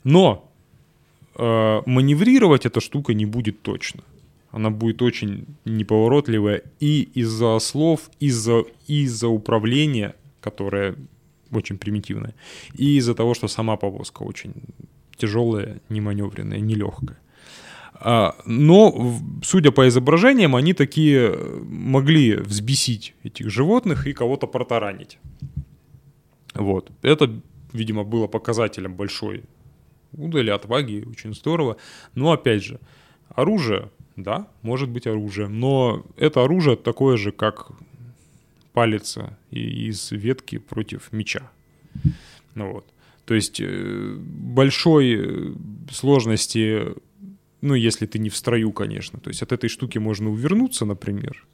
Но 0.04 0.52
э, 1.36 1.80
маневрировать 1.86 2.66
эта 2.66 2.80
штука 2.80 3.14
не 3.14 3.26
будет 3.26 3.62
точно. 3.62 4.02
Она 4.54 4.70
будет 4.70 5.02
очень 5.02 5.46
неповоротливая 5.64 6.62
и 6.78 7.02
из-за 7.14 7.56
ослов, 7.56 8.08
из-за 8.20 8.62
из 8.86 9.24
управления, 9.24 10.14
которое 10.40 10.94
очень 11.50 11.76
примитивное, 11.76 12.34
и 12.78 12.96
из-за 12.96 13.14
того, 13.14 13.34
что 13.34 13.48
сама 13.48 13.76
повозка 13.76 14.22
очень 14.22 14.54
тяжелая, 15.16 15.80
неманевренная, 15.88 16.60
нелегкая. 16.60 17.18
А, 17.94 18.36
но, 18.46 19.18
судя 19.42 19.72
по 19.72 19.88
изображениям, 19.88 20.54
они 20.54 20.72
такие 20.72 21.32
э, 21.32 21.60
могли 21.64 22.36
взбесить 22.36 23.14
этих 23.24 23.50
животных 23.50 24.06
и 24.06 24.12
кого-то 24.12 24.46
протаранить. 24.46 25.18
Вот. 26.54 26.92
Это, 27.02 27.28
видимо, 27.72 28.04
было 28.04 28.28
показателем 28.28 28.94
большой 28.94 29.42
удали, 30.12 30.50
отваги, 30.50 31.04
очень 31.10 31.34
здорово. 31.34 31.76
Но, 32.14 32.30
опять 32.30 32.62
же, 32.62 32.78
оружие, 33.28 33.90
да, 34.16 34.48
может 34.62 34.88
быть 34.88 35.06
оружие, 35.06 35.48
но 35.48 36.04
это 36.16 36.42
оружие 36.42 36.76
такое 36.76 37.16
же, 37.16 37.32
как 37.32 37.70
палец 38.72 39.18
из 39.50 40.10
ветки 40.10 40.58
против 40.58 41.12
меча. 41.12 41.50
Ну 42.54 42.72
вот. 42.72 42.86
То 43.24 43.34
есть 43.34 43.60
э, 43.60 44.16
большой 44.18 45.14
э, 45.16 45.54
сложности 45.90 46.94
ну, 47.64 47.74
если 47.74 48.04
ты 48.04 48.18
не 48.18 48.28
в 48.28 48.36
строю, 48.36 48.72
конечно. 48.72 49.18
То 49.18 49.30
есть 49.30 49.42
от 49.42 49.50
этой 49.50 49.70
штуки 49.70 49.96
можно 49.96 50.30
увернуться, 50.30 50.84
например. 50.84 51.46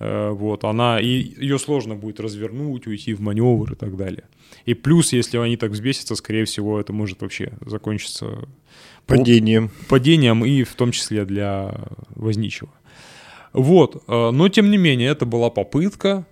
Э, 0.00 0.30
вот, 0.30 0.64
она, 0.64 0.98
и 1.00 1.06
ее 1.06 1.60
сложно 1.60 1.94
будет 1.94 2.18
развернуть, 2.18 2.88
уйти 2.88 3.14
в 3.14 3.20
маневр 3.20 3.72
и 3.72 3.76
так 3.76 3.96
далее. 3.96 4.24
И 4.66 4.74
плюс, 4.74 5.12
если 5.12 5.38
они 5.38 5.56
так 5.56 5.70
взбесятся, 5.70 6.16
скорее 6.16 6.44
всего, 6.44 6.80
это 6.80 6.92
может 6.92 7.22
вообще 7.22 7.52
закончиться 7.64 8.48
падением. 9.06 9.70
Падением 9.88 10.44
и 10.44 10.62
в 10.62 10.74
том 10.74 10.92
числе 10.92 11.24
для 11.24 11.74
возничего. 12.14 12.70
Вот, 13.52 14.02
э, 14.08 14.30
но 14.30 14.48
тем 14.48 14.70
не 14.70 14.76
менее, 14.76 15.08
это 15.08 15.26
была 15.26 15.48
попытка 15.48 16.26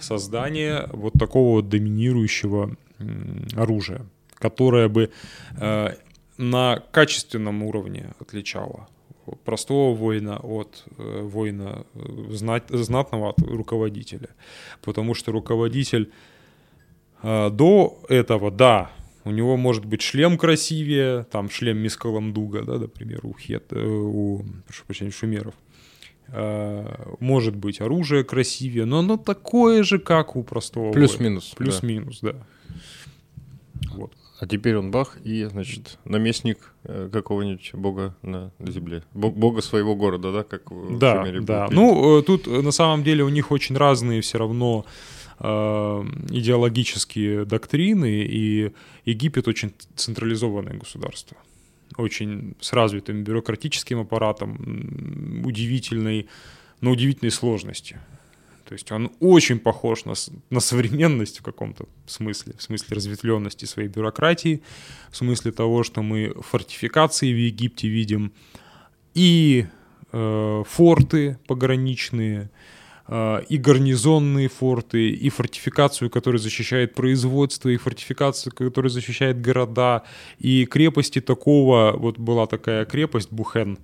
создания 0.00 0.88
вот 0.92 1.14
такого 1.14 1.62
доминирующего 1.62 2.76
оружия, 3.54 4.04
которое 4.34 4.88
бы 4.88 5.10
э, 5.58 5.94
на 6.38 6.82
качественном 6.90 7.62
уровне 7.62 8.10
отличала 8.20 8.88
простого 9.44 9.94
воина 9.94 10.38
от 10.38 10.84
э, 10.98 11.20
воина 11.22 11.86
знатного 12.68 13.30
от 13.30 13.40
руководителя. 13.42 14.30
Потому 14.82 15.14
что 15.14 15.32
руководитель 15.32 16.10
до 17.22 17.98
этого, 18.08 18.50
да, 18.50 18.90
у 19.26 19.30
него 19.32 19.56
может 19.56 19.84
быть 19.84 20.02
шлем 20.02 20.38
красивее, 20.38 21.24
там 21.24 21.50
шлем 21.50 21.78
Мискаламдуга, 21.78 22.62
да, 22.62 22.78
например, 22.78 23.20
у 23.24 23.34
Хет, 23.34 23.72
э, 23.72 23.84
у, 23.84 24.44
прошу 24.66 24.84
прощения, 24.86 25.10
шумеров. 25.10 25.54
Э, 26.28 27.14
может 27.18 27.56
быть 27.56 27.80
оружие 27.80 28.22
красивее, 28.22 28.84
но 28.84 29.00
оно 29.00 29.16
такое 29.16 29.82
же, 29.82 29.98
как 29.98 30.36
у 30.36 30.44
простого 30.44 30.92
Плюс-минус. 30.92 31.54
Плюс-минус, 31.56 32.20
да. 32.22 32.32
да. 32.32 32.46
Вот. 33.94 34.12
А 34.38 34.46
теперь 34.46 34.76
он 34.76 34.90
бах 34.90 35.16
и, 35.24 35.44
значит, 35.44 35.98
наместник 36.04 36.74
э, 36.84 37.08
какого-нибудь 37.12 37.70
бога 37.74 38.14
на 38.22 38.52
земле. 38.60 39.02
Бога 39.12 39.60
своего 39.60 39.96
города, 39.96 40.30
да, 40.30 40.44
как 40.44 40.70
в 40.70 40.98
Да, 40.98 41.16
Шумере 41.16 41.40
да. 41.40 41.68
Ну, 41.70 42.20
э, 42.20 42.22
тут 42.22 42.46
на 42.46 42.70
самом 42.70 43.02
деле 43.02 43.24
у 43.24 43.28
них 43.28 43.50
очень 43.50 43.76
разные 43.76 44.20
все 44.20 44.38
равно 44.38 44.84
идеологические 45.38 47.44
доктрины, 47.44 48.24
и 48.24 48.72
Египет 49.04 49.48
очень 49.48 49.72
централизованное 49.94 50.74
государство. 50.74 51.36
Очень 51.96 52.56
с 52.60 52.72
развитым 52.72 53.22
бюрократическим 53.22 54.00
аппаратом, 54.00 55.42
удивительной, 55.44 56.26
но 56.80 56.90
удивительной 56.90 57.30
сложности. 57.30 57.96
То 58.66 58.72
есть 58.72 58.90
он 58.90 59.12
очень 59.20 59.60
похож 59.60 60.04
на, 60.04 60.14
на 60.50 60.60
современность 60.60 61.38
в 61.38 61.42
каком-то 61.42 61.86
смысле, 62.06 62.54
в 62.58 62.62
смысле 62.62 62.96
разветвленности 62.96 63.64
своей 63.64 63.88
бюрократии, 63.88 64.62
в 65.10 65.16
смысле 65.16 65.52
того, 65.52 65.84
что 65.84 66.02
мы 66.02 66.34
фортификации 66.40 67.32
в 67.32 67.36
Египте 67.36 67.88
видим, 67.88 68.32
и 69.14 69.66
э, 70.12 70.62
форты 70.66 71.38
пограничные, 71.46 72.42
э, 72.42 72.48
и 73.08 73.56
гарнизонные 73.56 74.48
форты, 74.48 75.10
и 75.10 75.28
фортификацию, 75.28 76.10
которая 76.10 76.40
защищает 76.40 76.94
производство, 76.94 77.68
и 77.68 77.76
фортификацию, 77.76 78.52
которая 78.52 78.90
защищает 78.90 79.40
города, 79.40 80.02
и 80.40 80.66
крепости 80.66 81.20
такого, 81.20 81.94
вот 81.96 82.18
была 82.18 82.46
такая 82.46 82.84
крепость 82.84 83.30
Бухен, 83.30 83.78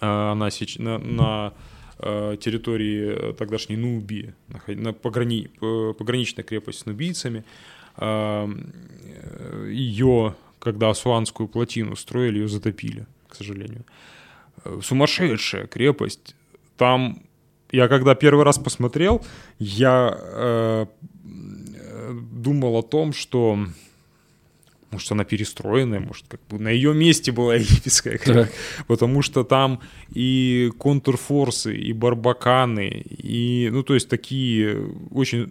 э, 0.00 0.06
она 0.06 0.50
сейчас 0.50 0.78
на, 0.78 0.98
на 0.98 1.52
Э, 2.04 2.36
территории 2.36 3.30
э, 3.30 3.32
тогдашней 3.32 3.76
Нубии, 3.76 4.34
на 4.66 4.92
пограни, 4.92 5.48
пограничная 5.96 6.42
крепость 6.42 6.80
с 6.80 6.86
нубийцами. 6.86 7.44
Э, 7.96 8.48
ее, 9.70 10.34
когда 10.58 10.90
Асуанскую 10.90 11.46
плотину 11.46 11.94
строили, 11.94 12.40
ее 12.40 12.48
затопили, 12.48 13.06
к 13.28 13.36
сожалению. 13.36 13.84
Сумасшедшая 14.82 15.68
крепость. 15.68 16.34
Там 16.76 17.22
я 17.72 17.88
когда 17.88 18.14
первый 18.14 18.44
раз 18.44 18.58
посмотрел, 18.58 19.24
я 19.58 20.16
э, 20.18 20.86
думал 22.12 22.76
о 22.76 22.82
том, 22.82 23.12
что 23.12 23.58
может, 24.92 25.10
она 25.10 25.24
перестроенная, 25.24 26.00
может, 26.00 26.26
как 26.28 26.40
бы 26.48 26.58
на 26.58 26.68
ее 26.68 26.94
месте 26.94 27.32
была 27.32 27.54
египетская 27.56 28.18
так. 28.18 28.52
потому 28.86 29.22
что 29.22 29.42
там 29.42 29.80
и 30.10 30.70
контрфорсы, 30.78 31.74
и 31.74 31.92
барбаканы, 31.92 33.02
и, 33.08 33.70
ну, 33.72 33.82
то 33.82 33.94
есть 33.94 34.08
такие 34.08 34.86
очень 35.10 35.50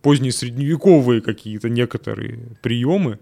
поздние 0.00 0.32
средневековые 0.32 1.20
какие-то 1.20 1.68
некоторые 1.68 2.38
приемы, 2.62 3.18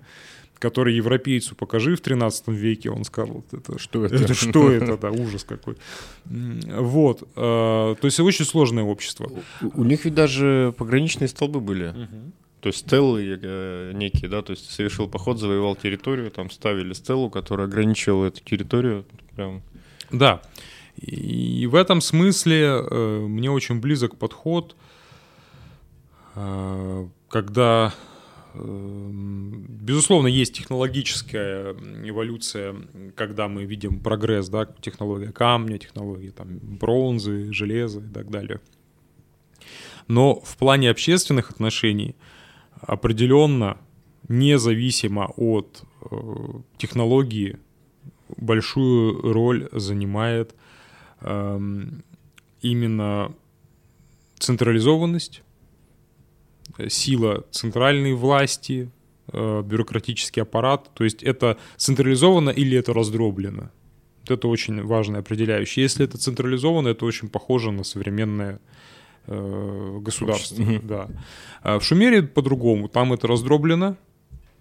которые 0.60 0.96
европейцу 0.96 1.56
покажи 1.56 1.96
в 1.96 2.00
13 2.00 2.48
веке, 2.48 2.90
он 2.90 3.04
сказал, 3.04 3.42
это 3.50 3.78
что 3.78 4.04
это, 4.04 4.14
это 4.16 4.34
что 4.34 4.70
это, 4.70 4.96
да, 5.00 5.10
ужас 5.10 5.42
какой. 5.42 5.76
Вот, 6.26 7.22
э, 7.22 7.26
то 7.34 8.04
есть 8.04 8.20
очень 8.20 8.44
сложное 8.44 8.84
общество. 8.84 9.32
У, 9.74 9.84
них 9.84 10.04
ведь 10.04 10.14
даже 10.14 10.72
пограничные 10.76 11.28
столбы 11.28 11.60
были. 11.60 11.94
То 12.60 12.68
есть 12.68 12.80
стеллы 12.80 13.38
э, 13.42 13.92
некие, 13.94 14.28
да, 14.28 14.42
то 14.42 14.50
есть 14.50 14.70
совершил 14.70 15.08
поход, 15.08 15.38
завоевал 15.38 15.76
территорию, 15.76 16.30
там 16.30 16.50
ставили 16.50 16.92
стеллу, 16.92 17.30
которая 17.30 17.66
ограничивала 17.66 18.26
эту 18.26 18.44
территорию. 18.44 19.06
Прям. 19.34 19.62
Да. 20.12 20.42
И 20.96 21.66
в 21.66 21.74
этом 21.74 22.02
смысле 22.02 22.84
э, 22.90 23.26
мне 23.26 23.50
очень 23.50 23.80
близок 23.80 24.16
подход, 24.16 24.76
э, 26.34 27.06
когда, 27.30 27.94
безусловно, 28.54 30.26
есть 30.26 30.54
технологическая 30.54 31.74
эволюция, 32.04 32.74
когда 33.14 33.48
мы 33.48 33.64
видим 33.64 34.00
прогресс, 34.00 34.48
да, 34.48 34.66
технология 34.80 35.32
камня, 35.32 35.78
технология 35.78 36.30
там, 36.30 36.58
бронзы, 36.58 37.52
железа 37.52 38.00
и 38.00 38.12
так 38.12 38.30
далее. 38.30 38.60
Но 40.08 40.40
в 40.40 40.56
плане 40.56 40.90
общественных 40.90 41.50
отношений– 41.50 42.16
определенно, 42.80 43.78
независимо 44.28 45.32
от 45.36 45.82
э, 46.10 46.16
технологии, 46.78 47.58
большую 48.36 49.32
роль 49.32 49.68
занимает 49.72 50.54
э, 51.20 51.60
именно 52.62 53.34
централизованность, 54.38 55.42
сила 56.88 57.44
центральной 57.50 58.14
власти, 58.14 58.90
э, 59.32 59.62
бюрократический 59.62 60.42
аппарат. 60.42 60.90
То 60.94 61.04
есть 61.04 61.22
это 61.22 61.56
централизовано 61.76 62.50
или 62.50 62.76
это 62.76 62.92
раздроблено. 62.92 63.70
Вот 64.20 64.30
это 64.30 64.48
очень 64.48 64.82
важное 64.84 65.20
определяющее. 65.20 65.82
Если 65.82 66.04
это 66.04 66.18
централизовано, 66.18 66.88
это 66.88 67.04
очень 67.04 67.28
похоже 67.28 67.72
на 67.72 67.84
современное 67.84 68.60
э, 69.26 69.98
государства. 70.00 70.62
Угу. 70.62 70.80
Да. 70.82 71.08
А 71.62 71.78
в 71.78 71.84
Шумере 71.84 72.22
по-другому. 72.22 72.88
Там 72.88 73.12
это 73.12 73.26
раздроблено, 73.26 73.96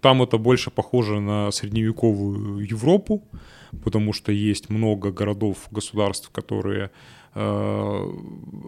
там 0.00 0.22
это 0.22 0.38
больше 0.38 0.70
похоже 0.70 1.20
на 1.20 1.50
средневековую 1.50 2.66
Европу, 2.66 3.22
потому 3.84 4.12
что 4.12 4.32
есть 4.32 4.70
много 4.70 5.10
городов, 5.10 5.68
государств, 5.70 6.30
которые 6.30 6.90
э, 7.34 8.10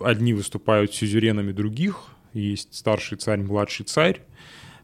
одни 0.05 0.34
выступают 0.34 0.95
сюзеренами 0.95 1.53
других. 1.53 2.09
Есть 2.33 2.74
старший 2.74 3.18
царь, 3.18 3.41
младший 3.41 3.85
царь. 3.87 4.20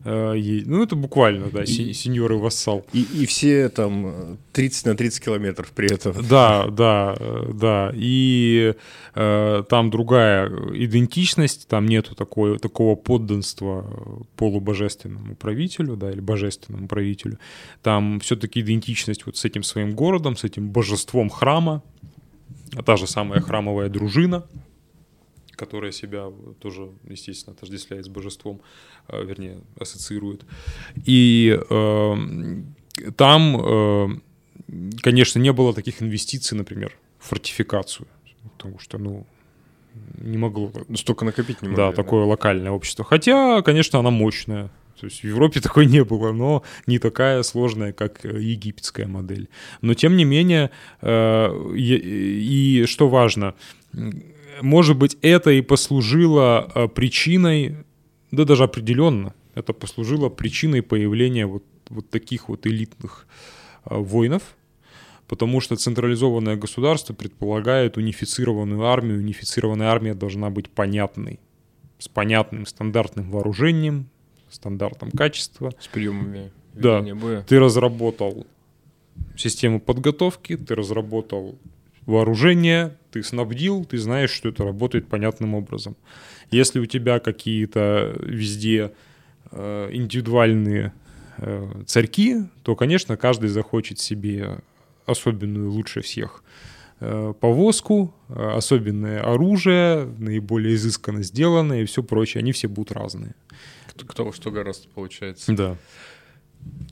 Э, 0.05 0.35
ну, 0.67 0.83
это 0.83 0.97
буквально, 0.97 1.51
да, 1.51 1.65
и, 1.65 1.93
сеньор 1.93 2.33
и 2.33 2.37
вассал. 2.37 2.87
И, 2.93 3.03
и 3.03 3.27
все 3.27 3.69
там 3.69 4.39
30 4.53 4.87
на 4.87 4.97
30 4.97 5.25
километров 5.25 5.71
при 5.73 5.93
этом. 5.93 6.15
Да, 6.29 6.67
да, 6.69 7.17
да. 7.53 7.93
И 7.95 8.75
э, 9.15 9.63
там 9.69 9.91
другая 9.91 10.49
идентичность, 10.75 11.69
там 11.69 11.87
нету 11.87 12.15
такой, 12.15 12.59
такого 12.59 12.95
подданства 12.95 13.85
полубожественному 14.37 15.35
правителю, 15.35 15.97
да, 15.97 16.11
или 16.11 16.21
божественному 16.21 16.87
правителю. 16.87 17.39
Там 17.83 18.21
все-таки 18.21 18.61
идентичность 18.61 19.27
вот 19.27 19.37
с 19.37 19.45
этим 19.45 19.63
своим 19.63 19.93
городом, 19.93 20.37
с 20.37 20.45
этим 20.45 20.69
божеством 20.71 21.29
храма, 21.29 21.83
та 22.85 22.97
же 22.97 23.07
самая 23.07 23.41
храмовая 23.41 23.89
дружина, 23.89 24.45
которая 25.59 25.93
себя 25.93 26.33
тоже, 26.61 26.89
естественно, 27.09 27.55
отождествляет 27.55 28.05
с 28.05 28.09
божеством, 28.09 28.61
э, 29.09 29.25
вернее, 29.25 29.59
ассоциирует. 29.79 30.45
И 31.05 31.59
э, 31.71 32.17
там, 33.17 33.57
э, 33.61 34.09
конечно, 35.03 35.41
не 35.41 35.53
было 35.53 35.75
таких 35.75 36.03
инвестиций, 36.03 36.57
например, 36.57 36.97
в 37.19 37.29
фортификацию, 37.29 38.07
потому 38.57 38.79
что, 38.79 38.99
ну, 38.99 39.27
не 40.19 40.39
могло. 40.39 40.73
Столько 40.95 41.25
накопить 41.25 41.63
не 41.63 41.69
могло. 41.69 41.91
Да, 41.91 41.93
такое 41.93 42.25
локальное 42.25 42.71
общество. 42.71 43.05
Хотя, 43.05 43.63
конечно, 43.63 43.99
она 43.99 44.11
мощная. 44.11 44.71
То 45.01 45.07
есть 45.07 45.23
в 45.23 45.25
Европе 45.25 45.61
такой 45.69 45.87
не 45.87 46.05
было, 46.05 46.33
но 46.33 46.63
не 46.87 46.99
такая 46.99 47.43
сложная, 47.43 47.93
как 47.93 48.25
египетская 48.25 49.07
модель. 49.07 49.49
Но 49.81 49.95
тем 49.95 50.17
не 50.17 50.25
менее, 50.25 50.71
э, 51.01 51.75
и 51.77 52.85
что 52.87 53.09
важно, 53.09 53.55
может 54.63 54.97
быть, 54.97 55.17
это 55.23 55.51
и 55.51 55.61
послужило 55.61 56.71
э, 56.75 56.89
причиной, 56.89 57.77
да 58.31 58.45
даже 58.45 58.65
определенно, 58.65 59.35
это 59.55 59.73
послужило 59.73 60.29
причиной 60.29 60.83
появления 60.83 61.47
вот, 61.47 61.65
вот 61.89 62.11
таких 62.11 62.49
вот 62.49 62.67
элитных 62.67 63.27
э, 63.85 63.97
воинов, 63.97 64.43
потому 65.27 65.61
что 65.61 65.77
централизованное 65.77 66.57
государство 66.57 67.15
предполагает 67.15 67.97
унифицированную 67.97 68.85
армию, 68.85 69.19
унифицированная 69.19 69.89
армия 69.89 70.15
должна 70.15 70.51
быть 70.51 70.71
понятной, 70.71 71.41
с 71.99 72.09
понятным 72.09 72.67
стандартным 72.67 73.31
вооружением, 73.31 74.09
стандартом 74.51 75.11
качества. 75.11 75.73
С 75.79 75.89
приемами 75.89 76.51
да. 76.73 77.03
боя. 77.15 77.45
Ты 77.47 77.59
разработал 77.59 78.47
систему 79.37 79.81
подготовки, 79.81 80.57
ты 80.57 80.75
разработал 80.75 81.59
вооружение, 82.07 82.97
ты 83.11 83.23
снабдил, 83.23 83.85
ты 83.85 83.99
знаешь, 83.99 84.31
что 84.31 84.49
это 84.49 84.65
работает 84.65 85.09
понятным 85.09 85.55
образом. 85.55 85.97
Если 86.51 86.81
у 86.81 86.87
тебя 86.87 87.19
какие-то 87.19 88.17
везде 88.21 88.93
э, 89.51 89.89
индивидуальные 89.93 90.93
э, 91.39 91.83
царьки, 91.87 92.45
то, 92.63 92.77
конечно, 92.77 93.17
каждый 93.17 93.49
захочет 93.49 93.99
себе 93.99 94.61
особенную 95.07 95.71
лучше 95.71 96.01
всех 96.01 96.43
э, 97.01 97.33
повозку, 97.41 98.15
э, 98.29 98.51
особенное 98.57 99.23
оружие, 99.23 100.05
наиболее 100.19 100.75
изысканно 100.75 101.23
сделанное 101.23 101.83
и 101.83 101.85
все 101.85 102.03
прочее. 102.03 102.41
Они 102.41 102.53
все 102.53 102.69
будут 102.69 102.93
разные. 102.93 103.35
Кто, 103.89 104.07
кто 104.07 104.33
что 104.33 104.51
гораздо 104.51 104.89
получается. 104.89 105.53
Да. 105.53 105.77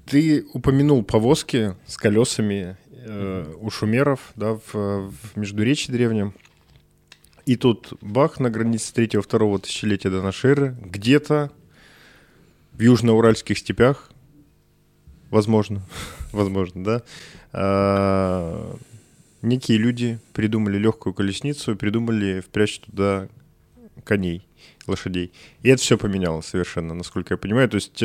Ты 0.06 0.46
упомянул 0.52 1.02
повозки 1.02 1.74
с 1.86 1.96
колесами 1.96 2.76
э, 3.06 3.54
у 3.60 3.70
шумеров, 3.70 4.32
да, 4.34 4.54
в, 4.54 4.72
в 4.72 5.36
Междуречии 5.36 5.92
древнем. 5.92 6.34
И 7.46 7.56
тут 7.56 7.92
бах 8.00 8.40
на 8.40 8.50
границе 8.50 8.92
третьего-второго 8.92 9.58
тысячелетия 9.60 10.10
до 10.10 10.20
нашей 10.20 10.50
эры, 10.50 10.76
где-то 10.80 11.52
в 12.72 12.80
южноуральских 12.80 13.56
степях, 13.58 14.10
возможно, 15.30 15.82
возможно, 16.32 16.84
да, 16.84 17.02
а, 17.52 18.76
некие 19.42 19.78
люди 19.78 20.18
придумали 20.32 20.76
легкую 20.76 21.14
колесницу, 21.14 21.76
придумали 21.76 22.40
впрячь 22.40 22.80
туда 22.80 23.28
коней, 24.04 24.46
лошадей. 24.86 25.32
И 25.62 25.68
это 25.68 25.80
все 25.80 25.96
поменялось 25.96 26.46
совершенно, 26.46 26.94
насколько 26.94 27.34
я 27.34 27.38
понимаю. 27.38 27.68
То 27.68 27.76
есть 27.76 28.02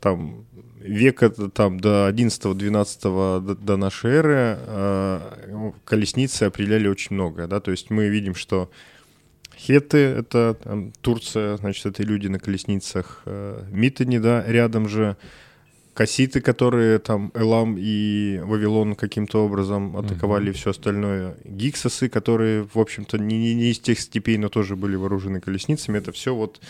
там 0.00 0.46
века 0.80 1.30
там, 1.30 1.80
до 1.80 2.08
11-12 2.10 3.40
до, 3.40 3.54
до 3.54 3.76
нашей 3.76 4.10
эры 4.10 4.58
э, 4.60 5.72
колесницы 5.84 6.44
определяли 6.44 6.88
очень 6.88 7.14
многое. 7.14 7.46
Да? 7.46 7.60
То 7.60 7.70
есть 7.70 7.90
мы 7.90 8.08
видим, 8.08 8.34
что 8.34 8.70
Хеты— 9.56 9.98
это 9.98 10.54
там, 10.62 10.92
Турция, 11.00 11.56
значит, 11.56 11.86
это 11.86 12.02
люди 12.02 12.28
на 12.28 12.38
колесницах. 12.38 13.22
Э, 13.26 13.64
Митани, 13.70 14.18
да, 14.18 14.44
рядом 14.46 14.88
же. 14.88 15.16
Касситы, 15.94 16.40
которые 16.40 17.00
там 17.00 17.32
Элам 17.34 17.74
и 17.76 18.40
Вавилон 18.44 18.94
каким-то 18.94 19.44
образом 19.44 19.96
атаковали 19.96 20.52
mm-hmm. 20.52 20.54
все 20.54 20.70
остальное. 20.70 21.36
Гиксосы, 21.44 22.08
которые, 22.08 22.68
в 22.72 22.78
общем-то, 22.78 23.18
не, 23.18 23.52
не 23.54 23.72
из 23.72 23.80
тех 23.80 23.98
степей, 23.98 24.38
но 24.38 24.48
тоже 24.48 24.76
были 24.76 24.94
вооружены 24.94 25.40
колесницами. 25.40 25.98
Это 25.98 26.12
все 26.12 26.36
вот 26.36 26.60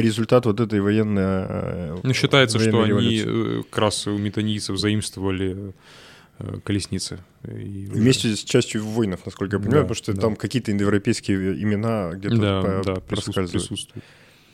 результат 0.00 0.46
вот 0.46 0.60
этой 0.60 0.80
военной... 0.80 1.22
Э, 1.22 1.96
ну, 2.02 2.12
считается, 2.12 2.58
что 2.58 2.82
они 2.82 3.22
э, 3.24 3.62
как 3.70 3.78
раз 3.78 4.06
у 4.06 4.16
метанийцев 4.16 4.78
заимствовали 4.78 5.74
э, 6.38 6.58
колесницы. 6.64 7.20
И 7.44 7.86
Вместе 7.90 8.34
с 8.34 8.44
частью 8.44 8.84
воинов, 8.84 9.24
насколько 9.24 9.56
я 9.56 9.60
понимаю, 9.62 9.82
да, 9.82 9.88
потому 9.88 9.96
что 9.96 10.12
да. 10.12 10.22
там 10.22 10.36
какие-то 10.36 10.72
индоевропейские 10.72 11.62
имена 11.62 12.12
где-то 12.14 12.36
да, 12.36 12.62
по- 12.62 12.82
да, 12.84 12.94
присутствуют. 13.00 13.90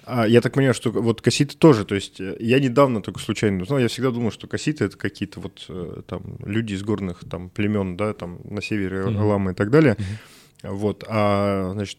А, 0.05 0.27
я 0.27 0.41
так 0.41 0.55
понимаю, 0.55 0.75
что 0.75 0.91
вот 0.91 1.21
касситы 1.21 1.57
тоже, 1.57 1.85
то 1.85 1.95
есть 1.95 2.19
я 2.19 2.59
недавно 2.59 3.03
только 3.03 3.21
случайно 3.21 3.63
узнал, 3.63 3.79
я 3.79 3.89
всегда 3.89 4.11
думал, 4.11 4.33
что 4.33 4.49
касситы 4.49 4.85
это 4.85 4.97
какие-то 4.97 5.41
вот 5.41 5.71
там 6.07 6.37
люди 6.45 6.75
из 6.75 6.83
горных 6.83 7.21
там 7.31 7.49
племен, 7.51 7.97
да, 7.97 8.13
там 8.15 8.41
на 8.45 8.61
севере 8.63 9.03
mm-hmm. 9.03 9.23
Ламы 9.23 9.53
и 9.53 9.55
так 9.55 9.71
далее. 9.71 9.95
Mm-hmm. 9.95 10.41
Вот, 10.63 11.05
а, 11.09 11.71
значит, 11.73 11.99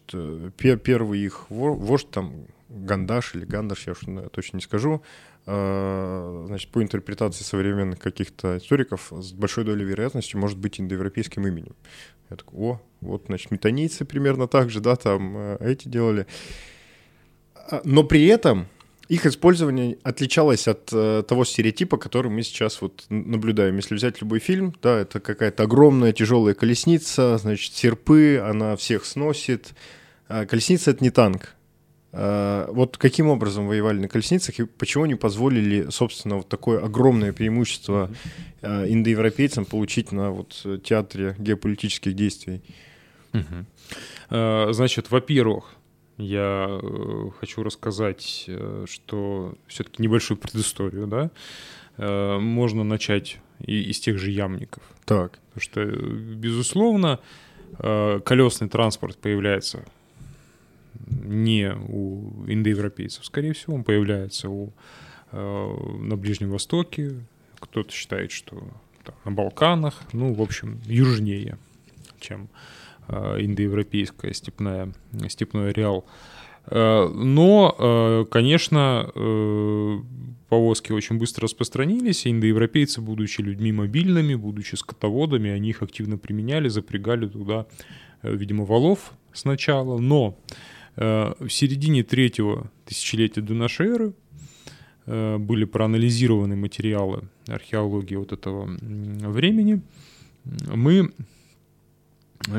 первый 0.56 1.20
их 1.20 1.46
вождь 1.48 2.10
там 2.10 2.46
Гандаш 2.72 3.34
или 3.34 3.44
Гандаш, 3.44 3.86
я 3.86 3.92
уж 3.92 4.00
точно 4.32 4.56
не 4.56 4.62
скажу, 4.62 5.02
а, 5.46 6.44
значит, 6.46 6.70
по 6.70 6.82
интерпретации 6.82 7.44
современных 7.44 7.98
каких-то 7.98 8.58
историков 8.58 9.12
с 9.12 9.32
большой 9.32 9.64
долей 9.64 9.84
вероятности 9.84 10.36
может 10.36 10.58
быть 10.58 10.80
индоевропейским 10.80 11.46
именем. 11.46 11.74
Я 12.30 12.36
такой, 12.36 12.58
о, 12.58 12.80
вот, 13.00 13.24
значит, 13.26 13.50
метанийцы 13.50 14.04
примерно 14.04 14.46
так 14.46 14.70
же, 14.70 14.80
да, 14.80 14.96
там 14.96 15.36
э, 15.36 15.56
эти 15.60 15.88
делали. 15.88 16.26
А, 17.54 17.82
но 17.84 18.04
при 18.04 18.26
этом 18.26 18.68
их 19.08 19.26
использование 19.26 19.98
отличалось 20.04 20.68
от 20.68 20.88
э, 20.92 21.22
того 21.28 21.44
стереотипа, 21.44 21.98
который 21.98 22.30
мы 22.30 22.42
сейчас 22.42 22.80
вот 22.80 23.04
наблюдаем. 23.10 23.76
Если 23.76 23.94
взять 23.94 24.22
любой 24.22 24.38
фильм, 24.38 24.74
да, 24.82 25.00
это 25.00 25.20
какая-то 25.20 25.64
огромная 25.64 26.12
тяжелая 26.12 26.54
колесница, 26.54 27.36
значит, 27.36 27.74
серпы, 27.74 28.38
она 28.42 28.76
всех 28.76 29.04
сносит. 29.04 29.74
А 30.28 30.46
колесница— 30.46 30.90
это 30.92 31.04
не 31.04 31.10
танк, 31.10 31.54
вот 32.12 32.98
каким 32.98 33.28
образом 33.28 33.66
воевали 33.66 33.98
на 33.98 34.08
колесницах 34.08 34.60
и 34.60 34.64
почему 34.66 35.06
не 35.06 35.14
позволили, 35.14 35.88
собственно, 35.90 36.36
вот 36.36 36.48
такое 36.48 36.84
огромное 36.84 37.32
преимущество 37.32 38.10
э, 38.60 38.92
индоевропейцам 38.92 39.64
получить 39.64 40.12
на 40.12 40.30
вот 40.30 40.66
театре 40.84 41.34
геополитических 41.38 42.14
действий? 42.14 42.62
Угу. 43.32 44.74
Значит, 44.74 45.10
во-первых, 45.10 45.74
я 46.18 46.80
хочу 47.40 47.62
рассказать, 47.62 48.46
что 48.84 49.54
все-таки 49.66 50.02
небольшую 50.02 50.36
предысторию, 50.36 51.06
да, 51.06 51.30
можно 52.38 52.84
начать 52.84 53.38
и 53.64 53.90
из 53.90 54.00
тех 54.00 54.18
же 54.18 54.30
ямников. 54.30 54.82
Так. 55.06 55.38
Потому 55.54 55.62
что, 55.62 55.84
безусловно, 55.84 57.20
колесный 57.78 58.68
транспорт 58.68 59.16
появляется 59.16 59.84
не 61.06 61.72
у 61.74 62.44
индоевропейцев, 62.46 63.24
скорее 63.24 63.52
всего, 63.52 63.74
он 63.74 63.84
появляется 63.84 64.48
у, 64.48 64.72
э, 65.32 65.76
на 66.00 66.16
Ближнем 66.16 66.50
Востоке, 66.50 67.14
кто-то 67.58 67.90
считает, 67.92 68.32
что 68.32 68.62
там, 69.04 69.14
на 69.24 69.32
Балканах, 69.32 70.02
ну, 70.12 70.34
в 70.34 70.42
общем, 70.42 70.80
южнее, 70.84 71.58
чем 72.20 72.48
э, 73.08 73.36
индоевропейская 73.40 74.32
степная, 74.32 74.92
степной 75.28 75.70
ареал. 75.70 76.04
Э, 76.66 77.08
но, 77.08 78.26
конечно, 78.30 79.10
повозки 80.48 80.92
очень 80.92 81.18
быстро 81.18 81.44
распространились, 81.44 82.26
индоевропейцы, 82.26 83.00
будучи 83.00 83.40
людьми 83.40 83.72
мобильными, 83.72 84.34
будучи 84.34 84.74
скотоводами, 84.74 85.50
они 85.50 85.70
их 85.70 85.82
активно 85.82 86.18
применяли, 86.18 86.68
запрягали 86.68 87.26
туда, 87.26 87.66
видимо, 88.22 88.64
валов 88.64 89.12
сначала, 89.32 89.98
но 89.98 90.36
в 90.96 91.48
середине 91.48 92.02
третьего 92.02 92.70
тысячелетия 92.84 93.40
до 93.40 93.54
нашей 93.54 93.86
эры 93.88 94.12
э, 95.06 95.38
были 95.38 95.64
проанализированы 95.64 96.56
материалы 96.56 97.28
археологии 97.46 98.14
вот 98.14 98.32
этого 98.32 98.68
времени. 98.76 99.80
Мы 100.44 101.12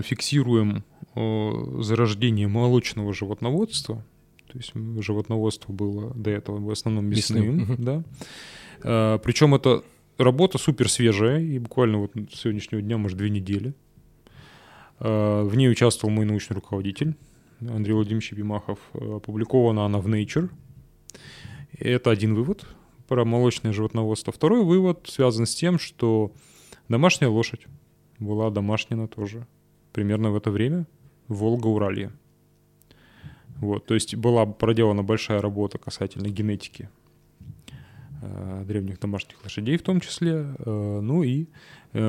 фиксируем 0.02 0.84
зарождение 1.16 2.48
молочного 2.48 3.14
животноводства, 3.14 4.04
то 4.48 4.54
То 4.54 4.58
есть 4.58 5.04
животноводство 5.04 5.74
было 5.74 6.14
до 6.14 6.30
этого 6.30 6.60
в 6.60 6.70
основном 6.70 7.06
мясным. 7.06 7.58
Мясным, 7.58 7.76
Да. 7.84 8.04
А, 8.84 9.18
Причем 9.20 9.56
это 9.56 9.84
работа 10.18 10.58
супер 10.58 10.90
свежая, 10.90 11.40
и 11.40 11.60
буквально 11.60 12.00
вот 12.00 12.12
с 12.32 12.42
сегодняшнего 12.42 12.82
дня, 12.82 12.98
может, 12.98 13.18
две 13.18 13.30
недели. 13.30 13.74
А, 15.00 15.44
В 15.44 15.56
ней 15.56 15.70
участвовал 15.70 16.14
мой 16.14 16.26
научный 16.26 16.56
руководитель 16.56 17.16
Андрей 17.70 17.93
Владимирович 17.93 18.32
Бимахов. 18.34 18.80
Опубликована 18.93 19.86
она 19.86 19.99
в 19.99 20.07
Nature. 20.07 20.49
Это 21.78 22.11
один 22.11 22.36
вывод 22.36 22.66
про 23.07 23.26
молочное 23.26 23.74
животноводство. 23.74 24.34
Второй 24.34 24.64
вывод 24.64 25.07
связан 25.09 25.45
с 25.45 25.55
тем, 25.55 25.80
что 25.80 26.32
домашняя 26.89 27.30
лошадь 27.30 27.66
была 28.20 28.49
домашняна 28.49 29.07
тоже 29.07 29.47
примерно 29.91 30.32
в 30.32 30.36
это 30.36 30.51
время 30.51 30.88
в 31.28 31.36
Волга-Уралье. 31.36 32.11
Вот, 33.57 33.86
то 33.86 33.93
есть 33.93 34.16
была 34.16 34.45
проделана 34.45 35.03
большая 35.03 35.41
работа 35.41 35.78
касательно 35.78 36.28
генетики 36.28 36.89
э, 38.22 38.64
древних 38.66 38.99
домашних 38.99 39.41
лошадей 39.43 39.78
в 39.78 39.84
том 39.84 39.99
числе. 39.99 40.55
Э, 40.59 40.99
ну 41.01 41.24
и 41.24 41.47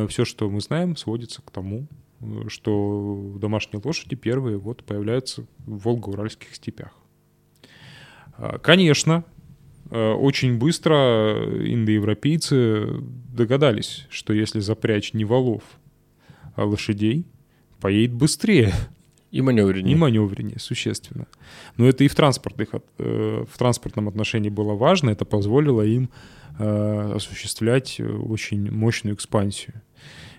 все, 0.09 0.24
что 0.24 0.48
мы 0.48 0.61
знаем, 0.61 0.96
сводится 0.96 1.42
к 1.42 1.50
тому, 1.50 1.80
э, 1.80 2.03
что 2.49 3.35
домашние 3.41 3.81
лошади 3.85 4.16
первые 4.16 4.59
вот 4.59 4.85
появляются 4.85 5.47
в 5.66 5.79
волго-уральских 5.79 6.55
степях. 6.55 6.93
А, 8.37 8.59
Конечно, 8.59 9.25
э, 9.91 10.12
очень 10.12 10.59
быстро 10.59 11.35
индоевропейцы 11.64 12.87
догадались, 13.33 14.07
что 14.11 14.33
если 14.33 14.61
запрячь 14.61 15.12
не 15.12 15.25
валов, 15.25 15.62
а 16.55 16.64
лошадей, 16.64 17.27
поедет 17.81 18.14
быстрее 18.14 18.72
И 19.31 19.43
маневреннее. 19.43 19.93
и 19.93 19.99
маневреннее 19.99 20.59
существенно. 20.59 21.27
Но 21.77 21.87
это 21.87 22.05
и 22.05 22.09
в, 22.09 22.14
транспортных, 22.14 22.68
э, 22.99 23.45
в 23.51 23.59
транспортном 23.59 24.09
отношении 24.09 24.51
было 24.51 24.75
важно, 24.75 25.11
это 25.11 25.25
позволило 25.25 25.83
им 25.83 26.11
э, 26.59 27.12
осуществлять 27.14 27.97
э, 27.99 28.05
очень 28.05 28.70
мощную 28.70 29.16
экспансию. 29.16 29.83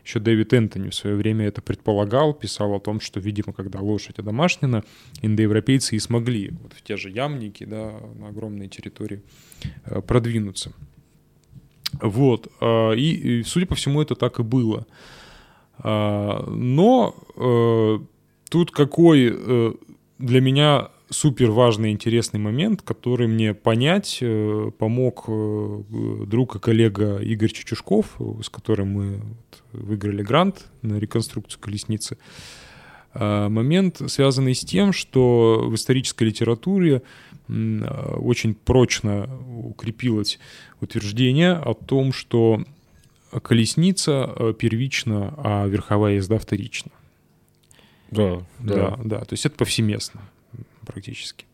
Еще 0.05 0.19
Дэвид 0.19 0.53
Энтони 0.53 0.89
в 0.89 0.95
свое 0.95 1.15
время 1.15 1.47
это 1.47 1.63
предполагал, 1.63 2.35
писал 2.35 2.75
о 2.75 2.79
том, 2.79 2.99
что, 2.99 3.19
видимо, 3.19 3.53
когда 3.53 3.79
лошадь 3.79 4.19
одомашнена, 4.19 4.83
индоевропейцы 5.23 5.95
и 5.95 5.99
смогли 5.99 6.51
вот 6.61 6.73
в 6.73 6.83
те 6.83 6.95
же 6.95 7.09
ямники, 7.09 7.63
да, 7.63 7.91
на 8.19 8.27
огромные 8.27 8.69
территории 8.69 9.23
э, 9.85 10.01
продвинуться. 10.01 10.73
Вот. 11.99 12.51
э, 12.61 12.95
И, 12.95 13.41
судя 13.43 13.65
по 13.65 13.73
всему, 13.73 13.99
это 13.99 14.13
так 14.13 14.39
и 14.39 14.43
было. 14.43 14.85
А, 15.79 16.45
Но 16.51 17.15
э, 17.35 17.99
тут 18.49 18.69
какой 18.69 19.33
э, 19.35 19.73
для 20.19 20.39
меня 20.39 20.89
супер 21.09 21.51
важный 21.51 21.91
интересный 21.91 22.39
момент, 22.39 22.81
который 22.81 23.27
мне 23.27 23.53
понять 23.53 24.19
э, 24.21 24.71
помог 24.77 25.25
э, 25.27 25.83
друг 26.25 26.55
и 26.55 26.59
коллега 26.59 27.17
Игорь 27.17 27.51
Чечушков, 27.51 28.15
э, 28.19 28.23
с 28.43 28.49
которым 28.49 28.89
мы 28.89 29.21
выиграли 29.71 30.23
грант 30.23 30.67
на 30.81 30.97
реконструкцию 30.97 31.61
колесницы. 31.61 32.17
А, 33.13 33.49
Момент, 33.49 34.01
связанный 34.07 34.55
с 34.55 34.61
тем, 34.61 34.93
что 34.93 35.65
в 35.67 35.75
исторической 35.75 36.25
литературе 36.25 37.01
очень 37.47 38.55
прочно 38.55 39.29
укрепилось 39.47 40.39
утверждение 40.81 41.53
о 41.53 41.75
том, 41.75 42.11
что 42.11 42.63
колесница 43.43 44.33
э, 44.35 44.53
первична, 44.57 45.33
а 45.37 45.67
верховая 45.67 46.15
езда 46.15 46.39
вторична. 46.39 46.91
Да, 48.09 48.41
Да, 48.59 48.97
да, 49.03 49.19
то 49.19 49.33
есть 49.33 49.45
это 49.45 49.55
повсеместно 49.57 50.21
практически. 50.85 51.45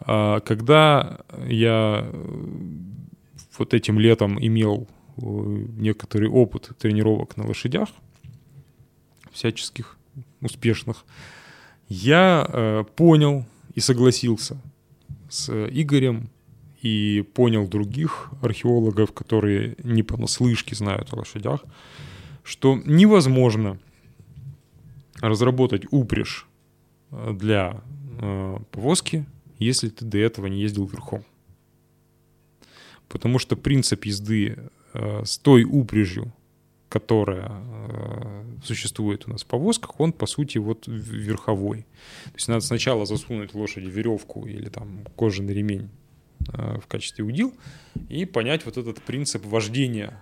А 0.00 0.40
Когда 0.40 1.20
я 1.46 2.04
э, 2.04 2.34
вот 3.58 3.74
этим 3.74 3.98
летом 3.98 4.38
имел 4.44 4.86
э, 5.16 5.20
некоторый 5.22 6.28
опыт 6.28 6.70
тренировок 6.78 7.36
на 7.36 7.46
лошадях, 7.46 7.88
всяческих 9.32 9.96
успешных, 10.40 11.04
я 11.88 12.46
э, 12.48 12.84
понял 12.96 13.46
и 13.74 13.80
согласился 13.80 14.60
с 15.28 15.50
Игорем 15.50 16.30
и 16.82 17.24
понял 17.34 17.66
других 17.66 18.30
археологов, 18.42 19.12
которые 19.12 19.74
не 19.82 20.02
понаслышке 20.02 20.74
знают 20.74 21.12
о 21.12 21.16
лошадях, 21.16 21.64
что 22.42 22.76
невозможно 22.84 23.78
разработать 25.20 25.84
упряжь 25.90 26.46
для 27.10 27.80
э, 28.18 28.58
повозки, 28.70 29.24
если 29.58 29.88
ты 29.88 30.04
до 30.04 30.18
этого 30.18 30.46
не 30.46 30.60
ездил 30.60 30.86
верхом. 30.86 31.24
Потому 33.08 33.38
что 33.38 33.56
принцип 33.56 34.04
езды 34.04 34.58
э, 34.92 35.24
с 35.24 35.38
той 35.38 35.64
упряжью, 35.64 36.32
которая 36.88 37.50
э, 37.50 38.44
существует 38.64 39.26
у 39.26 39.30
нас 39.30 39.42
в 39.42 39.46
повозках, 39.46 40.00
он, 40.00 40.12
по 40.12 40.26
сути, 40.26 40.58
вот 40.58 40.84
верховой. 40.86 41.86
То 42.26 42.34
есть 42.34 42.48
надо 42.48 42.60
сначала 42.60 43.06
засунуть 43.06 43.54
лошади 43.54 43.86
веревку 43.86 44.46
или 44.46 44.68
там 44.68 45.04
кожаный 45.16 45.54
ремень 45.54 45.90
э, 46.52 46.78
в 46.80 46.86
качестве 46.86 47.24
удил 47.24 47.52
и 48.08 48.24
понять 48.24 48.64
вот 48.64 48.76
этот 48.76 49.02
принцип 49.02 49.44
вождения 49.44 50.18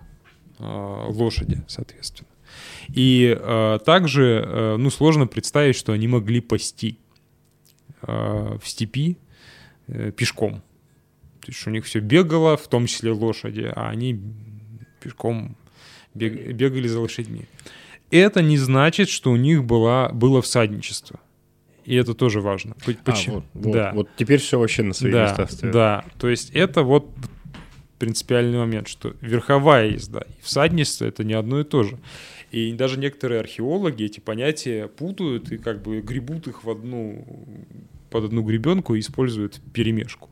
э, 0.59 1.05
лошади, 1.09 1.63
соответственно. 1.67 2.29
И 2.89 3.37
э, 3.39 3.79
также, 3.85 4.43
э, 4.45 4.75
ну, 4.77 4.89
сложно 4.89 5.27
представить, 5.27 5.75
что 5.75 5.93
они 5.93 6.07
могли 6.07 6.41
пасти 6.41 6.97
в 8.07 8.61
степи 8.63 9.17
э, 9.87 10.11
пешком. 10.11 10.61
То 11.41 11.47
есть 11.51 11.67
у 11.67 11.69
них 11.69 11.85
все 11.85 11.99
бегало, 11.99 12.55
в 12.55 12.67
том 12.67 12.85
числе 12.87 13.11
лошади, 13.11 13.71
а 13.75 13.89
они 13.89 14.19
пешком 15.01 15.57
бег- 16.13 16.53
бегали 16.53 16.87
за 16.87 16.99
лошадьми. 16.99 17.45
Это 18.11 18.41
не 18.41 18.57
значит, 18.57 19.09
что 19.09 19.31
у 19.31 19.35
них 19.35 19.63
была, 19.63 20.09
было 20.09 20.41
всадничество. 20.41 21.19
И 21.83 21.95
это 21.95 22.13
тоже 22.13 22.39
важно. 22.39 22.75
А, 22.85 22.91
Почему? 23.03 23.35
вот, 23.35 23.45
вот, 23.53 23.73
да. 23.73 23.91
вот 23.93 24.09
теперь 24.15 24.39
все 24.39 24.57
вообще 24.57 24.83
на 24.83 24.93
свои 24.93 25.11
да, 25.11 25.23
места 25.23 25.45
встает. 25.45 25.73
да. 25.73 26.05
То 26.17 26.29
есть 26.29 26.51
это 26.51 26.83
вот 26.83 27.09
принципиальный 27.99 28.57
момент, 28.57 28.87
что 28.87 29.15
верховая 29.21 29.89
езда 29.89 30.25
и 30.27 30.41
всадничество— 30.41 31.05
это 31.07 31.23
не 31.23 31.33
одно 31.33 31.59
и 31.59 31.63
то 31.63 31.83
же. 31.83 31.99
И 32.51 32.71
даже 32.73 32.99
некоторые 32.99 33.39
археологи 33.39 34.03
эти 34.03 34.19
понятия 34.19 34.87
путают 34.87 35.51
и 35.51 35.57
как 35.57 35.81
бы 35.81 36.01
гребут 36.01 36.47
их 36.47 36.63
в 36.63 36.69
одну, 36.69 37.25
под 38.13 38.25
одну 38.25 38.43
гребенку 38.43 38.93
и 38.95 38.99
используют 38.99 39.59
перемешку. 39.73 40.29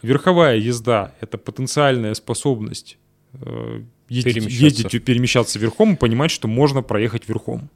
Верховая 0.00 0.56
езда— 0.56 1.12
это 1.20 1.38
потенциальная 1.38 2.14
способность 2.14 2.98
э, 3.34 3.82
ездить, 4.08 4.34
Перемещаться. 4.34 4.64
ездить 4.64 5.04
перемещаться 5.04 5.58
верхом 5.58 5.94
и 5.94 5.96
понимать, 5.96 6.30
что 6.30 6.48
можно 6.48 6.82
проехать 6.82 7.28
верхом. 7.28 7.68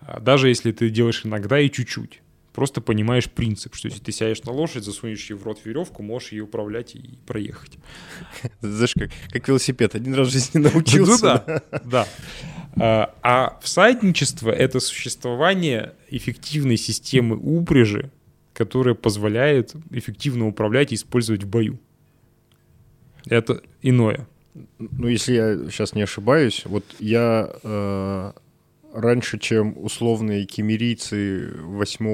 А 0.00 0.20
Даже 0.20 0.48
если 0.48 0.72
ты 0.72 0.90
делаешь 0.90 1.22
иногда 1.24 1.60
и 1.60 1.70
чуть-чуть. 1.70 2.22
Просто 2.52 2.80
понимаешь 2.80 3.30
принцип, 3.30 3.74
что 3.74 3.88
если 3.88 4.00
ты 4.00 4.12
сядешь 4.12 4.42
на 4.44 4.52
лошадь, 4.52 4.84
засунешь 4.84 5.30
ей 5.30 5.36
в 5.36 5.42
рот 5.44 5.60
веревку, 5.64 6.02
можешь 6.02 6.32
ее 6.32 6.44
управлять 6.44 6.94
и 6.94 7.18
проехать. 7.26 7.78
Знаешь, 8.60 8.94
как, 8.94 9.10
как 9.30 9.48
велосипед. 9.48 9.94
Один 9.94 10.14
раз 10.14 10.28
в 10.28 10.32
жизни 10.32 10.58
научился. 10.72 11.44
Ну 11.46 11.60
да, 11.70 11.80
да. 11.84 12.08
А, 12.78 13.14
А 13.22 13.58
всадничество— 13.62 14.50
это 14.50 14.80
существование 14.80 15.92
эффективной 16.10 16.76
системы 16.76 17.36
упряжи, 17.36 18.10
которая 18.54 18.94
позволяет 18.94 19.74
эффективно 19.90 20.46
управлять 20.48 20.92
и 20.92 20.94
использовать 20.94 21.44
в 21.44 21.48
бою. 21.48 21.78
Это 23.26 23.60
иное. 23.82 24.26
Ну, 24.78 25.08
если 25.08 25.32
я 25.34 25.70
сейчас 25.70 25.94
не 25.94 26.02
ошибаюсь, 26.02 26.62
вот 26.66 26.84
я 26.98 27.48
э, 27.62 28.32
раньше, 28.92 29.38
чем 29.38 29.74
условные 29.82 30.44
кемерийцы 30.44 31.52
8 31.62 32.04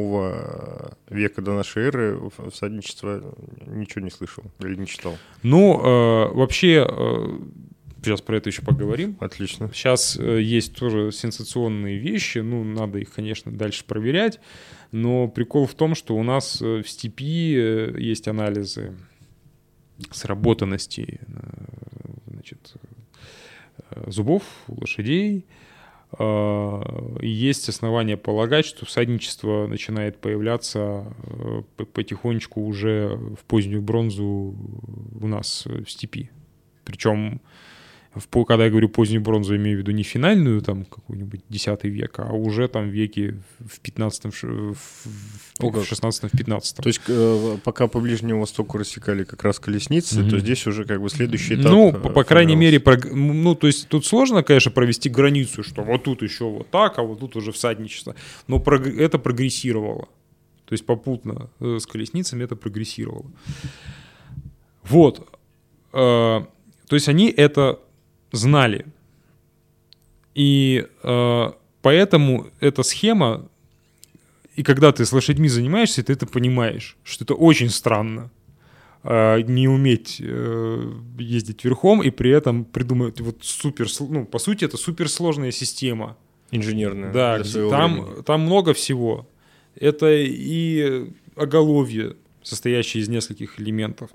века 1.11 1.43
до 1.43 1.55
нашей 1.55 1.85
эры, 1.87 2.17
в- 2.19 2.51
всадничество 2.51 3.35
ничего 3.67 4.05
не 4.05 4.11
слышал 4.11 4.45
или 4.61 4.77
не 4.77 4.87
читал. 4.87 5.17
Ну, 5.43 5.81
э, 5.81 6.35
вообще, 6.35 6.87
э, 6.89 7.39
сейчас 8.03 8.21
про 8.21 8.37
это 8.37 8.49
еще 8.49 8.63
поговорим. 8.63 9.17
Отлично. 9.21 9.71
Сейчас 9.73 10.17
э, 10.19 10.41
есть 10.41 10.75
тоже 10.75 11.13
сенсационные 11.13 11.99
вещи, 11.99 12.39
ну, 12.39 12.65
надо 12.65 12.99
их, 12.99 13.13
конечно, 13.13 13.53
дальше 13.53 13.85
проверять, 13.85 14.41
но 14.93 15.29
прикол 15.29 15.67
в 15.67 15.75
том, 15.75 15.95
что 15.95 16.17
у 16.17 16.23
нас 16.23 16.63
э, 16.63 16.83
в 16.83 16.89
степи 16.89 17.55
э, 17.57 17.95
есть 17.99 18.29
анализы 18.29 18.95
сработанности 20.13 21.21
значит, 22.29 22.75
зубов 24.07 24.45
лошадей, 24.69 25.45
и 26.21 27.29
есть 27.29 27.69
основания 27.69 28.17
полагать, 28.17 28.65
что 28.65 28.87
всадничество 28.87 29.67
начинает 29.67 30.19
появляться 30.19 31.13
по- 31.77 31.85
потихонечку 31.85 32.63
уже 32.63 33.19
в 33.39 33.45
позднюю 33.45 33.83
бронзу 33.83 34.55
у 35.21 35.27
нас 35.27 35.67
в 35.67 35.87
степи. 35.91 36.31
Причем 36.85 37.41
в, 38.15 38.45
когда 38.45 38.65
я 38.65 38.71
говорю 38.71 38.89
позднюю 38.89 39.21
бронзу, 39.21 39.57
имею 39.57 39.77
в 39.77 39.81
виду 39.81 39.93
не 39.93 40.03
финальную, 40.03 40.61
там, 40.63 40.85
какой-нибудь 40.85 41.41
10 41.49 41.85
век, 41.85 42.19
а 42.19 42.33
уже 42.33 42.69
там 42.69 42.89
веки 42.89 43.41
в 43.61 43.81
15 43.81 44.25
в, 44.35 44.75
в 45.59 45.85
16 45.85 46.33
в 46.33 46.37
15 46.37 46.77
То 46.77 46.89
есть 46.89 47.01
э, 47.09 47.59
пока 47.63 47.87
по 47.87 48.01
Ближнему 48.01 48.41
Востоку 48.41 48.79
рассекали 48.79 49.25
как 49.25 49.45
раз 49.45 49.59
колесницы, 49.59 50.21
mm-hmm. 50.21 50.31
то 50.31 50.39
здесь 50.39 50.67
уже 50.67 50.85
как 50.85 51.03
бы 51.03 51.11
следующий 51.11 51.55
этап. 51.55 51.73
Ну, 51.73 51.93
по, 51.93 52.09
по 52.09 52.25
крайней 52.25 52.57
мере, 52.57 52.81
прог... 52.81 53.05
ну, 53.13 53.55
то 53.55 53.67
есть 53.67 53.89
тут 53.89 54.07
сложно, 54.07 54.43
конечно, 54.43 54.71
провести 54.71 55.09
границу, 55.09 55.63
что 55.63 55.83
вот 55.83 56.05
тут 56.05 56.23
еще 56.23 56.45
вот 56.45 56.71
так, 56.71 56.99
а 56.99 57.03
вот 57.03 57.21
тут 57.21 57.37
уже 57.37 57.53
всадничество. 57.53 58.15
Но 58.47 58.59
прог... 58.59 58.87
это 58.87 59.19
прогрессировало. 59.19 60.09
То 60.65 60.73
есть 60.73 60.85
попутно 60.85 61.51
э, 61.61 61.79
с 61.81 61.87
колесницами 61.87 62.45
это 62.45 62.57
прогрессировало. 62.57 63.27
Вот. 64.83 65.29
Э, 65.93 66.41
то 66.89 66.95
есть 66.97 67.09
они 67.09 67.31
это 67.31 67.81
знали. 68.33 68.87
И 70.35 70.87
э, 71.03 71.53
поэтому 71.83 72.47
эта 72.61 72.83
схема, 72.83 73.49
и 74.55 74.63
когда 74.63 74.93
ты 74.93 75.05
с 75.05 75.13
лошадьми 75.13 75.49
занимаешься, 75.49 76.03
ты 76.03 76.13
это 76.13 76.27
понимаешь, 76.27 76.97
что 77.03 77.25
это 77.25 77.35
очень 77.35 77.71
странно 77.71 78.31
э, 79.03 79.41
не 79.43 79.69
уметь 79.69 80.21
э, 80.21 80.93
ездить 81.19 81.65
верхом 81.65 82.03
и 82.03 82.11
при 82.11 82.31
этом 82.31 82.65
придумать 82.65 83.21
вот 83.21 83.39
супер, 83.41 83.89
ну, 84.01 84.25
по 84.25 84.39
сути, 84.39 84.65
это 84.65 84.77
суперсложная 84.77 85.51
система. 85.51 86.17
Инженерная. 86.51 87.13
Да, 87.13 87.43
там, 87.71 88.23
там 88.25 88.43
много 88.43 88.73
всего. 88.73 89.29
Это 89.75 90.11
и 90.13 91.11
оголовье, 91.37 92.17
состоящее 92.43 93.03
из 93.03 93.09
нескольких 93.09 93.61
элементов 93.61 94.11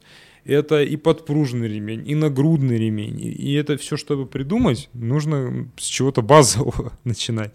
это 0.45 0.83
и 0.83 0.97
подпружный 0.97 1.67
ремень, 1.67 2.07
и 2.07 2.15
нагрудный 2.15 2.77
ремень. 2.77 3.19
И 3.21 3.53
это 3.53 3.77
все, 3.77 3.97
чтобы 3.97 4.25
придумать, 4.25 4.89
нужно 4.93 5.69
с 5.77 5.85
чего-то 5.85 6.21
базового 6.21 6.93
начинать. 7.03 7.53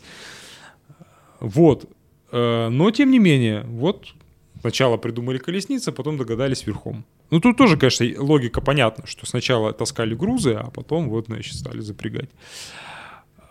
Вот. 1.40 1.88
Э, 2.32 2.68
но, 2.68 2.90
тем 2.90 3.10
не 3.10 3.18
менее, 3.18 3.64
вот 3.64 4.14
сначала 4.60 4.96
придумали 4.96 5.38
колесницы, 5.38 5.90
а 5.90 5.92
потом 5.92 6.16
догадались 6.16 6.66
верхом. 6.66 7.04
Ну, 7.30 7.40
тут 7.40 7.58
тоже, 7.58 7.76
конечно, 7.76 8.06
логика 8.18 8.60
понятна, 8.60 9.06
что 9.06 9.26
сначала 9.26 9.72
таскали 9.72 10.14
грузы, 10.14 10.54
а 10.54 10.70
потом 10.70 11.10
вот, 11.10 11.26
значит, 11.26 11.54
стали 11.54 11.80
запрягать. 11.80 12.30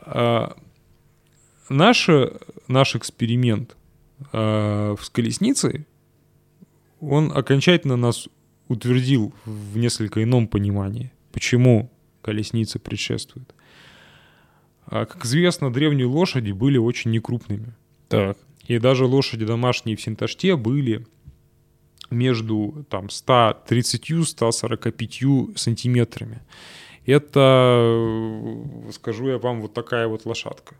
Э, 0.05 0.49
наш, 1.69 2.09
наш 2.67 2.95
эксперимент 2.95 3.77
э, 4.33 4.95
с 4.99 5.09
колесницей, 5.11 5.85
он 6.99 7.31
окончательно 7.35 7.95
нас 7.95 8.27
утвердил 8.67 9.33
в 9.45 9.77
несколько 9.77 10.23
ином 10.23 10.47
понимании, 10.47 11.11
почему 11.31 11.91
колесница 12.21 12.79
предшествует. 12.79 13.53
А, 14.85 15.05
как 15.05 15.25
известно, 15.25 15.71
древние 15.71 16.07
лошади 16.07 16.51
были 16.51 16.77
очень 16.77 17.11
некрупными. 17.11 17.73
Так. 18.09 18.37
И 18.65 18.79
даже 18.79 19.05
лошади 19.05 19.45
домашние 19.45 19.95
в 19.95 20.01
Синташте 20.01 20.55
были 20.55 21.05
между 22.09 22.85
там 22.89 23.07
130-145 23.07 25.57
сантиметрами. 25.57 26.41
Это, 27.05 28.01
скажу 28.91 29.27
я 29.29 29.37
вам, 29.37 29.61
вот 29.61 29.73
такая 29.73 30.07
вот 30.07 30.25
лошадка. 30.25 30.75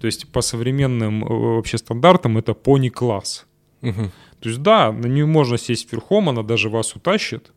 То 0.00 0.06
есть 0.06 0.32
по 0.32 0.40
современным 0.40 1.24
э, 1.24 1.28
вообще 1.28 1.78
стандартам 1.78 2.38
это 2.38 2.54
пони-класс. 2.54 3.46
Угу. 3.82 4.10
То 4.40 4.48
есть 4.48 4.62
да, 4.62 4.90
на 4.92 5.06
нее 5.06 5.26
можно 5.26 5.58
сесть 5.58 5.90
верхом, 5.92 6.28
она 6.28 6.42
даже 6.42 6.68
вас 6.68 6.94
утащит. 6.96 7.52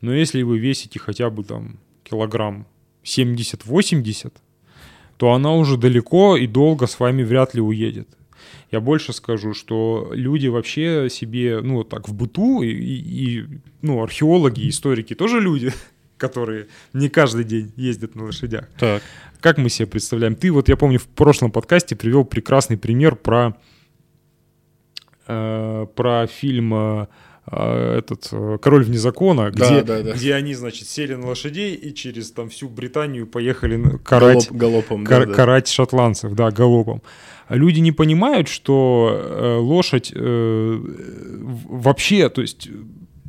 Но 0.00 0.12
если 0.12 0.42
вы 0.42 0.58
весите 0.58 0.98
хотя 0.98 1.30
бы 1.30 1.42
там 1.42 1.78
килограмм 2.04 2.66
70-80, 3.04 4.32
то 5.16 5.32
она 5.32 5.54
уже 5.54 5.76
далеко 5.78 6.36
и 6.36 6.46
долго 6.46 6.86
с 6.86 7.00
вами 7.00 7.22
вряд 7.22 7.54
ли 7.54 7.60
уедет. 7.60 8.08
Я 8.70 8.80
больше 8.80 9.12
скажу, 9.12 9.54
что 9.54 10.10
люди 10.12 10.48
вообще 10.48 11.08
себе, 11.10 11.60
ну, 11.62 11.84
так 11.84 12.08
в 12.08 12.14
быту, 12.14 12.62
и, 12.62 12.68
и 12.68 13.44
ну, 13.80 14.02
археологи, 14.02 14.68
историки 14.68 15.14
тоже 15.14 15.40
люди, 15.40 15.72
которые 16.18 16.66
не 16.92 17.08
каждый 17.08 17.44
день 17.44 17.72
ездят 17.76 18.14
на 18.14 18.24
лошадях. 18.24 18.68
Так. 18.78 19.02
Как 19.40 19.58
мы 19.58 19.70
себе 19.70 19.86
представляем? 19.86 20.34
Ты 20.34 20.50
вот, 20.50 20.68
я 20.68 20.76
помню, 20.76 20.98
в 20.98 21.06
прошлом 21.06 21.50
подкасте 21.50 21.96
привел 21.96 22.24
прекрасный 22.24 22.76
пример 22.76 23.16
про 23.16 23.56
э, 25.26 25.86
про 25.94 26.26
фильм 26.26 26.74
э, 26.74 27.06
э 27.50 27.98
этот 27.98 28.32
«Король 28.60 28.84
вне 28.84 28.98
закона», 28.98 29.50
где, 29.50 29.82
да, 29.82 30.02
да. 30.02 30.12
где 30.12 30.34
они, 30.34 30.54
значит, 30.54 30.88
сели 30.88 31.14
на 31.14 31.28
лошадей 31.28 31.74
и 31.74 31.94
через 31.94 32.32
там 32.32 32.48
всю 32.48 32.68
Британию 32.68 33.26
поехали 33.26 33.98
карать, 33.98 34.48
Галоп, 34.50 34.60
галопом, 34.60 35.04
кар, 35.04 35.26
да, 35.26 35.34
карать 35.34 35.68
шотландцев, 35.68 36.32
да, 36.34 36.50
галопом. 36.50 37.02
Люди 37.48 37.78
не 37.78 37.92
понимают, 37.92 38.48
что 38.48 39.10
э, 39.12 39.56
лошадь 39.58 40.12
э, 40.12 40.80
вообще, 41.68 42.28
то 42.28 42.40
есть 42.40 42.68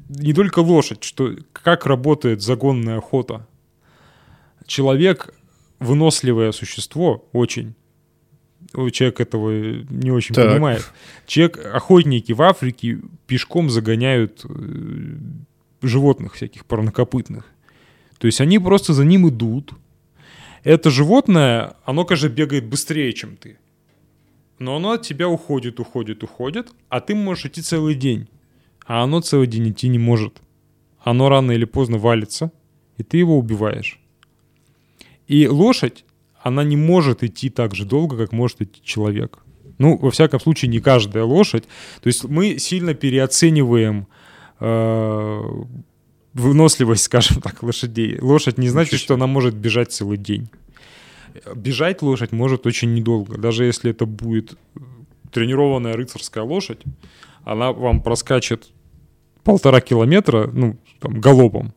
не 0.10 0.34
только 0.34 0.60
лошадь, 0.60 1.04
что 1.04 1.36
как 1.54 1.86
работает 1.86 2.42
загонная 2.42 2.98
охота. 2.98 3.48
Человек 4.66 5.34
выносливое 5.80 6.52
существо 6.52 7.28
очень 7.34 7.76
человек 8.92 9.20
этого 9.20 9.52
не 9.90 10.12
очень 10.12 10.36
так. 10.36 10.50
понимает. 10.52 10.92
Человек, 11.26 11.66
охотники 11.66 12.32
в 12.32 12.42
Африке 12.42 13.00
пешком 13.26 13.70
загоняют 13.70 14.46
э, 14.46 15.18
животных 15.82 16.34
всяких 16.36 16.66
парнокопытных. 16.66 17.46
То 18.18 18.28
есть 18.28 18.42
они 18.42 18.60
просто 18.60 18.94
за 18.94 19.06
ним 19.06 19.30
идут. 19.30 19.74
Это 20.64 20.90
животное, 20.90 21.76
оно, 21.86 22.04
конечно, 22.06 22.30
бегает 22.30 22.66
быстрее, 22.66 23.14
чем 23.14 23.38
ты. 23.38 23.58
Но 24.60 24.76
оно 24.76 24.92
от 24.92 25.04
тебя 25.04 25.30
уходит, 25.30 25.80
уходит, 25.80 26.24
уходит, 26.24 26.72
а 26.90 27.00
ты 27.00 27.16
можешь 27.16 27.46
идти 27.46 27.62
целый 27.62 27.96
день. 27.96 28.28
А 28.86 29.04
оно 29.04 29.22
целый 29.22 29.48
день 29.48 29.70
идти 29.70 29.88
не 29.88 30.00
может. 30.00 30.42
Оно 31.00 31.30
рано 31.30 31.52
или 31.52 31.66
поздно 31.66 31.98
валится, 31.98 32.52
и 32.98 33.04
ты 33.04 33.18
его 33.18 33.38
убиваешь. 33.38 34.00
И 35.28 35.48
лошадь 35.48 36.06
она 36.42 36.64
не 36.64 36.78
может 36.78 37.24
идти 37.24 37.50
так 37.50 37.76
же 37.76 37.86
долго, 37.86 38.18
как 38.18 38.32
может 38.32 38.62
идти 38.62 38.82
человек. 38.84 39.40
Ну, 39.78 39.98
во 39.98 40.12
всяком 40.12 40.40
случае, 40.40 40.70
не 40.70 40.80
каждая 40.80 41.24
лошадь. 41.24 41.64
То 42.02 42.08
есть 42.08 42.24
мы 42.24 42.58
сильно 42.58 42.94
переоцениваем 42.94 44.08
э, 44.60 45.42
выносливость, 46.34 47.04
скажем 47.06 47.42
так, 47.42 47.62
лошадей. 47.64 48.20
Лошадь 48.20 48.58
не 48.58 48.70
значит, 48.70 49.00
что 49.00 49.14
она 49.14 49.28
может 49.28 49.56
бежать 49.56 49.92
целый 49.92 50.18
день. 50.18 50.50
Бежать 51.56 52.02
лошадь 52.02 52.32
может 52.32 52.66
очень 52.66 52.94
недолго. 52.94 53.38
Даже 53.38 53.66
если 53.66 53.92
это 53.92 54.06
будет 54.06 54.58
тренированная 55.32 55.94
рыцарская 55.94 56.44
лошадь, 56.44 56.82
она 57.44 57.72
вам 57.72 58.02
проскачет 58.02 58.70
полтора 59.44 59.82
километра, 59.82 60.50
ну, 60.52 60.78
там, 61.00 61.22
галопом 61.22 61.74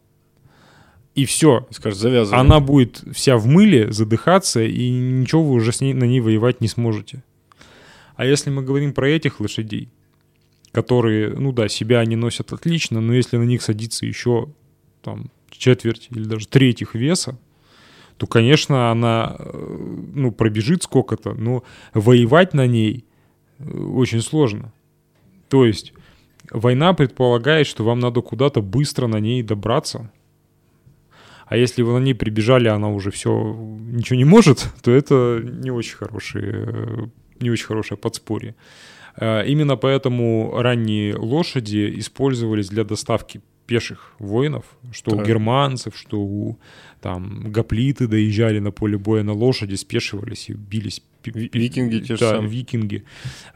и 1.15 1.25
все. 1.25 1.67
Скажешь, 1.71 1.99
завязывай. 1.99 2.39
Она 2.39 2.61
будет 2.61 3.03
вся 3.13 3.37
в 3.37 3.47
мыле, 3.47 3.93
задыхаться, 3.93 4.63
и 4.63 4.91
ничего 4.91 5.45
вы 5.45 5.55
уже 5.55 5.73
с 5.73 5.81
ней, 5.81 5.93
на 5.93 6.05
ней 6.05 6.21
воевать 6.21 6.61
не 6.61 6.69
сможете. 6.69 7.23
А 8.17 8.25
если 8.25 8.51
мы 8.51 8.63
говорим 8.63 8.93
про 8.93 9.09
этих 9.09 9.41
лошадей, 9.41 9.89
которые, 10.73 11.31
ну 11.31 11.53
да, 11.53 11.69
себя 11.69 12.01
они 12.01 12.17
носят 12.17 12.53
отлично, 12.53 13.01
но 13.01 13.15
если 13.15 13.37
на 13.37 13.45
них 13.45 13.63
садится 13.63 14.07
еще 14.07 14.49
там 15.03 15.31
четверть 15.51 16.09
или 16.11 16.25
даже 16.25 16.47
треть 16.47 16.83
их 16.83 16.95
веса, 16.95 17.39
то, 18.17 18.27
конечно, 18.27 18.91
она, 18.91 19.37
э, 19.39 20.05
ну, 20.15 20.31
пробежит 20.31 20.83
сколько-то, 20.83 21.33
но 21.33 21.65
воевать 21.95 22.55
на 22.55 22.67
ней 22.67 23.05
э, 23.59 23.79
очень 23.79 24.21
сложно. 24.21 24.73
То 25.49 25.65
есть 25.65 25.95
война 26.51 26.93
предполагает, 26.93 27.67
что 27.67 27.83
вам 27.83 27.99
надо 27.99 28.21
куда-то 28.21 28.61
быстро 28.61 29.07
на 29.07 29.19
ней 29.19 29.43
добраться, 29.43 30.13
а 31.51 31.57
если 31.57 31.83
вы 31.83 31.99
на 31.99 32.05
ней 32.05 32.15
прибежали, 32.15 32.69
она 32.69 32.89
уже 32.89 33.11
все 33.11 33.31
ничего 33.91 34.17
не 34.17 34.25
может, 34.25 34.69
то 34.83 34.93
это 34.93 35.43
не 35.43 35.73
очень 35.73 35.97
хорошие, 35.97 37.11
не 37.41 37.51
очень 37.51 37.67
хорошее 37.67 37.99
подспорье. 37.99 38.55
Э, 39.17 39.45
именно 39.45 39.77
поэтому 39.77 40.53
ранние 40.57 41.17
лошади 41.17 41.93
использовались 41.99 42.69
для 42.69 42.85
доставки 42.85 43.41
пеших 43.67 44.13
воинов, 44.21 44.65
что 44.93 45.11
так. 45.11 45.21
у 45.21 45.25
германцев, 45.25 45.97
что 45.97 46.21
у 46.21 46.57
там 47.01 47.51
гоплиты 47.51 48.07
доезжали 48.07 48.61
на 48.61 48.71
поле 48.71 48.97
боя 48.97 49.25
на 49.25 49.33
лошади, 49.33 49.75
спешивались 49.75 50.51
и 50.51 50.53
бились. 50.53 51.03
Викинги 51.25 51.99
те 51.99 52.15
же 52.15 52.21
да, 52.21 52.31
самые. 52.31 52.49
викинги. 52.49 53.03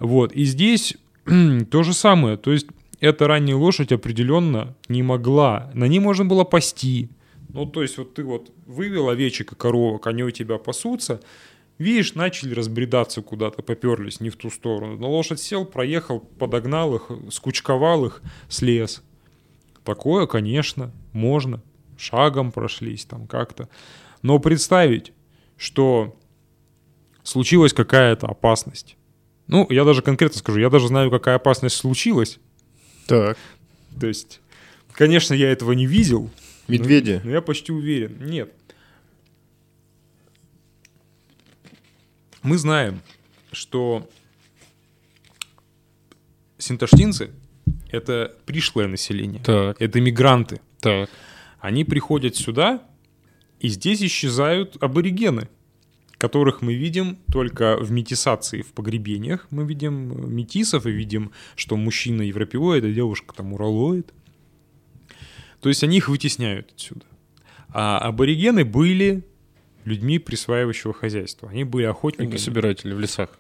Вот. 0.01 0.33
И 0.33 0.43
здесь 0.43 0.97
то 1.71 1.85
же 1.85 1.95
самое. 1.95 2.39
То 2.39 2.51
есть 2.51 2.67
эта 2.99 3.29
ранняя 3.29 3.57
лошадь 3.57 3.93
определенно 3.93 4.75
не 4.89 5.05
могла. 5.05 5.71
На 5.75 5.87
ней 5.87 6.01
можно 6.01 6.25
было 6.25 6.43
пасти, 6.43 7.09
ну, 7.55 7.67
то 7.67 7.83
есть 7.83 7.99
вот 7.99 8.15
ты 8.15 8.25
вот 8.25 8.51
вывел 8.67 9.09
овечек 9.09 9.53
и 9.53 9.55
коровок, 9.55 10.09
они 10.09 10.25
у 10.25 10.31
тебя 10.33 10.59
пасутся, 10.59 11.21
видишь, 11.79 12.15
начали 12.15 12.53
разбредаться 12.53 13.23
куда-то, 13.23 13.63
поперлись 13.63 14.19
не 14.19 14.29
в 14.29 14.37
ту 14.37 14.51
сторону. 14.51 14.99
На 14.99 15.07
лошадь 15.07 15.41
сел, 15.41 15.65
проехал, 15.65 16.19
подогнал 16.19 16.97
их, 16.97 17.11
скучковал 17.31 18.07
их, 18.07 18.23
слез. 18.49 19.05
Такое, 19.85 20.27
конечно, 20.27 20.93
можно. 21.13 21.63
Шагом 21.97 22.51
прошлись 22.51 23.05
там 23.05 23.29
как-то. 23.29 23.69
Но 24.23 24.41
представить, 24.41 25.13
что 25.57 26.17
случилась 27.23 27.73
какая-то 27.73 28.27
опасность. 28.27 28.97
Ну, 29.47 29.65
я 29.71 29.85
даже 29.85 30.03
конкретно 30.03 30.39
скажу, 30.39 30.59
я 30.59 30.71
даже 30.71 30.89
знаю, 30.89 31.09
какая 31.09 31.37
опасность 31.37 31.77
случилась. 31.77 32.41
Так. 33.07 33.39
То 34.01 34.09
есть, 34.09 34.41
конечно, 34.93 35.35
я 35.35 35.53
этого 35.53 35.71
не 35.71 35.87
видел. 35.87 36.31
Медведи. 36.69 37.21
Но 37.25 37.31
я 37.31 37.43
почти 37.43 37.73
уверен. 37.73 38.17
Нет. 38.25 38.53
Мы 42.43 42.59
знаем, 42.59 43.01
что 43.53 44.09
синташтинцы— 46.59 47.31
это 47.91 48.37
пришлое 48.47 48.87
население. 48.87 49.43
Так. 49.43 49.81
Это 49.81 50.01
мигранты. 50.01 50.61
Так. 50.81 51.09
Они 51.61 51.85
приходят 51.85 52.37
сюда, 52.37 52.83
и 53.61 53.69
здесь 53.69 54.03
исчезают 54.03 54.77
аборигены, 54.83 55.49
которых 56.19 56.61
мы 56.61 56.75
видим 56.75 57.19
только 57.33 57.79
в 57.79 57.91
метисации, 57.91 58.61
в 58.61 58.73
погребениях. 58.73 59.47
Мы 59.51 59.65
видим 59.65 60.35
метисов 60.35 60.87
и 60.87 60.91
видим, 60.91 61.33
что 61.57 61.77
мужчина 61.77 62.23
европеоид, 62.23 62.85
а 62.85 62.91
девушка 62.91 63.35
там 63.35 63.55
уралоид. 63.55 64.13
То 65.65 65.71
есть 65.71 65.83
они 65.83 65.97
их 65.97 66.09
вытесняют 66.11 66.71
отсюда. 66.75 67.07
А 67.71 67.97
аборигены 67.99 68.67
были 68.67 69.25
людьми 69.87 70.19
присваивающего 70.19 70.93
хозяйства. 70.93 71.49
Они 71.49 71.65
были 71.65 71.87
охотниками. 71.87 72.37
Собиратели 72.37 72.93
в 72.93 73.01
лесах. 73.01 73.31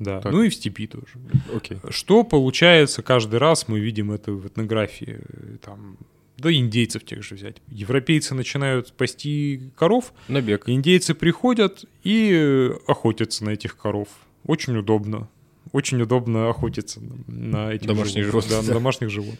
Да, 0.00 0.20
Так. 0.20 0.32
ну 0.32 0.42
и 0.42 0.48
в 0.48 0.54
степи 0.54 0.88
тоже. 0.88 1.06
Окей. 1.54 1.78
Что 1.90 2.24
получается 2.24 3.02
каждый 3.02 3.38
раз, 3.38 3.68
мы 3.68 3.78
видим 3.78 4.10
это 4.10 4.32
в 4.32 4.44
этнографии, 4.44 5.20
э, 5.22 5.56
там, 5.64 5.98
да 6.36 6.52
индейцев 6.52 7.04
тех 7.04 7.22
же 7.22 7.36
взять. 7.36 7.58
Европейцы 7.68 8.34
начинают 8.34 8.92
пасти 8.94 9.70
коров, 9.76 10.12
Набег. 10.26 10.64
индейцы 10.68 11.14
приходят 11.14 11.84
и 12.02 12.30
э, 12.34 12.72
охотятся 12.88 13.44
на 13.44 13.50
этих 13.50 13.76
коров. 13.76 14.08
Очень 14.46 14.76
удобно. 14.76 15.28
Очень 15.70 16.02
удобно 16.02 16.48
охотиться 16.50 17.00
на- 17.00 17.24
на 17.28 17.72
этих 17.72 17.86
Домашних 17.86 18.24
животных, 18.24 18.50
животных, 18.50 18.50
да, 18.50 18.62
на 18.62 18.66
да. 18.68 18.74
домашних 18.74 19.10
животных. 19.10 19.38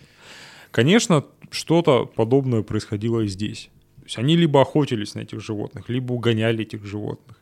Конечно, 0.73 1.25
что-то 1.51 2.07
подобное 2.07 2.63
происходило 2.63 3.21
и 3.21 3.29
здесь. 3.29 3.71
То 3.99 4.05
есть 4.05 4.19
они 4.19 4.37
либо 4.37 4.63
охотились 4.63 5.15
на 5.15 5.21
этих 5.21 5.41
животных, 5.41 5.89
либо 5.89 6.13
угоняли 6.15 6.63
этих 6.63 6.85
животных. 6.85 7.37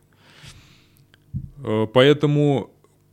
Э, 1.63 1.87
Поэтому 1.91 2.69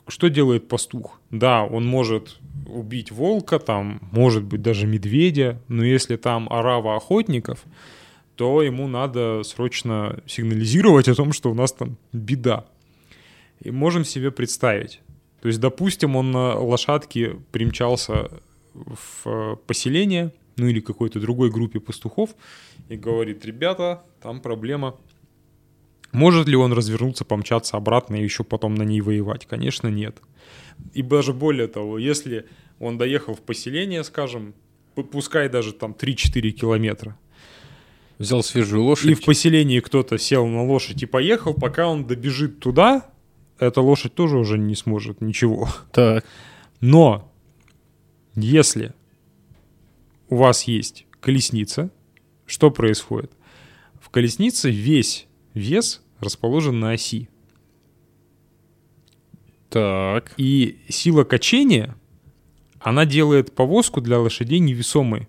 что 0.08 0.28
делает 0.28 0.68
пастух? 0.68 1.20
Да, 1.30 1.64
он 1.64 1.86
может 1.86 2.40
убить 2.66 3.12
волка, 3.12 3.58
там, 3.58 4.00
может 4.10 4.42
быть, 4.42 4.60
даже 4.60 4.86
медведя, 4.86 5.62
но 5.68 5.84
если 5.84 6.16
там 6.16 6.52
орава 6.52 6.96
охотников, 6.96 7.64
то 8.34 8.62
ему 8.62 8.88
надо 8.88 9.42
срочно 9.44 10.20
сигнализировать 10.26 11.08
о 11.08 11.14
том, 11.14 11.32
что 11.32 11.50
у 11.50 11.54
нас 11.54 11.72
там 11.72 11.96
беда. 12.12 12.66
И 13.60 13.70
можем 13.70 14.04
себе 14.04 14.30
представить. 14.30 15.00
То 15.40 15.48
есть, 15.48 15.60
допустим, 15.60 16.16
он 16.16 16.32
на 16.32 16.58
лошадке 16.58 17.36
примчался 17.52 18.30
в 18.74 19.26
э, 19.26 19.56
поселение, 19.66 20.32
ну 20.56 20.66
или 20.66 20.80
какой-то 20.80 21.20
другой 21.20 21.50
группе 21.50 21.80
пастухов, 21.80 22.30
и 22.88 22.96
говорит, 22.96 23.44
ребята, 23.44 24.02
там 24.22 24.40
проблема. 24.40 24.96
Может 26.12 26.48
ли 26.48 26.56
он 26.56 26.72
развернуться, 26.72 27.24
помчаться 27.24 27.76
обратно 27.76 28.16
и 28.16 28.22
еще 28.22 28.42
потом 28.44 28.74
на 28.74 28.82
ней 28.82 29.00
воевать? 29.00 29.46
Конечно, 29.46 29.88
нет. 29.88 30.16
И 30.94 31.02
даже 31.02 31.32
более 31.32 31.68
того, 31.68 31.98
если 31.98 32.46
он 32.78 32.96
доехал 32.96 33.34
в 33.34 33.40
поселение, 33.40 34.02
скажем, 34.04 34.54
пускай 34.94 35.48
даже 35.48 35.72
там 35.72 35.92
3-4 35.92 36.50
километра, 36.50 37.18
Взял 38.18 38.42
свежую 38.42 38.82
лошадь. 38.82 39.10
и 39.10 39.14
в 39.14 39.24
поселении 39.24 39.78
кто-то 39.78 40.18
сел 40.18 40.44
на 40.46 40.64
лошадь 40.64 41.02
и 41.02 41.06
поехал, 41.06 41.54
пока 41.54 41.86
он 41.86 42.04
добежит 42.04 42.58
туда, 42.58 43.06
эта 43.60 43.80
лошадь 43.80 44.14
тоже 44.14 44.38
уже 44.38 44.58
не 44.58 44.74
сможет 44.74 45.20
ничего. 45.20 45.68
Так. 45.92 46.24
Но 46.80 47.32
если 48.40 48.94
у 50.28 50.36
вас 50.36 50.64
есть 50.64 51.06
колесница, 51.20 51.90
что 52.46 52.70
происходит? 52.70 53.32
В 54.00 54.10
колеснице 54.10 54.70
весь 54.70 55.26
вес 55.54 56.02
расположен 56.20 56.80
на 56.80 56.92
оси. 56.92 57.28
Так. 59.70 60.32
И 60.36 60.78
сила 60.88 61.24
качения, 61.24 61.94
она 62.80 63.04
делает 63.04 63.54
повозку 63.54 64.00
для 64.00 64.18
лошадей 64.18 64.60
невесомой. 64.60 65.28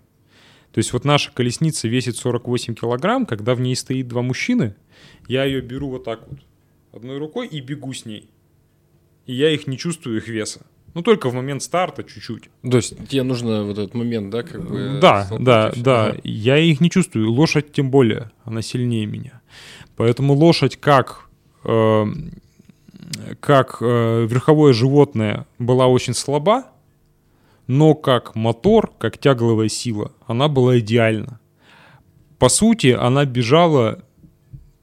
То 0.72 0.78
есть 0.78 0.92
вот 0.92 1.04
наша 1.04 1.32
колесница 1.32 1.88
весит 1.88 2.16
48 2.16 2.74
килограмм, 2.74 3.26
когда 3.26 3.54
в 3.54 3.60
ней 3.60 3.74
стоит 3.74 4.08
два 4.08 4.22
мужчины, 4.22 4.76
я 5.26 5.44
ее 5.44 5.60
беру 5.60 5.90
вот 5.90 6.04
так 6.04 6.26
вот 6.28 6.40
одной 6.92 7.18
рукой 7.18 7.48
и 7.48 7.60
бегу 7.60 7.92
с 7.92 8.04
ней. 8.04 8.30
И 9.26 9.34
я 9.34 9.50
их 9.50 9.66
не 9.66 9.76
чувствую, 9.76 10.18
их 10.18 10.28
веса. 10.28 10.64
Ну, 10.94 11.02
только 11.02 11.30
в 11.30 11.34
момент 11.34 11.62
старта 11.62 12.02
чуть-чуть. 12.02 12.50
То 12.68 12.76
есть 12.76 13.08
тебе 13.08 13.22
нужно 13.22 13.62
вот 13.64 13.78
этот 13.78 13.94
момент, 13.94 14.30
да, 14.30 14.42
как 14.42 14.68
бы... 14.68 14.98
Да, 15.00 15.24
столкнуть 15.24 15.46
да, 15.46 15.72
да. 15.76 16.06
Ага. 16.06 16.20
Я 16.24 16.58
их 16.58 16.80
не 16.80 16.90
чувствую. 16.90 17.30
Лошадь 17.30 17.72
тем 17.72 17.90
более, 17.90 18.30
она 18.44 18.60
сильнее 18.62 19.06
меня. 19.06 19.40
Поэтому 19.96 20.34
лошадь 20.34 20.76
как 20.76 21.28
э, 21.64 22.06
как 23.40 23.78
э, 23.80 24.26
верховое 24.28 24.72
животное 24.72 25.46
была 25.58 25.86
очень 25.86 26.14
слаба, 26.14 26.66
но 27.66 27.94
как 27.94 28.34
мотор, 28.34 28.92
как 28.98 29.18
тягловая 29.18 29.68
сила, 29.68 30.12
она 30.26 30.48
была 30.48 30.78
идеальна. 30.78 31.40
По 32.38 32.48
сути, 32.48 32.88
она 32.88 33.24
бежала 33.24 34.02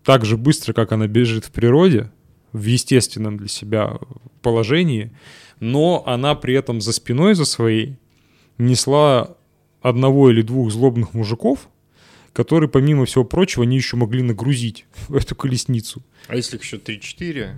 так 0.03 0.24
же 0.24 0.38
быстро, 0.38 0.74
как 0.74 0.91
она 0.91 1.08
бежит 1.08 1.45
в 1.45 1.51
природе, 1.51 2.12
в 2.53 2.64
естественном 2.64 3.38
для 3.38 3.47
себя 3.47 3.97
положении, 4.41 5.12
но 5.60 6.03
она 6.05 6.36
при 6.36 6.53
этом 6.55 6.82
за 6.82 6.93
спиной 6.93 7.36
за 7.36 7.45
своей 7.45 7.95
несла 8.58 9.36
одного 9.82 10.30
или 10.32 10.41
двух 10.41 10.72
злобных 10.72 11.14
мужиков, 11.14 11.70
которые, 12.34 12.70
помимо 12.70 13.05
всего 13.05 13.24
прочего, 13.24 13.64
они 13.64 13.76
еще 13.78 13.97
могли 13.97 14.22
нагрузить 14.24 14.86
в 15.08 15.16
эту 15.18 15.36
колесницу. 15.36 16.03
А 16.28 16.36
если 16.36 16.58
их 16.58 16.64
еще 16.64 16.78
3-4? 16.78 17.53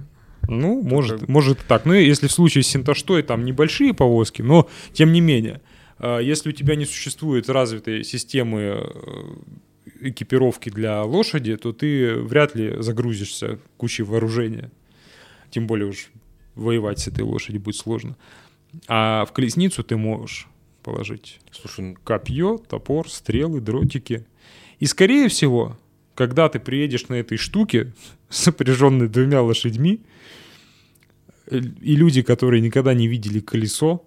Ну, 0.48 0.82
может, 0.82 1.20
как- 1.22 1.30
может 1.30 1.60
так. 1.68 1.86
Ну, 1.86 1.94
если 1.94 2.28
в 2.28 2.32
случае 2.32 2.64
с 2.64 2.68
Синташтой 2.68 3.24
там 3.24 3.46
небольшие 3.46 3.94
повозки, 3.94 4.42
но 4.42 4.68
тем 4.94 5.12
не 5.12 5.22
менее, 5.22 5.62
э, 6.00 6.20
если 6.24 6.50
у 6.50 6.54
тебя 6.54 6.76
не 6.76 6.86
существует 6.86 7.50
развитой 7.50 8.04
системы 8.04 8.60
э, 8.62 8.84
экипировки 10.02 10.70
для 10.70 11.04
лошади, 11.04 11.56
то 11.58 11.74
ты 11.74 12.16
вряд 12.16 12.56
ли 12.56 12.82
загрузишься 12.82 13.60
кучей 13.78 14.04
вооружения. 14.04 14.72
Тем 15.52 15.68
более 15.68 15.88
уж 15.90 16.10
воевать 16.60 17.00
с 17.00 17.08
этой 17.08 17.24
лошадью 17.24 17.62
будет 17.62 17.76
сложно. 17.76 18.16
А 18.88 19.26
в 19.26 19.34
колесницу 19.34 19.84
ты 19.84 19.98
можешь 19.98 20.48
положить 20.84 21.40
Слушай, 21.52 21.86
ну, 21.86 21.98
копье, 22.04 22.58
топор, 22.58 23.10
стрелы, 23.10 23.62
дротики. 23.62 24.26
И 24.80 24.86
скорее 24.86 25.28
всего, 25.28 25.78
когда 26.16 26.50
ты 26.50 26.60
приедешь 26.60 27.08
на 27.10 27.16
этой 27.16 27.38
штуке, 27.38 27.94
сопряженной 28.30 29.08
двумя 29.08 29.42
лошадьми, 29.42 30.02
и 31.50 31.96
люди, 31.96 32.22
которые 32.22 32.62
никогда 32.62 32.94
не 32.94 33.08
видели 33.08 33.40
колесо, 33.40 34.06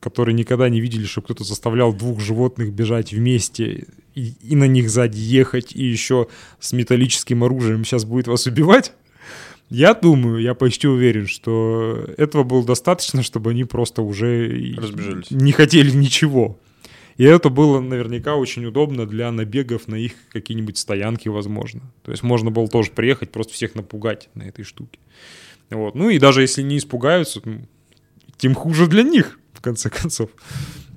которые 0.00 0.34
никогда 0.34 0.68
не 0.70 0.80
видели, 0.80 1.04
что 1.04 1.20
кто-то 1.20 1.44
заставлял 1.44 1.92
двух 1.92 2.20
животных 2.20 2.72
бежать 2.72 3.12
вместе 3.12 3.86
и, 4.14 4.32
и 4.40 4.56
на 4.56 4.64
них 4.64 4.88
сзади 4.90 5.18
ехать, 5.18 5.76
и 5.76 5.84
еще 5.84 6.28
с 6.58 6.72
металлическим 6.72 7.44
оружием 7.44 7.84
сейчас 7.84 8.04
будет 8.04 8.26
вас 8.26 8.46
убивать, 8.46 8.92
я 9.70 9.94
думаю, 9.94 10.42
я 10.42 10.54
почти 10.54 10.88
уверен, 10.88 11.26
что 11.26 12.04
этого 12.16 12.42
было 12.42 12.64
достаточно, 12.64 13.22
чтобы 13.22 13.50
они 13.50 13.64
просто 13.64 14.02
уже 14.02 14.74
Разбежались. 14.76 15.30
не 15.30 15.52
хотели 15.52 15.90
ничего. 15.92 16.58
И 17.16 17.24
это 17.24 17.50
было 17.50 17.80
наверняка 17.80 18.34
очень 18.34 18.64
удобно 18.64 19.06
для 19.06 19.30
набегов 19.30 19.88
на 19.88 19.94
их 19.94 20.12
какие-нибудь 20.32 20.76
стоянки, 20.76 21.28
возможно. 21.28 21.82
То 22.02 22.10
есть 22.10 22.22
можно 22.22 22.50
было 22.50 22.66
тоже 22.66 22.90
приехать, 22.90 23.30
просто 23.30 23.52
всех 23.52 23.74
напугать 23.74 24.28
на 24.34 24.42
этой 24.42 24.64
штуке. 24.64 24.98
Вот. 25.70 25.94
Ну 25.94 26.10
и 26.10 26.18
даже 26.18 26.40
если 26.42 26.62
не 26.62 26.78
испугаются, 26.78 27.40
тем 28.38 28.54
хуже 28.54 28.88
для 28.88 29.02
них, 29.02 29.38
в 29.52 29.60
конце 29.60 29.88
концов. 29.90 30.30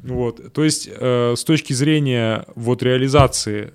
Вот. 0.01 0.51
То 0.51 0.63
есть 0.63 0.89
э, 0.91 1.35
с 1.37 1.43
точки 1.43 1.73
зрения 1.73 2.45
вот 2.55 2.81
реализации 2.81 3.71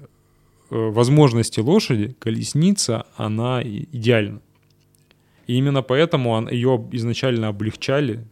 э, 0.71 0.75
возможности 0.75 1.61
лошади, 1.61 2.17
колесница, 2.19 3.07
она 3.17 3.63
идеальна. 3.63 4.41
И 5.49 5.55
именно 5.55 5.83
поэтому 5.83 6.31
он, 6.31 6.49
ее 6.49 6.89
изначально 6.93 7.49
облегчали, 7.49 8.25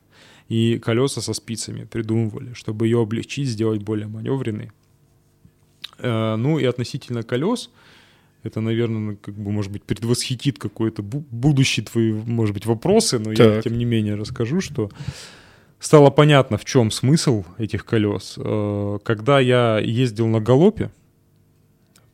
и 0.49 0.79
колеса 0.79 1.21
со 1.21 1.33
спицами 1.33 1.85
придумывали, 1.85 2.53
чтобы 2.53 2.87
ее 2.87 3.01
облегчить, 3.03 3.49
сделать 3.49 3.83
более 3.83 4.07
маневренной. 4.07 4.71
Э, 5.99 6.37
ну 6.37 6.59
и 6.59 6.64
относительно 6.64 7.23
колес, 7.23 7.71
это, 8.45 8.61
наверное, 8.61 9.17
как 9.17 9.35
бы, 9.35 9.51
может 9.51 9.73
быть, 9.73 9.83
предвосхитит 9.83 10.59
какой-то 10.59 11.03
бу- 11.03 11.25
будущий 11.31 11.83
твои, 11.83 12.12
может 12.12 12.55
быть, 12.55 12.67
вопросы, 12.67 13.19
но 13.19 13.31
я, 13.33 13.37
Так. 13.37 13.64
тем 13.64 13.77
не 13.79 13.85
менее, 13.85 14.14
расскажу, 14.14 14.61
что 14.61 14.91
стало 15.81 16.11
понятно, 16.11 16.57
в 16.59 16.64
чем 16.64 16.91
смысл 16.91 17.45
этих 17.59 17.85
колес. 17.85 18.35
Э, 18.39 18.99
Когда 19.05 19.41
я 19.41 19.79
ездил 19.79 20.29
на 20.29 20.41
галопе, 20.41 20.91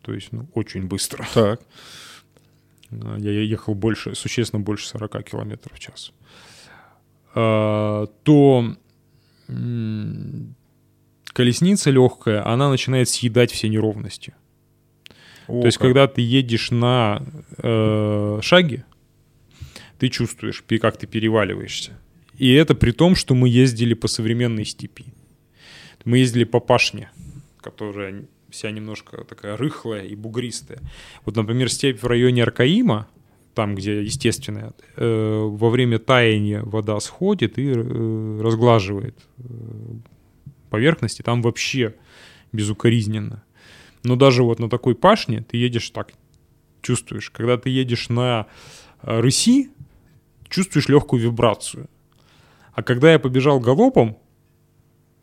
то 0.03 0.14
есть 0.14 0.32
ну, 0.32 0.46
очень 0.55 0.86
быстро, 0.86 1.26
так. 1.34 1.61
Э, 2.93 3.16
я 3.18 3.30
ехал 3.43 3.74
больше, 3.74 4.14
существенно 4.14 4.62
больше 4.62 4.86
40 4.88 5.24
километров 5.24 5.76
в 5.76 5.80
час, 5.80 6.12
э, 7.34 8.07
то 8.22 8.76
колесница 11.32 11.90
легкая, 11.90 12.47
она 12.47 12.70
начинает 12.70 13.09
съедать 13.09 13.51
все 13.51 13.68
неровности. 13.68 14.34
О, 15.49 15.61
То 15.61 15.66
есть, 15.66 15.78
как. 15.78 15.88
когда 15.88 16.07
ты 16.07 16.22
едешь 16.22 16.70
на 16.70 17.22
э, 17.59 18.38
шаге, 18.43 18.84
ты 19.99 20.09
чувствуешь, 20.09 20.64
как 20.80 20.97
ты 20.97 21.07
переваливаешься. 21.07 21.93
И 22.38 22.53
это 22.53 22.74
при 22.74 22.93
том, 22.93 23.14
что 23.14 23.34
мы 23.34 23.49
ездили 23.49 23.95
по 23.95 24.09
современной 24.09 24.64
степи. 24.64 25.07
Мы 26.05 26.18
ездили 26.18 26.45
по 26.45 26.61
пашне, 26.61 27.11
которая 27.61 28.24
вся 28.53 28.70
немножко 28.70 29.24
такая 29.24 29.57
рыхлая 29.57 30.05
и 30.05 30.14
бугристая. 30.14 30.78
Вот, 31.24 31.36
например, 31.36 31.70
степь 31.70 32.03
в 32.03 32.07
районе 32.07 32.42
Аркаима, 32.42 33.09
там, 33.55 33.74
где 33.74 34.03
естественная, 34.03 34.72
э, 34.96 35.40
во 35.42 35.70
время 35.70 35.98
таяния 35.98 36.62
вода 36.62 37.00
сходит 37.00 37.59
и 37.59 37.72
э, 37.74 38.40
разглаживает 38.42 39.16
э, 39.38 39.42
поверхности, 40.70 41.22
там 41.22 41.42
вообще 41.42 41.94
безукоризненно. 42.53 43.42
Но 44.05 44.16
даже 44.16 44.42
вот 44.42 44.59
на 44.59 44.68
такой 44.68 44.94
пашне 44.94 45.42
ты 45.42 45.57
едешь 45.57 45.90
так, 45.90 46.12
чувствуешь. 46.82 47.30
Когда 47.30 47.57
ты 47.57 47.70
едешь 47.70 48.09
на 48.09 48.46
э, 49.03 49.20
рыси, 49.20 49.70
чувствуешь 50.48 50.88
легкую 50.88 51.22
вибрацию. 51.22 51.88
А 52.74 52.82
когда 52.82 53.12
я 53.12 53.18
побежал 53.18 53.61
галопом, 53.61 54.18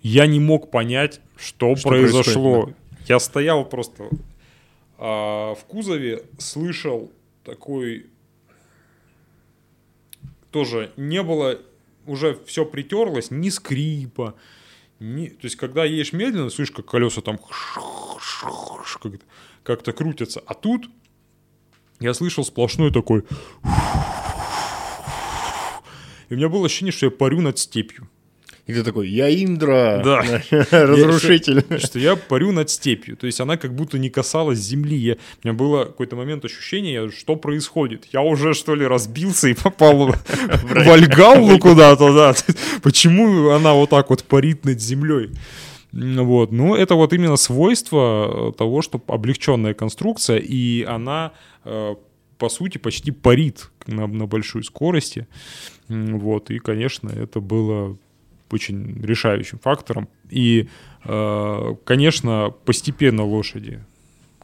я 0.01 0.27
не 0.27 0.39
мог 0.39 0.71
понять, 0.71 1.21
что, 1.35 1.75
что 1.75 1.89
произошло. 1.89 2.73
Я 3.09 3.19
стоял 3.19 3.65
просто 3.65 4.07
а, 4.99 5.55
в 5.55 5.65
кузове, 5.65 6.23
слышал 6.37 7.11
такой... 7.43 8.05
Тоже 10.51 10.93
не 10.95 11.21
было, 11.23 11.59
уже 12.05 12.39
все 12.45 12.65
притерлось, 12.65 13.31
ни 13.31 13.49
скрипа, 13.49 14.35
ни... 14.99 15.27
То 15.27 15.45
есть, 15.45 15.55
когда 15.55 15.85
едешь 15.85 16.13
медленно, 16.13 16.51
слышишь, 16.51 16.73
как 16.73 16.85
колеса 16.85 17.21
там 17.21 17.39
как-то 19.63 19.91
крутятся. 19.91 20.41
А 20.45 20.53
тут 20.53 20.87
я 21.99 22.13
слышал 22.13 22.45
сплошной 22.45 22.93
такой... 22.93 23.23
И 26.29 26.35
у 26.35 26.37
меня 26.37 26.47
было 26.47 26.67
ощущение, 26.67 26.91
что 26.91 27.07
я 27.07 27.11
парю 27.11 27.41
над 27.41 27.57
степью. 27.57 28.07
И 28.69 28.73
ты 28.73 28.83
такой, 28.83 29.09
я 29.09 29.27
Индра, 29.33 29.99
да. 30.03 30.43
разрушитель. 30.71 31.65
Я, 31.71 31.79
что 31.79 31.97
я 31.97 32.15
парю 32.15 32.51
над 32.51 32.69
степью. 32.69 33.17
То 33.17 33.25
есть 33.25 33.41
она 33.41 33.57
как 33.57 33.73
будто 33.73 33.97
не 33.97 34.11
касалась 34.11 34.59
земли. 34.59 34.95
Я, 34.95 35.13
у 35.13 35.47
меня 35.47 35.57
было 35.57 35.85
какой-то 35.85 36.15
момент 36.15 36.45
ощущения, 36.45 37.09
что 37.09 37.35
происходит. 37.35 38.05
Я 38.13 38.21
уже, 38.21 38.53
что 38.53 38.75
ли, 38.75 38.85
разбился 38.85 39.47
и 39.47 39.55
попал 39.55 40.11
в 40.11 40.87
Альгаллу 40.87 41.57
куда-то, 41.57 42.13
да. 42.13 42.35
Почему 42.83 43.49
она 43.49 43.73
вот 43.73 43.89
так 43.89 44.11
вот 44.11 44.23
парит 44.23 44.65
над 44.65 44.79
землей? 44.79 45.31
Вот. 45.91 46.51
Ну, 46.51 46.75
это 46.75 46.93
вот 46.93 47.11
именно 47.11 47.37
свойство 47.37 48.53
того, 48.55 48.83
что 48.83 49.01
облегченная 49.07 49.73
конструкция, 49.73 50.37
и 50.37 50.83
она, 50.83 51.31
э, 51.65 51.95
по 52.37 52.49
сути, 52.49 52.77
почти 52.77 53.09
парит 53.09 53.71
на, 53.87 54.05
на 54.05 54.27
большой 54.27 54.63
скорости. 54.63 55.27
Вот. 55.87 56.51
И, 56.51 56.59
конечно, 56.59 57.09
это 57.09 57.39
было 57.39 57.97
очень 58.53 59.01
решающим 59.01 59.59
фактором. 59.59 60.09
И, 60.29 60.67
э, 61.05 61.75
конечно, 61.85 62.53
постепенно 62.65 63.23
лошади 63.23 63.81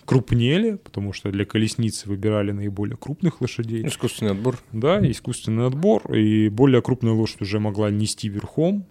крупнели, 0.06 0.76
потому 0.76 1.14
что 1.14 1.32
для 1.32 1.46
колесницы 1.46 2.08
выбирали 2.08 2.52
наиболее 2.52 2.96
крупных 2.96 3.42
лошадей. 3.42 3.86
Искусственный 3.86 4.32
отбор. 4.32 4.60
Да, 4.72 5.00
искусственный 5.10 5.68
отбор. 5.68 6.14
И 6.14 6.50
более 6.50 6.82
крупная 6.82 7.14
лошадь 7.14 7.42
уже 7.42 7.60
могла 7.60 7.90
нести 7.90 8.30
верхом. 8.30 8.86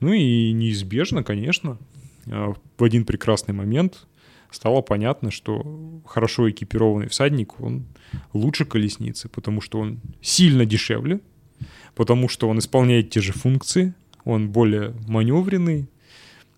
Ну 0.00 0.12
и 0.12 0.52
неизбежно, 0.52 1.22
конечно, 1.22 1.78
э, 2.26 2.52
в 2.76 2.84
один 2.84 3.04
прекрасный 3.04 3.54
момент 3.54 4.06
стало 4.50 4.80
понятно, 4.80 5.30
что 5.30 6.02
хорошо 6.06 6.50
экипированный 6.50 7.08
всадник, 7.08 7.60
он 7.60 7.84
лучше 8.32 8.64
колесницы, 8.64 9.28
потому 9.28 9.60
что 9.60 9.78
он 9.78 10.00
сильно 10.22 10.64
дешевле, 10.64 11.20
потому 11.94 12.28
что 12.28 12.48
он 12.48 12.58
исполняет 12.58 13.10
те 13.10 13.20
же 13.20 13.32
функции– 13.32 13.94
он 14.28 14.50
более 14.50 14.94
маневренный, 15.06 15.88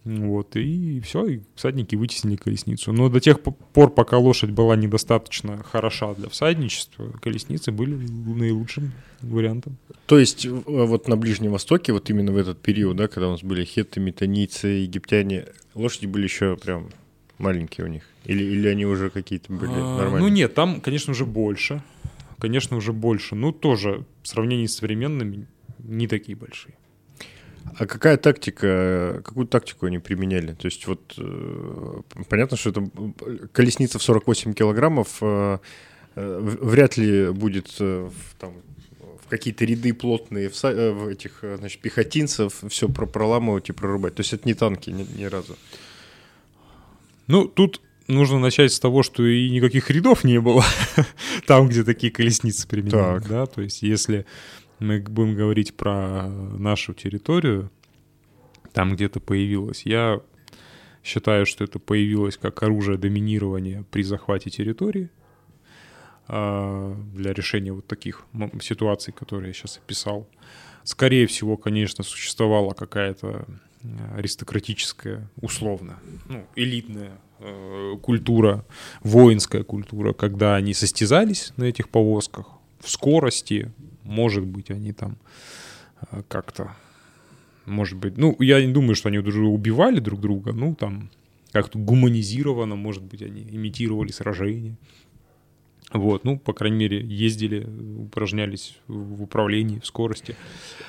вот, 0.04 0.56
и 0.56 1.00
все, 1.00 1.26
и 1.26 1.40
всадники 1.54 1.94
вытеснили 1.94 2.36
колесницу. 2.36 2.92
Но 2.92 3.08
до 3.08 3.20
тех 3.20 3.40
пор, 3.40 3.90
пока 3.90 4.18
лошадь 4.18 4.50
была 4.50 4.74
недостаточно 4.74 5.62
хороша 5.62 6.14
для 6.14 6.28
всадничества, 6.28 7.12
колесницы 7.22 7.70
были 7.70 7.94
наилучшим 7.94 8.92
вариантом. 9.20 9.76
То 10.06 10.18
есть 10.18 10.46
вот 10.46 11.06
на 11.06 11.16
Ближнем 11.16 11.52
Востоке, 11.52 11.92
вот 11.92 12.10
именно 12.10 12.32
в 12.32 12.36
этот 12.36 12.60
период, 12.60 12.96
да, 12.96 13.08
когда 13.08 13.28
у 13.28 13.32
нас 13.32 13.42
были 13.42 13.64
хетты, 13.64 14.00
метаницы, 14.00 14.68
египтяне, 14.68 15.46
лошади 15.74 16.06
были 16.06 16.24
еще 16.24 16.56
прям 16.56 16.88
маленькие 17.38 17.86
у 17.86 17.88
них? 17.88 18.02
Или, 18.24 18.42
или 18.42 18.68
они 18.68 18.86
уже 18.86 19.10
какие-то 19.10 19.52
были 19.52 19.72
а, 19.72 19.96
нормальные? 19.98 20.28
Ну 20.28 20.28
нет, 20.28 20.54
там, 20.54 20.80
конечно, 20.80 21.12
уже 21.12 21.24
больше. 21.24 21.82
Конечно, 22.38 22.76
уже 22.76 22.92
больше. 22.92 23.34
Ну, 23.34 23.52
тоже 23.52 24.04
в 24.22 24.28
сравнении 24.28 24.66
с 24.66 24.76
современными 24.76 25.46
не 25.78 26.08
такие 26.08 26.36
большие. 26.36 26.74
А 27.78 27.86
какая 27.86 28.16
тактика, 28.16 29.22
какую 29.24 29.46
тактику 29.46 29.86
они 29.86 29.98
применяли? 29.98 30.52
То 30.52 30.66
есть 30.66 30.86
вот 30.86 31.14
э, 31.18 32.00
понятно, 32.28 32.56
что 32.56 32.70
это 32.70 32.88
колесница 33.52 33.98
в 33.98 34.02
48 34.02 34.54
килограммов 34.54 35.18
э, 35.20 35.58
э, 36.16 36.38
вряд 36.40 36.96
ли 36.96 37.30
будет 37.30 37.68
там, 38.38 38.54
в 39.24 39.28
какие-то 39.28 39.64
ряды 39.64 39.94
плотные 39.94 40.50
в, 40.50 41.08
этих 41.08 41.44
значит, 41.58 41.80
пехотинцев 41.80 42.62
все 42.68 42.88
про 42.88 43.06
проламывать 43.06 43.68
и 43.68 43.72
прорубать. 43.72 44.14
То 44.14 44.20
есть 44.20 44.32
это 44.32 44.46
не 44.48 44.54
танки 44.54 44.90
ни, 44.90 45.06
ни 45.18 45.24
разу. 45.24 45.56
Ну, 47.26 47.46
тут 47.46 47.80
нужно 48.08 48.38
начать 48.38 48.72
с 48.72 48.80
того, 48.80 49.02
что 49.02 49.24
и 49.24 49.48
никаких 49.50 49.90
рядов 49.90 50.24
не 50.24 50.40
было 50.40 50.64
там, 51.46 51.68
где 51.68 51.84
такие 51.84 52.12
колесницы 52.12 52.66
применяют. 52.66 53.26
Да? 53.26 53.46
То 53.46 53.62
есть 53.62 53.82
если 53.82 54.26
мы 54.80 55.00
будем 55.00 55.36
говорить 55.36 55.74
про 55.74 56.28
нашу 56.28 56.94
территорию, 56.94 57.70
там 58.72 58.94
где-то 58.94 59.20
появилось. 59.20 59.82
Я 59.84 60.20
считаю, 61.04 61.46
что 61.46 61.64
это 61.64 61.78
появилось 61.78 62.36
как 62.36 62.62
оружие 62.62 62.98
доминирования 62.98 63.84
при 63.90 64.02
захвате 64.02 64.50
территории 64.50 65.10
а, 66.28 66.94
для 67.14 67.32
решения 67.32 67.72
вот 67.72 67.86
таких 67.86 68.24
ситуаций, 68.60 69.12
которые 69.12 69.48
я 69.48 69.54
сейчас 69.54 69.78
описал. 69.78 70.28
Скорее 70.84 71.26
всего, 71.26 71.56
конечно, 71.56 72.02
существовала 72.02 72.72
какая-то 72.72 73.46
аристократическая, 74.14 75.30
условно, 75.40 75.98
ну, 76.28 76.46
элитная 76.54 77.18
э, 77.38 77.94
культура, 78.02 78.64
воинская 79.02 79.62
культура, 79.62 80.12
когда 80.12 80.54
они 80.54 80.74
состязались 80.74 81.52
на 81.56 81.64
этих 81.64 81.88
повозках 81.88 82.46
в 82.80 82.90
скорости, 82.90 83.72
может 84.10 84.44
быть, 84.44 84.70
они 84.70 84.92
там 84.92 85.16
э, 86.10 86.22
как-то, 86.28 86.74
может 87.64 87.98
быть, 87.98 88.18
ну, 88.18 88.36
я 88.40 88.64
не 88.64 88.72
думаю, 88.72 88.96
что 88.96 89.08
они 89.08 89.18
уже 89.18 89.44
убивали 89.44 90.00
друг 90.00 90.20
друга, 90.20 90.52
ну, 90.52 90.74
там, 90.74 91.10
как-то 91.52 91.78
гуманизированно, 91.78 92.74
может 92.74 93.04
быть, 93.04 93.22
они 93.22 93.42
имитировали 93.42 94.10
сражения. 94.10 94.76
Вот, 95.92 96.24
ну, 96.24 96.38
по 96.38 96.52
крайней 96.52 96.76
мере, 96.76 97.00
ездили, 97.00 97.66
упражнялись 97.98 98.76
в 98.86 99.24
управлении, 99.24 99.80
в 99.80 99.86
скорости. 99.86 100.36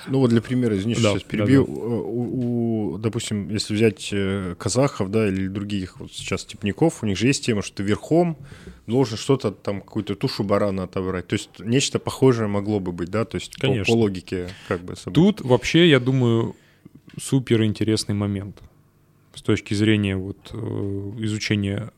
Ну 0.07 0.19
вот 0.19 0.29
для 0.29 0.41
примера, 0.41 0.77
извини, 0.77 0.93
да, 0.95 1.13
сейчас 1.13 1.23
перебью. 1.23 1.65
Да, 1.65 1.73
да. 1.73 1.79
У, 1.79 2.93
у, 2.93 2.97
допустим, 2.99 3.49
если 3.49 3.73
взять 3.73 4.09
э, 4.11 4.55
казахов, 4.59 5.09
да, 5.09 5.27
или 5.27 5.47
других 5.47 5.99
вот 5.99 6.11
сейчас 6.11 6.41
степняков, 6.41 7.01
у 7.01 7.07
них 7.07 7.17
же 7.17 7.25
есть 7.25 7.43
тема, 7.43 7.63
что 7.63 7.77
ты 7.77 7.83
верхом 7.83 8.37
должен 8.85 9.17
что-то 9.17 9.51
там, 9.51 9.81
какую-то 9.81 10.15
тушу 10.15 10.43
барана 10.43 10.83
отобрать. 10.83 11.27
То 11.27 11.33
есть 11.33 11.49
нечто 11.59 11.97
похожее 11.97 12.47
могло 12.47 12.79
бы 12.79 12.91
быть, 12.91 13.09
да, 13.09 13.25
то 13.25 13.35
есть 13.35 13.55
Конечно. 13.55 13.85
По, 13.85 13.91
по 13.93 14.03
логике 14.03 14.49
как 14.67 14.81
бы 14.81 14.95
событий. 14.95 15.15
Тут 15.15 15.41
вообще, 15.41 15.89
я 15.89 15.99
думаю, 15.99 16.55
супер 17.19 17.63
интересный 17.63 18.13
момент 18.13 18.61
с 19.33 19.41
точки 19.41 19.73
зрения 19.73 20.15
вот 20.15 20.37
э, 20.53 20.57
изучения 21.19 21.91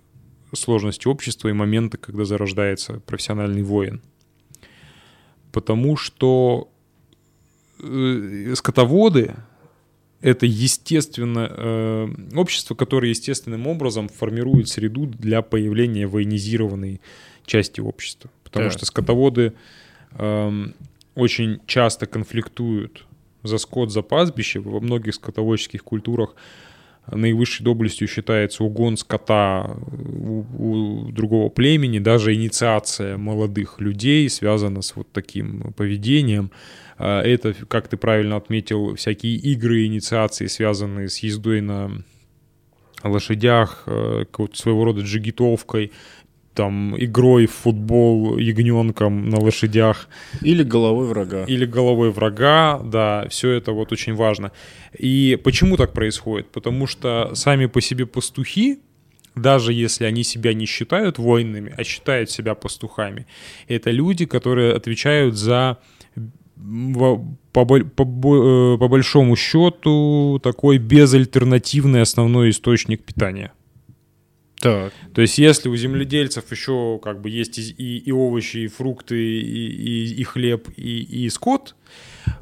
сложности 0.54 1.08
общества 1.08 1.50
и 1.50 1.54
моменты, 1.54 1.98
когда 1.98 2.26
зарождается 2.26 3.00
профессиональный 3.06 3.64
воин. 3.64 4.02
Потому 5.52 5.98
что 5.98 6.70
э, 7.80 8.54
скотоводы— 8.56 9.36
это 10.22 10.46
естественно 10.46 11.52
э, 11.52 12.08
общество, 12.36 12.76
которое 12.76 13.10
естественным 13.10 13.68
образом 13.68 14.08
формирует 14.08 14.70
среду 14.70 15.06
для 15.06 15.42
появления 15.42 16.08
военизированной 16.08 17.02
части 17.46 17.82
общества. 17.82 18.32
Потому 18.44 18.66
да. 18.66 18.72
что 18.72 18.86
скотоводы 18.86 19.54
э, 20.12 20.66
очень 21.16 21.60
часто 21.68 22.06
конфликтуют 22.06 23.06
за 23.44 23.58
скот, 23.58 23.92
за 23.92 24.02
пастбище. 24.02 24.60
Во 24.60 24.80
многих 24.80 25.16
скотоводческих 25.16 25.84
культурах 25.84 26.36
наивысшей 27.12 27.64
доблестью 27.64 28.08
считается 28.08 28.64
угон 28.64 28.98
скота 28.98 29.78
у, 29.92 30.46
у 30.58 31.12
другого 31.12 31.50
племени, 31.50 32.00
даже 32.00 32.34
инициация 32.34 33.18
молодых 33.18 33.80
людей 33.80 34.30
связана 34.30 34.82
с 34.82 34.96
вот 34.96 35.12
таким 35.12 35.74
поведением. 35.74 36.52
А, 36.98 37.22
это, 37.22 37.54
как 37.54 37.88
ты 37.88 37.98
правильно 37.98 38.38
отметил, 38.38 38.96
всякие 38.96 39.36
игры, 39.36 39.86
инициации, 39.86 40.48
связанные 40.48 41.10
с 41.10 41.20
ездой 41.20 41.62
на 41.62 41.92
лошадях, 43.04 43.84
э, 43.86 44.24
своего 44.54 44.86
рода 44.86 45.02
джигитовкой, 45.02 45.92
там 46.54 46.96
игрой 46.98 47.46
в 47.46 47.52
футбол 47.52 48.38
ягненком 48.38 49.30
на 49.30 49.40
лошадях. 49.40 50.08
Или 50.42 50.64
головой 50.64 51.08
врага. 51.08 51.46
Или 51.46 51.66
головой 51.66 52.12
врага, 52.12 52.80
да, 52.84 53.28
все 53.30 53.52
это 53.52 53.72
вот 53.72 53.92
очень 53.92 54.14
важно. 54.16 54.52
И 54.98 55.40
почему 55.44 55.78
так 55.78 55.94
происходит? 55.94 56.52
Потому 56.52 56.88
что 56.88 57.32
сами 57.34 57.66
по 57.66 57.82
себе 57.82 58.06
пастухи, 58.06 58.80
даже 59.36 59.74
если 59.74 60.06
они 60.06 60.24
себя 60.24 60.54
не 60.54 60.66
считают 60.66 61.18
воинами, 61.18 61.74
а 61.78 61.84
считают 61.84 62.30
себя 62.30 62.56
пастухами, 62.56 63.26
это 63.68 63.92
люди, 63.92 64.26
которые 64.26 64.74
отвечают 64.74 65.36
за 65.36 65.80
по, 66.94 67.18
по, 67.52 67.66
по, 67.66 68.76
э, 68.76 68.78
по 68.78 68.88
большому 68.88 69.36
счету 69.36 70.40
такой 70.42 70.78
безальтернативный 70.78 72.02
основной 72.02 72.52
источник 72.52 73.04
питания. 73.04 73.52
Так. 74.64 74.94
То 75.14 75.22
есть, 75.22 75.38
если 75.40 75.68
у 75.68 75.76
земледельцев 75.76 76.50
еще 76.50 76.98
как 77.04 77.20
бы 77.20 77.30
есть 77.30 77.58
и, 77.58 77.98
и 77.98 78.12
овощи, 78.14 78.58
и 78.60 78.68
фрукты, 78.68 79.22
и, 79.22 79.42
и, 79.42 80.14
и 80.14 80.24
хлеб, 80.24 80.70
и, 80.78 81.26
и 81.26 81.30
скот, 81.30 81.76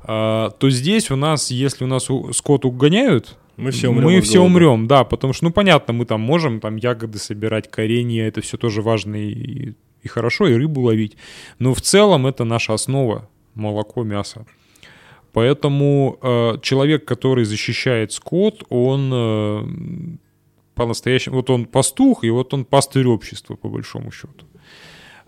а, 0.03 0.51
то 0.51 0.69
здесь 0.69 1.09
у 1.09 1.15
нас, 1.15 1.49
если 1.49 1.83
у 1.83 1.87
нас 1.87 2.07
скот 2.33 2.65
угоняют, 2.65 3.39
мы 3.57 3.71
все 3.71 3.89
умрем. 3.89 4.03
Мы 4.03 4.21
все 4.21 4.39
умрем, 4.39 4.87
да, 4.87 5.03
потому 5.03 5.33
что, 5.33 5.45
ну, 5.45 5.51
понятно, 5.51 5.95
мы 5.95 6.05
там 6.05 6.21
можем 6.21 6.59
там 6.59 6.75
ягоды 6.75 7.17
собирать, 7.17 7.71
коренья, 7.71 8.27
это 8.27 8.41
все 8.41 8.55
тоже 8.55 8.83
важно 8.83 9.15
и, 9.15 9.73
и 10.03 10.07
хорошо, 10.07 10.47
и 10.47 10.53
рыбу 10.53 10.81
ловить. 10.81 11.17
Но 11.57 11.73
в 11.73 11.81
целом 11.81 12.27
это 12.27 12.43
наша 12.43 12.75
основа 12.75 13.27
молоко, 13.55 14.03
мясо. 14.03 14.45
Поэтому 15.33 16.19
э, 16.21 16.57
человек, 16.61 17.03
который 17.05 17.45
защищает 17.45 18.11
скот, 18.11 18.63
он 18.69 19.11
э, 19.11 20.17
по-настоящему, 20.75 21.37
вот 21.37 21.49
он 21.49 21.65
пастух, 21.65 22.23
и 22.23 22.29
вот 22.29 22.53
он 22.53 22.65
пастырь 22.65 23.07
общества, 23.07 23.55
по 23.55 23.69
большому 23.69 24.11
счету. 24.11 24.45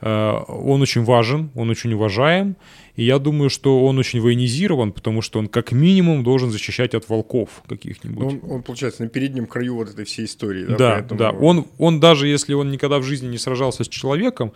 Э, 0.02 0.44
он 0.48 0.82
очень 0.82 1.04
важен, 1.04 1.50
он 1.56 1.70
очень 1.70 1.94
уважаем, 1.94 2.58
и 2.96 3.06
я 3.06 3.20
думаю, 3.20 3.50
что 3.50 3.86
он 3.86 3.98
очень 3.98 4.20
военизирован, 4.20 4.92
потому 4.92 5.22
что 5.22 5.40
он 5.40 5.48
как 5.48 5.72
минимум 5.72 6.24
должен 6.24 6.52
защищать 6.52 6.94
от 6.94 7.08
волков 7.10 7.64
каких-нибудь. 7.68 8.44
Он, 8.44 8.52
он 8.52 8.64
получается, 8.64 9.04
на 9.04 9.10
переднем 9.10 9.48
краю 9.48 9.76
вот 9.76 9.90
этой 9.90 10.04
всей 10.04 10.26
истории. 10.26 10.66
Да, 10.66 10.78
да. 10.78 10.92
Поэтому... 10.92 11.20
да. 11.20 11.32
Он, 11.32 11.66
он 11.78 12.00
даже 12.00 12.28
если 12.28 12.54
он 12.54 12.70
никогда 12.70 13.00
в 13.00 13.04
жизни 13.04 13.28
не 13.28 13.38
сражался 13.38 13.86
с 13.86 13.88
человеком, 13.88 14.52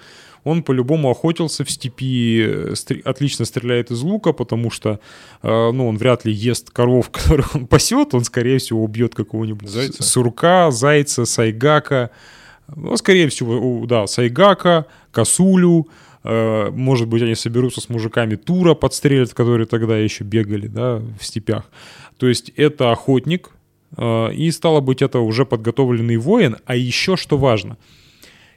он 0.48 0.64
по-любому 0.64 1.10
охотился 1.10 1.64
в 1.64 1.70
степи, 1.70 2.42
э, 2.42 2.74
отлично 3.04 3.46
стреляет 3.46 3.92
из 3.92 4.02
лука, 4.02 4.32
потому 4.32 4.72
что 4.72 5.00
э, 5.44 5.72
ну, 5.72 5.88
он 5.88 5.98
вряд 5.98 6.26
ли 6.26 6.32
ест 6.32 6.70
коров, 6.70 7.10
которых 7.12 7.56
он 7.56 7.68
пасет, 7.68 8.14
он, 8.14 8.24
скорее 8.24 8.58
всего, 8.58 8.84
убьет 8.84 9.14
какого-нибудь 9.14 9.70
зайца. 9.70 10.04
сурка, 10.04 10.72
зайца, 10.72 11.26
сайгака, 11.26 12.12
ну, 12.74 12.96
скорее 12.98 13.28
всего, 13.28 13.86
да, 13.86 14.08
сайгака, 14.08 14.86
косулю, 15.12 15.90
э, 16.24 16.72
может 16.72 17.10
быть, 17.10 17.22
они 17.24 17.36
соберутся 17.36 17.82
с 17.82 17.90
мужиками 17.90 18.36
тура 18.36 18.74
подстрелят, 18.74 19.34
которые 19.34 19.68
тогда 19.68 19.98
еще 19.98 20.24
бегали, 20.24 20.68
да, 20.68 21.02
в 21.20 21.26
степях. 21.26 21.66
То 22.18 22.28
есть 22.28 22.52
это 22.56 22.92
охотник, 22.92 23.50
и 23.98 24.52
стало 24.52 24.82
быть, 24.82 25.02
это 25.02 25.20
уже 25.20 25.46
подготовленный 25.46 26.18
воин, 26.18 26.58
а 26.66 26.76
еще 26.76 27.16
что 27.16 27.38
важно– 27.38 27.78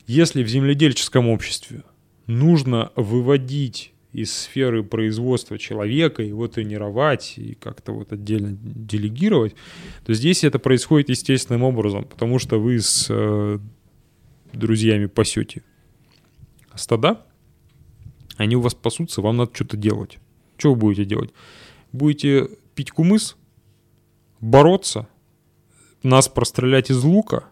если 0.06 0.42
в 0.42 0.48
земледельческом 0.48 1.28
обществе 1.28 1.82
нужно 2.26 2.92
выводить 2.96 3.92
из 4.12 4.32
сферы 4.32 4.82
производства 4.82 5.56
человека, 5.58 6.22
его 6.22 6.48
тренировать 6.48 7.34
и 7.36 7.54
как-то 7.54 7.92
вот 7.92 8.12
отдельно 8.12 8.56
делегировать, 8.60 9.54
то 10.04 10.14
здесь 10.14 10.42
это 10.42 10.58
происходит 10.58 11.10
естественным 11.10 11.62
образом, 11.62 12.04
потому 12.04 12.38
что 12.38 12.60
вы 12.60 12.80
с 12.80 13.06
э, 13.08 13.58
друзьями 14.52 15.06
пасете 15.06 15.62
стада, 16.74 17.24
они 18.36 18.56
у 18.56 18.60
вас 18.60 18.74
пасутся, 18.74 19.20
вам 19.20 19.36
надо 19.36 19.54
что-то 19.54 19.76
делать. 19.76 20.18
Что 20.56 20.70
вы 20.70 20.76
будете 20.76 21.04
делать? 21.04 21.30
Будете 21.92 22.48
пить 22.74 22.90
кумыс, 22.90 23.36
бороться, 24.40 25.08
нас 26.02 26.28
прострелять 26.28 26.90
из 26.90 27.02
лука 27.04 27.44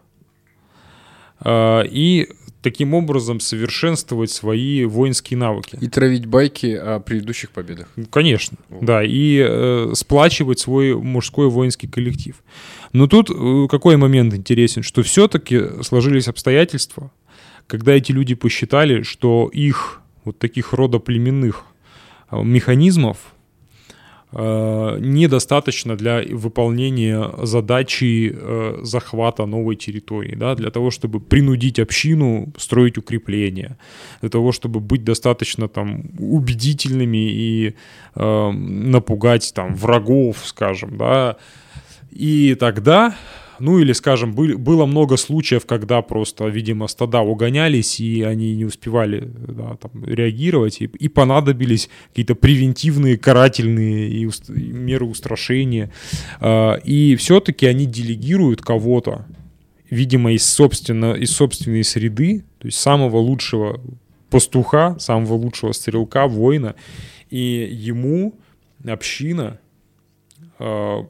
и 1.45 2.29
таким 2.61 2.93
образом 2.93 3.39
совершенствовать 3.39 4.31
свои 4.31 4.85
воинские 4.85 5.37
навыки. 5.37 5.77
И 5.79 5.87
травить 5.87 6.25
байки 6.25 6.73
о 6.73 6.99
предыдущих 6.99 7.51
победах. 7.51 7.87
Конечно, 8.09 8.57
вот. 8.69 8.83
да, 8.83 9.03
и 9.03 9.43
э, 9.47 9.91
сплачивать 9.95 10.59
свой 10.59 10.95
мужской 10.95 11.47
воинский 11.47 11.87
коллектив. 11.87 12.35
Но 12.91 13.07
тут 13.07 13.29
э, 13.29 13.67
какой 13.69 13.97
момент 13.97 14.33
интересен, 14.33 14.83
что 14.83 15.03
все-таки 15.03 15.83
сложились 15.83 16.27
обстоятельства, 16.27 17.11
когда 17.67 17.93
эти 17.93 18.11
люди 18.11 18.35
посчитали, 18.35 19.03
что 19.03 19.49
их 19.53 20.01
вот 20.25 20.37
таких 20.37 20.73
рода 20.73 20.99
племенных 20.99 21.63
э, 22.31 22.43
механизмов 22.43 23.17
недостаточно 24.31 25.95
для 25.95 26.21
выполнения 26.21 27.31
задачи 27.43 28.31
э, 28.31 28.79
захвата 28.83 29.45
новой 29.45 29.75
территории, 29.75 30.35
да, 30.35 30.53
для 30.53 30.69
того, 30.69 30.91
чтобы 30.91 31.19
принудить 31.19 31.79
общину 31.79 32.53
строить 32.57 32.97
укрепления, 32.97 33.77
для 34.21 34.29
того, 34.29 34.51
чтобы 34.51 34.79
быть 34.79 35.03
достаточно 35.03 35.67
там 35.67 36.03
убедительными 36.19 37.17
и 37.17 37.75
э, 38.15 38.51
напугать 38.51 39.51
там 39.55 39.73
врагов, 39.73 40.37
скажем, 40.43 40.97
да, 40.97 41.37
и 42.11 42.55
тогда 42.59 43.15
ну 43.59 43.79
или, 43.79 43.93
скажем, 43.93 44.33
были, 44.33 44.53
было 44.53 44.85
много 44.85 45.17
случаев, 45.17 45.65
когда 45.65 46.01
просто, 46.01 46.47
видимо, 46.47 46.87
стада 46.87 47.21
угонялись, 47.21 47.99
и 47.99 48.21
они 48.21 48.55
не 48.55 48.65
успевали 48.65 49.31
да, 49.47 49.75
там, 49.75 50.03
реагировать, 50.05 50.81
и, 50.81 50.85
и 50.85 51.07
понадобились 51.07 51.89
какие-то 52.09 52.35
превентивные, 52.35 53.17
карательные 53.17 54.09
и, 54.09 54.25
уст, 54.25 54.49
меры 54.49 55.05
устрашения. 55.05 55.91
А, 56.39 56.75
и 56.75 57.15
все-таки 57.15 57.65
они 57.65 57.85
делегируют 57.85 58.61
кого-то, 58.61 59.25
видимо, 59.89 60.33
из, 60.33 60.45
собственно, 60.45 61.13
из 61.13 61.31
собственной 61.31 61.83
среды, 61.83 62.43
то 62.59 62.67
есть 62.67 62.79
самого 62.79 63.17
лучшего 63.17 63.81
пастуха, 64.29 64.95
самого 64.99 65.33
лучшего 65.33 65.71
стрелка, 65.71 66.27
воина, 66.27 66.75
и 67.29 67.67
ему 67.71 68.35
община 68.85 69.59
а, 70.59 71.07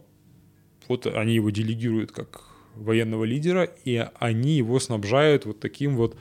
вот 0.89 1.05
они 1.05 1.35
его 1.35 1.51
делегируют 1.51 2.11
как 2.11 2.43
военного 2.75 3.23
лидера, 3.23 3.69
и 3.85 4.05
они 4.19 4.57
его 4.57 4.79
снабжают 4.79 5.45
вот 5.45 5.59
таким 5.59 5.95
вот 5.95 6.17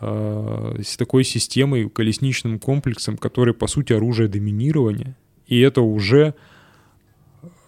э, 0.00 0.80
с 0.84 0.96
такой 0.96 1.24
системой, 1.24 1.88
колесничным 1.88 2.58
комплексом, 2.58 3.16
который, 3.16 3.54
по 3.54 3.66
сути, 3.66 3.92
оружие 3.92 4.28
доминирования. 4.28 5.16
И 5.46 5.58
это 5.60 5.80
уже, 5.80 6.34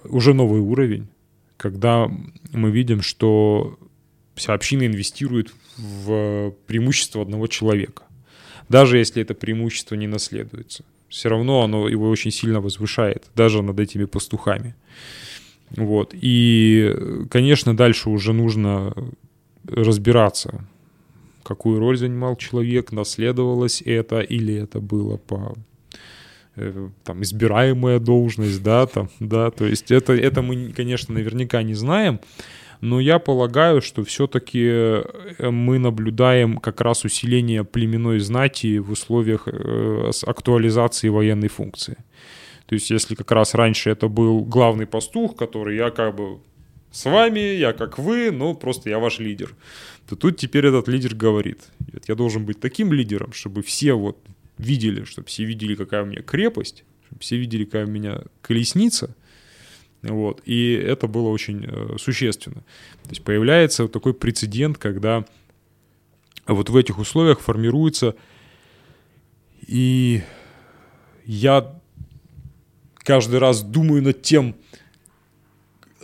уже 0.04 0.34
новый 0.34 0.60
уровень, 0.60 1.08
когда 1.56 2.10
мы 2.52 2.70
видим, 2.70 3.00
что 3.00 3.78
вся 4.34 4.52
община 4.52 4.86
инвестирует 4.86 5.52
в 5.78 6.54
преимущество 6.66 7.22
одного 7.22 7.46
человека. 7.46 8.02
Даже 8.68 8.98
если 8.98 9.22
это 9.22 9.34
преимущество 9.34 9.94
не 9.94 10.06
наследуется. 10.06 10.84
Все 11.08 11.28
равно 11.28 11.62
оно 11.62 11.88
его 11.88 12.10
очень 12.10 12.32
сильно 12.32 12.60
возвышает, 12.60 13.30
даже 13.34 13.62
над 13.62 13.78
этими 13.78 14.06
пастухами. 14.06 14.74
Вот. 15.70 16.14
И, 16.14 16.94
конечно, 17.30 17.76
дальше 17.76 18.10
уже 18.10 18.32
нужно 18.32 18.94
разбираться, 19.68 20.64
какую 21.42 21.80
роль 21.80 21.96
занимал 21.96 22.36
человек, 22.36 22.92
наследовалось 22.92 23.82
это 23.84 24.20
или 24.20 24.54
это 24.54 24.80
было 24.80 25.16
по 25.16 25.54
э, 26.56 26.88
там 27.04 27.22
избираемая 27.22 27.98
должность, 27.98 28.62
да, 28.62 28.86
там, 28.86 29.10
да, 29.20 29.50
то 29.50 29.66
есть 29.66 29.90
это, 29.90 30.12
это 30.12 30.42
мы, 30.42 30.72
конечно, 30.72 31.14
наверняка 31.14 31.62
не 31.62 31.74
знаем, 31.74 32.20
но 32.80 33.00
я 33.00 33.18
полагаю, 33.18 33.80
что 33.80 34.04
все-таки 34.04 34.64
э, 34.64 35.50
мы 35.50 35.78
наблюдаем 35.78 36.58
как 36.58 36.80
раз 36.80 37.04
усиление 37.04 37.64
племенной 37.64 38.18
знати 38.18 38.78
в 38.78 38.90
условиях 38.90 39.42
э, 39.46 40.10
актуализации 40.26 41.08
военной 41.08 41.48
функции. 41.48 41.96
То 42.66 42.74
есть 42.74 42.90
если 42.90 43.14
как 43.14 43.30
раз 43.30 43.54
раньше 43.54 43.90
это 43.90 44.08
был 44.08 44.44
главный 44.44 44.86
пастух, 44.86 45.36
который 45.36 45.76
я 45.76 45.90
как 45.90 46.16
бы 46.16 46.40
с 46.90 47.04
вами, 47.04 47.40
я 47.40 47.72
как 47.72 47.98
вы, 47.98 48.30
но 48.30 48.54
просто 48.54 48.90
я 48.90 48.98
ваш 48.98 49.18
лидер, 49.18 49.54
то 50.08 50.16
тут 50.16 50.36
теперь 50.36 50.66
этот 50.66 50.88
лидер 50.88 51.14
говорит, 51.14 51.68
я 52.08 52.14
должен 52.14 52.44
быть 52.44 52.60
таким 52.60 52.92
лидером, 52.92 53.32
чтобы 53.32 53.62
все 53.62 53.94
вот 53.94 54.18
видели, 54.58 55.04
чтобы 55.04 55.28
все 55.28 55.44
видели, 55.44 55.74
какая 55.74 56.02
у 56.02 56.06
меня 56.06 56.22
крепость, 56.22 56.84
чтобы 57.06 57.20
все 57.20 57.36
видели, 57.36 57.64
какая 57.64 57.86
у 57.86 57.90
меня 57.90 58.22
колесница, 58.40 59.14
Вот. 60.02 60.42
И 60.44 60.72
это 60.72 61.06
было 61.06 61.28
очень 61.28 61.66
э, 61.66 61.96
существенно. 61.98 62.62
То 63.02 63.10
есть 63.10 63.22
появляется 63.22 63.82
вот 63.82 63.92
такой 63.92 64.14
прецедент, 64.14 64.78
когда 64.78 65.24
вот 66.46 66.70
в 66.70 66.76
этих 66.76 66.98
условиях 66.98 67.40
формируется 67.40 68.14
и 69.66 70.22
я 71.24 71.80
каждый 73.06 73.38
раз 73.38 73.62
думаю 73.62 74.02
над 74.02 74.20
тем, 74.20 74.56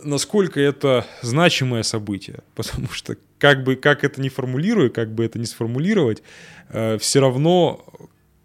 насколько 0.03 0.59
это 0.59 1.05
значимое 1.21 1.83
событие, 1.83 2.39
потому 2.55 2.87
что 2.89 3.17
как 3.37 3.63
бы 3.63 3.75
как 3.75 4.03
это 4.03 4.21
не 4.21 4.29
формулирую, 4.29 4.89
как 4.89 5.13
бы 5.13 5.25
это 5.25 5.37
не 5.37 5.45
сформулировать, 5.45 6.23
э, 6.69 6.97
все 6.97 7.19
равно 7.19 7.85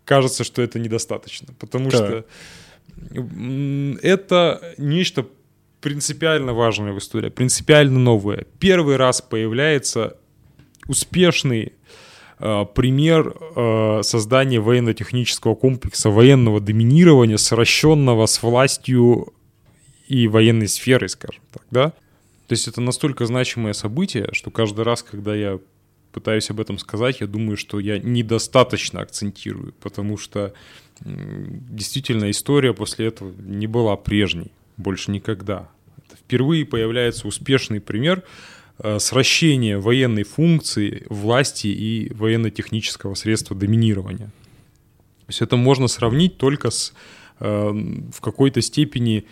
кажется, 0.04 0.42
что 0.42 0.60
это 0.60 0.78
недостаточно, 0.78 1.54
потому 1.58 1.90
да. 1.90 1.96
что 1.96 2.24
это 4.02 4.74
нечто 4.76 5.26
принципиально 5.80 6.52
важное 6.52 6.92
в 6.92 6.98
истории, 6.98 7.28
принципиально 7.28 8.00
новое. 8.00 8.46
Первый 8.58 8.96
раз 8.96 9.22
появляется 9.22 10.16
успешный 10.88 11.74
пример 12.38 13.34
э, 13.56 14.00
создания 14.02 14.60
военно-технического 14.60 15.54
комплекса 15.54 16.10
военного 16.10 16.60
доминирования, 16.60 17.36
сращенного 17.36 18.26
с 18.26 18.42
властью 18.42 19.32
и 20.06 20.28
военной 20.28 20.68
сферой, 20.68 21.08
скажем 21.08 21.42
так, 21.52 21.62
да? 21.70 21.92
То 22.46 22.52
есть 22.52 22.68
это 22.68 22.80
настолько 22.80 23.26
значимое 23.26 23.74
событие, 23.74 24.28
что 24.32 24.50
каждый 24.50 24.84
раз, 24.84 25.02
когда 25.02 25.34
я 25.34 25.58
пытаюсь 26.12 26.48
об 26.50 26.60
этом 26.60 26.78
сказать, 26.78 27.20
я 27.20 27.26
думаю, 27.26 27.56
что 27.56 27.78
я 27.78 27.98
недостаточно 27.98 29.00
акцентирую, 29.00 29.74
потому 29.80 30.16
что 30.16 30.54
действительно 31.00 32.30
история 32.30 32.72
после 32.72 33.06
этого 33.08 33.32
не 33.38 33.66
была 33.66 33.96
прежней, 33.96 34.50
больше 34.76 35.10
никогда. 35.10 35.68
Впервые 36.14 36.64
появляется 36.64 37.28
успешный 37.28 37.80
пример 37.80 38.22
э, 38.78 38.98
сращения 38.98 39.78
военной 39.78 40.24
функции, 40.24 41.04
власти 41.08 41.68
и 41.68 42.12
военно-технического 42.14 43.14
средства 43.14 43.56
доминирования. 43.56 44.26
То 44.26 45.28
есть 45.28 45.42
это 45.42 45.56
можно 45.56 45.88
сравнить 45.88 46.38
только 46.38 46.70
с 46.70 46.92
э, 47.40 47.70
в 48.12 48.20
какой-то 48.20 48.60
степени, 48.62 49.24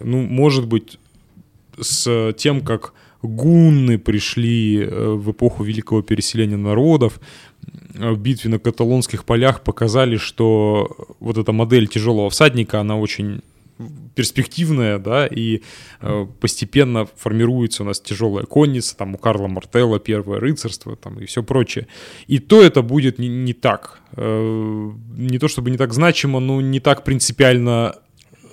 ну, 0.00 0.22
может 0.22 0.66
быть, 0.66 0.98
с 1.80 2.32
тем, 2.36 2.60
как 2.60 2.92
гунны 3.22 3.98
пришли 3.98 4.80
э, 4.80 5.14
в 5.14 5.30
эпоху 5.30 5.64
великого 5.64 6.02
переселения 6.02 6.56
народов, 6.56 7.20
в 7.94 8.16
битве 8.16 8.50
на 8.50 8.58
каталонских 8.58 9.24
полях 9.24 9.62
показали, 9.62 10.16
что 10.16 11.16
вот 11.20 11.38
эта 11.38 11.52
модель 11.52 11.86
тяжелого 11.86 12.28
всадника, 12.30 12.80
она 12.80 12.96
очень 12.98 13.40
перспективная, 14.14 14.98
да, 14.98 15.26
и 15.26 15.62
э, 16.00 16.26
постепенно 16.40 17.06
формируется 17.16 17.82
у 17.82 17.86
нас 17.86 18.00
тяжелая 18.00 18.44
конница, 18.44 18.96
там 18.96 19.14
у 19.14 19.18
Карла 19.18 19.48
Мартелла 19.48 19.98
первое 19.98 20.40
рыцарство, 20.40 20.96
там 20.96 21.18
и 21.20 21.26
все 21.26 21.42
прочее. 21.42 21.86
И 22.26 22.38
то 22.38 22.62
это 22.62 22.82
будет 22.82 23.18
не, 23.18 23.28
не 23.28 23.52
так, 23.52 24.00
э, 24.16 24.90
не 25.16 25.38
то 25.38 25.48
чтобы 25.48 25.70
не 25.70 25.76
так 25.76 25.92
значимо, 25.92 26.40
но 26.40 26.60
не 26.60 26.80
так 26.80 27.04
принципиально 27.04 27.96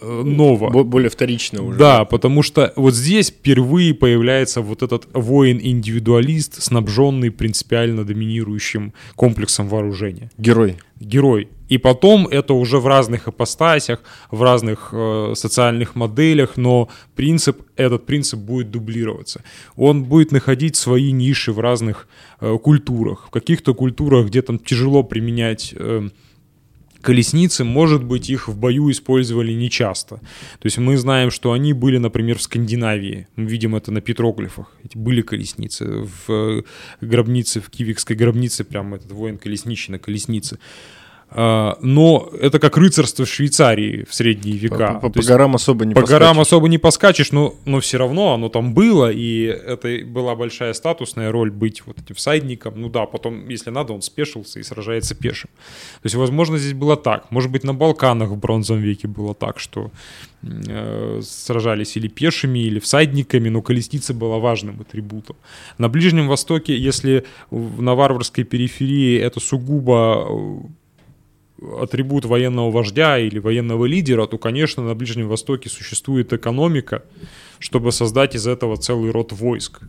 Э, 0.01 0.23
ново. 0.25 0.69
Более 0.83 1.09
вторично 1.09 1.63
уже. 1.63 1.77
Да, 1.77 2.05
потому 2.05 2.41
что 2.41 2.73
вот 2.75 2.95
здесь 2.95 3.29
впервые 3.29 3.93
появляется 3.93 4.61
вот 4.61 4.81
этот 4.81 5.07
воин-индивидуалист, 5.13 6.61
снабженный 6.61 7.29
принципиально 7.29 8.03
доминирующим 8.03 8.93
комплексом 9.15 9.67
вооружения. 9.67 10.31
Герой. 10.37 10.77
Герой. 10.99 11.49
И 11.69 11.77
потом 11.77 12.27
это 12.27 12.53
уже 12.53 12.79
в 12.79 12.87
разных 12.87 13.27
ипостасях, 13.27 14.01
в 14.31 14.41
разных 14.41 14.89
э, 14.91 15.33
социальных 15.35 15.95
моделях, 15.95 16.57
но 16.57 16.89
принцип, 17.15 17.61
этот 17.75 18.05
принцип 18.05 18.39
будет 18.39 18.71
дублироваться. 18.71 19.43
Он 19.75 20.03
будет 20.03 20.31
находить 20.31 20.75
свои 20.75 21.11
ниши 21.11 21.53
в 21.53 21.59
разных 21.59 22.07
э, 22.39 22.57
культурах. 22.57 23.27
В 23.27 23.29
каких-то 23.29 23.73
культурах, 23.73 24.27
где 24.27 24.41
там 24.41 24.57
тяжело 24.57 25.03
применять... 25.03 25.73
Э, 25.77 26.09
колесницы, 27.01 27.63
может 27.63 28.03
быть, 28.03 28.29
их 28.29 28.47
в 28.47 28.57
бою 28.57 28.89
использовали 28.91 29.53
нечасто. 29.53 30.15
То 30.15 30.65
есть 30.65 30.77
мы 30.77 30.97
знаем, 30.97 31.31
что 31.31 31.51
они 31.51 31.73
были, 31.73 31.97
например, 31.97 32.37
в 32.37 32.41
Скандинавии. 32.41 33.27
Мы 33.35 33.45
видим 33.45 33.75
это 33.75 33.91
на 33.91 34.01
петроглифах. 34.01 34.71
Эти 34.83 34.97
были 34.97 35.21
колесницы. 35.21 36.07
В 36.27 36.31
э, 36.31 36.63
гробнице, 37.01 37.59
в 37.59 37.69
Кивикской 37.69 38.15
гробнице, 38.15 38.63
прям 38.63 38.93
этот 38.93 39.11
воин 39.11 39.37
колесничий 39.37 39.91
на 39.91 39.99
колеснице. 39.99 40.59
А, 41.33 41.77
но 41.81 42.29
это 42.41 42.59
как 42.59 42.75
рыцарство 42.75 43.23
в 43.23 43.29
Швейцарии 43.29 44.05
в 44.09 44.13
средние 44.13 44.57
века. 44.57 44.95
По, 44.95 45.09
по, 45.09 45.21
по 45.21 45.25
горам 45.25 45.55
особо 45.55 45.85
не 45.85 45.93
По 45.93 46.01
поскачешь. 46.01 46.19
горам 46.19 46.39
особо 46.41 46.67
не 46.67 46.77
поскачешь, 46.77 47.31
но, 47.31 47.55
но 47.63 47.79
все 47.79 47.97
равно 47.97 48.33
оно 48.33 48.49
там 48.49 48.73
было, 48.73 49.09
и 49.09 49.43
это 49.43 50.05
была 50.05 50.35
большая 50.35 50.73
статусная 50.73 51.31
роль 51.31 51.49
быть 51.49 51.85
вот 51.85 51.99
этим 51.99 52.15
всадником. 52.15 52.73
Ну 52.75 52.89
да, 52.89 53.05
потом, 53.05 53.47
если 53.47 53.69
надо, 53.69 53.93
он 53.93 54.01
спешился 54.01 54.59
и 54.59 54.63
сражается 54.63 55.15
пешим. 55.15 55.49
То 56.01 56.05
есть, 56.05 56.15
возможно, 56.15 56.57
здесь 56.57 56.73
было 56.73 56.97
так. 56.97 57.31
Может 57.31 57.49
быть, 57.49 57.63
на 57.63 57.73
Балканах 57.73 58.29
в 58.29 58.37
бронзовом 58.37 58.81
веке 58.81 59.07
было 59.07 59.33
так, 59.33 59.57
что 59.57 59.89
э, 60.43 61.21
сражались 61.23 61.95
или 61.95 62.09
пешими, 62.09 62.59
или 62.59 62.79
всадниками, 62.79 63.47
но 63.47 63.61
колесница 63.61 64.13
была 64.13 64.37
важным 64.37 64.81
атрибутом. 64.81 65.37
На 65.77 65.87
Ближнем 65.87 66.27
Востоке, 66.27 66.77
если 66.77 67.23
на 67.51 67.95
варварской 67.95 68.43
периферии 68.43 69.17
это 69.17 69.39
сугубо 69.39 70.27
атрибут 71.61 72.25
военного 72.25 72.71
вождя 72.71 73.19
или 73.19 73.39
военного 73.39 73.85
лидера, 73.85 74.25
то, 74.25 74.37
конечно, 74.37 74.83
на 74.83 74.95
Ближнем 74.95 75.27
Востоке 75.27 75.69
существует 75.69 76.33
экономика, 76.33 77.03
чтобы 77.59 77.91
создать 77.91 78.35
из 78.35 78.47
этого 78.47 78.77
целый 78.77 79.11
род 79.11 79.31
войск. 79.31 79.81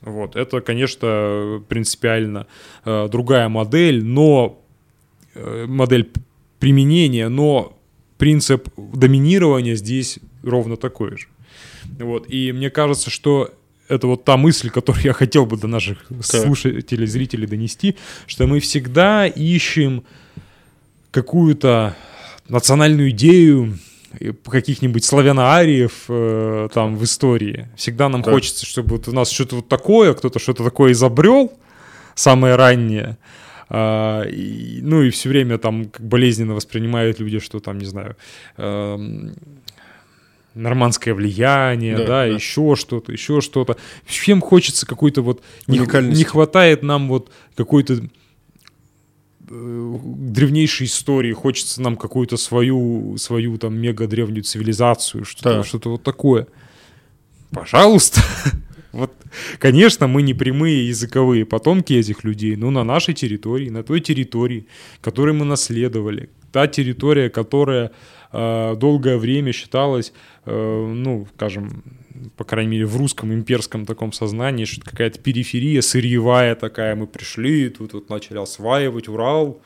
Вот. 0.00 0.36
Это, 0.36 0.60
конечно, 0.60 1.62
принципиально 1.68 2.46
э, 2.84 3.08
другая 3.10 3.48
модель, 3.48 4.04
но 4.04 4.62
э, 5.34 5.66
модель 5.66 6.10
применения, 6.58 7.28
но 7.28 7.76
принцип 8.18 8.68
доминирования 8.76 9.74
здесь 9.74 10.18
ровно 10.42 10.76
такой 10.76 11.16
же. 11.16 11.26
Вот. 11.98 12.30
И 12.30 12.52
мне 12.52 12.70
кажется, 12.70 13.10
что 13.10 13.52
это 13.88 14.06
вот 14.06 14.24
та 14.24 14.36
мысль, 14.36 14.70
которую 14.70 15.04
я 15.04 15.12
хотел 15.12 15.46
бы 15.46 15.56
до 15.56 15.66
наших 15.66 16.06
так. 16.08 16.42
слушателей, 16.42 17.06
зрителей 17.06 17.46
донести, 17.46 17.96
что 18.26 18.46
мы 18.46 18.60
всегда 18.60 19.26
ищем 19.26 20.04
какую-то 21.14 21.94
национальную 22.48 23.10
идею 23.10 23.78
каких-нибудь 24.48 25.04
славяно-ариев 25.04 26.04
э, 26.08 26.68
там 26.74 26.96
в 26.96 27.04
истории. 27.04 27.68
Всегда 27.76 28.08
нам 28.08 28.22
так. 28.22 28.34
хочется, 28.34 28.66
чтобы 28.66 28.96
вот 28.96 29.08
у 29.08 29.12
нас 29.12 29.30
что-то 29.30 29.56
вот 29.56 29.68
такое, 29.68 30.14
кто-то 30.14 30.38
что-то 30.40 30.64
такое 30.64 30.92
изобрел, 30.92 31.52
самое 32.14 32.56
раннее. 32.56 33.16
Uh, 33.70 34.30
и, 34.30 34.80
ну 34.82 35.02
и 35.02 35.10
все 35.10 35.30
время 35.30 35.56
там 35.56 35.90
болезненно 35.98 36.54
воспринимают 36.54 37.18
люди, 37.18 37.38
что 37.38 37.60
там, 37.60 37.78
не 37.78 37.86
знаю, 37.86 38.14
uh, 38.58 39.38
нормандское 40.54 41.14
влияние, 41.14 41.96
да, 41.96 42.02
да, 42.02 42.08
да. 42.08 42.24
еще 42.26 42.76
что-то, 42.76 43.10
еще 43.10 43.40
что-то. 43.40 43.78
Всем 44.04 44.42
хочется 44.42 44.86
какой-то 44.86 45.22
вот... 45.22 45.42
Не, 45.66 45.78
не 45.78 46.24
хватает 46.24 46.82
нам 46.82 47.08
вот 47.08 47.30
какой-то 47.56 47.94
Э, 47.94 48.23
древнейшей 49.54 50.86
истории, 50.86 51.32
хочется 51.32 51.80
нам 51.80 51.96
какую-то 51.96 52.36
свою, 52.36 53.16
свою 53.18 53.58
там 53.58 53.76
мега 53.76 54.06
древнюю 54.06 54.42
цивилизацию, 54.42 55.24
что-то, 55.24 55.56
да. 55.56 55.64
что-то 55.64 55.90
вот 55.90 56.02
такое. 56.02 56.46
Пожалуйста. 57.50 58.20
Вот, 58.92 59.10
конечно, 59.58 60.06
мы 60.06 60.22
не 60.22 60.34
прямые 60.34 60.86
языковые 60.86 61.44
потомки 61.44 61.92
этих 61.94 62.22
людей, 62.22 62.54
но 62.54 62.70
на 62.70 62.84
нашей 62.84 63.12
территории, 63.12 63.68
на 63.68 63.82
той 63.82 64.00
территории, 64.00 64.68
которую 65.00 65.34
мы 65.34 65.44
наследовали, 65.44 66.30
та 66.52 66.68
территория, 66.68 67.28
которая 67.28 67.90
э, 68.30 68.76
долгое 68.76 69.18
время 69.18 69.50
считалась, 69.50 70.12
э, 70.44 70.92
ну, 70.94 71.26
скажем, 71.34 71.82
по 72.36 72.44
крайней 72.44 72.72
мере, 72.72 72.86
в 72.86 72.96
русском 72.96 73.32
имперском 73.32 73.86
таком 73.86 74.12
сознании, 74.12 74.64
что 74.64 74.82
какая-то 74.82 75.18
периферия 75.18 75.80
сырьевая 75.80 76.54
такая, 76.54 76.94
мы 76.94 77.06
пришли, 77.06 77.68
тут 77.68 77.92
вот 77.92 78.08
начали 78.08 78.38
осваивать 78.38 79.08
Урал, 79.08 79.60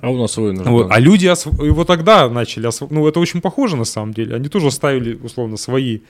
а 0.00 0.10
у 0.10 0.18
нас 0.18 0.32
свой 0.32 0.52
вот, 0.56 0.88
А 0.90 0.98
люди 0.98 1.26
осв... 1.28 1.46
его 1.62 1.84
тогда 1.84 2.28
начали 2.28 2.66
осв... 2.66 2.90
Ну, 2.90 3.06
это 3.06 3.20
очень 3.20 3.40
похоже 3.40 3.76
на 3.76 3.84
самом 3.84 4.12
деле. 4.12 4.34
Они 4.34 4.48
тоже 4.48 4.72
ставили, 4.72 5.14
условно, 5.14 5.56
свои, 5.56 6.00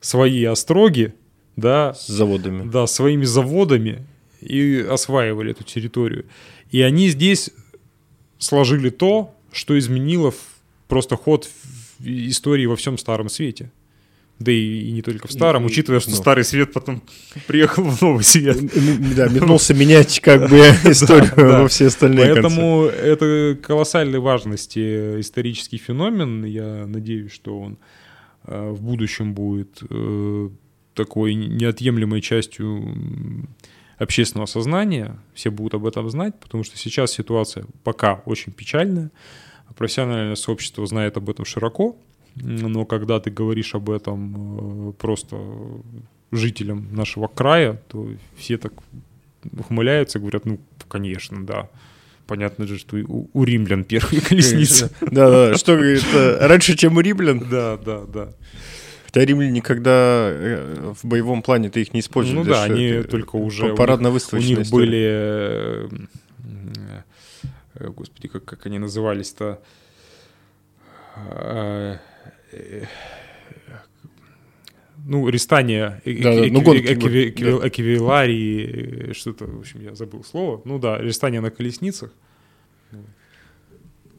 свои 0.00 0.44
остроги, 0.44 1.14
да. 1.56 1.94
С 1.94 2.08
заводами. 2.08 2.68
Да, 2.70 2.86
своими 2.86 3.24
заводами 3.24 4.06
и 4.42 4.86
осваивали 4.88 5.52
эту 5.52 5.64
территорию. 5.64 6.26
И 6.70 6.82
они 6.82 7.08
здесь 7.08 7.50
сложили 8.38 8.90
то, 8.90 9.34
что 9.50 9.78
изменило 9.78 10.34
просто 10.86 11.16
ход 11.16 11.48
истории 12.00 12.66
во 12.66 12.76
всем 12.76 12.98
Старом 12.98 13.30
Свете 13.30 13.70
да 14.38 14.52
и, 14.52 14.88
и 14.88 14.92
не 14.92 15.02
только 15.02 15.26
в 15.26 15.32
старом, 15.32 15.64
и, 15.64 15.66
учитывая, 15.66 16.00
что 16.00 16.10
ну. 16.10 16.16
старый 16.16 16.44
свет 16.44 16.72
потом 16.72 17.02
приехал 17.46 17.84
в 17.84 18.00
новый 18.00 18.24
свет. 18.24 18.58
Да, 19.16 19.28
метнулся 19.30 19.74
менять 19.74 20.20
как 20.20 20.48
бы 20.48 20.58
историю 20.84 21.32
во 21.62 21.68
все 21.68 21.86
остальные 21.86 22.34
Поэтому 22.34 22.84
это 22.84 23.58
колоссальной 23.62 24.18
важности 24.18 25.20
исторический 25.20 25.78
феномен. 25.78 26.44
Я 26.44 26.86
надеюсь, 26.86 27.32
что 27.32 27.58
он 27.58 27.78
в 28.44 28.80
будущем 28.80 29.34
будет 29.34 29.82
такой 30.94 31.34
неотъемлемой 31.34 32.20
частью 32.20 32.96
общественного 33.98 34.46
сознания, 34.46 35.18
все 35.34 35.50
будут 35.50 35.74
об 35.74 35.86
этом 35.86 36.08
знать, 36.08 36.38
потому 36.40 36.64
что 36.64 36.78
сейчас 36.78 37.12
ситуация 37.12 37.66
пока 37.84 38.22
очень 38.26 38.52
печальная, 38.52 39.10
профессиональное 39.76 40.36
сообщество 40.36 40.86
знает 40.86 41.16
об 41.16 41.28
этом 41.28 41.44
широко, 41.44 41.96
но 42.42 42.84
когда 42.84 43.20
ты 43.20 43.30
говоришь 43.30 43.74
об 43.74 43.90
этом 43.90 44.94
просто 44.98 45.36
жителям 46.30 46.88
нашего 46.92 47.28
края, 47.28 47.80
то 47.88 48.08
все 48.36 48.58
так 48.58 48.72
ухмыляются, 49.56 50.18
говорят, 50.18 50.46
ну, 50.46 50.58
конечно, 50.88 51.44
да. 51.44 51.68
Понятно 52.26 52.66
же, 52.66 52.78
что 52.78 52.96
у, 52.96 53.30
у 53.32 53.44
римлян 53.44 53.84
первые 53.84 54.20
колесницы. 54.20 54.90
Да, 55.00 55.30
да, 55.30 55.56
что 55.56 55.76
говорит, 55.76 56.04
э, 56.12 56.46
раньше, 56.46 56.76
чем 56.76 56.98
у 56.98 57.00
римлян? 57.00 57.38
Да, 57.38 57.78
да, 57.78 58.04
да. 58.04 58.34
Хотя 59.06 59.24
римляне 59.24 59.52
никогда 59.52 60.28
э, 60.30 60.92
в 60.94 61.06
боевом 61.06 61.40
плане 61.40 61.70
ты 61.70 61.80
их 61.80 61.94
не 61.94 62.00
использовали. 62.00 62.46
Ну 62.46 62.52
да, 62.52 62.64
они 62.64 63.02
только 63.04 63.36
уже... 63.36 63.74
Парадно-выставочная 63.74 64.56
У 64.56 64.58
них 64.58 64.70
были... 64.70 65.88
Э, 67.74 67.88
господи, 67.88 68.28
как, 68.28 68.44
как 68.44 68.66
они 68.66 68.78
назывались-то? 68.78 69.62
Ну, 75.04 75.28
рестание, 75.28 76.00
да, 76.04 76.34
да, 76.34 76.48
эквивиларии, 77.68 79.12
что-то, 79.12 79.46
в 79.46 79.60
общем, 79.60 79.80
я 79.82 79.94
забыл 79.94 80.22
слово. 80.24 80.60
Ну 80.64 80.78
да, 80.78 80.98
рестание 80.98 81.40
на 81.40 81.50
колесницах. 81.50 82.12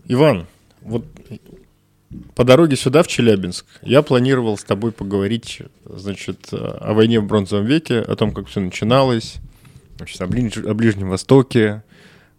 Иван, 0.05 0.47
вот 0.81 1.05
по 2.35 2.43
дороге 2.43 2.75
сюда, 2.75 3.03
в 3.03 3.07
Челябинск, 3.07 3.65
я 3.83 4.01
планировал 4.01 4.57
с 4.57 4.63
тобой 4.63 4.91
поговорить, 4.91 5.61
значит, 5.85 6.47
о 6.51 6.93
войне 6.93 7.19
в 7.19 7.27
бронзовом 7.27 7.65
веке, 7.65 7.99
о 7.99 8.15
том, 8.15 8.33
как 8.33 8.47
все 8.47 8.59
начиналось, 8.59 9.35
значит, 9.97 10.19
о, 10.21 10.27
ближ... 10.27 10.57
о 10.57 10.73
Ближнем 10.73 11.09
Востоке, 11.09 11.83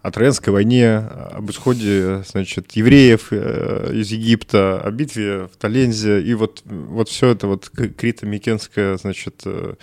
о 0.02 0.10
Троянской 0.10 0.52
войне, 0.52 0.97
об 0.97 1.51
исходе, 1.51 2.22
значит, 2.27 2.72
евреев 2.72 3.28
э, 3.32 3.93
из 3.94 4.10
Египта, 4.10 4.81
о 4.81 4.90
битве 4.90 5.47
в 5.47 5.56
Талензе, 5.59 6.22
и 6.22 6.32
вот, 6.35 6.62
вот 6.64 7.09
все 7.10 7.28
это 7.31 7.47
вот 7.47 7.70
крито-микенское, 7.70 8.97
значит, 8.97 9.43
э, 9.44 9.74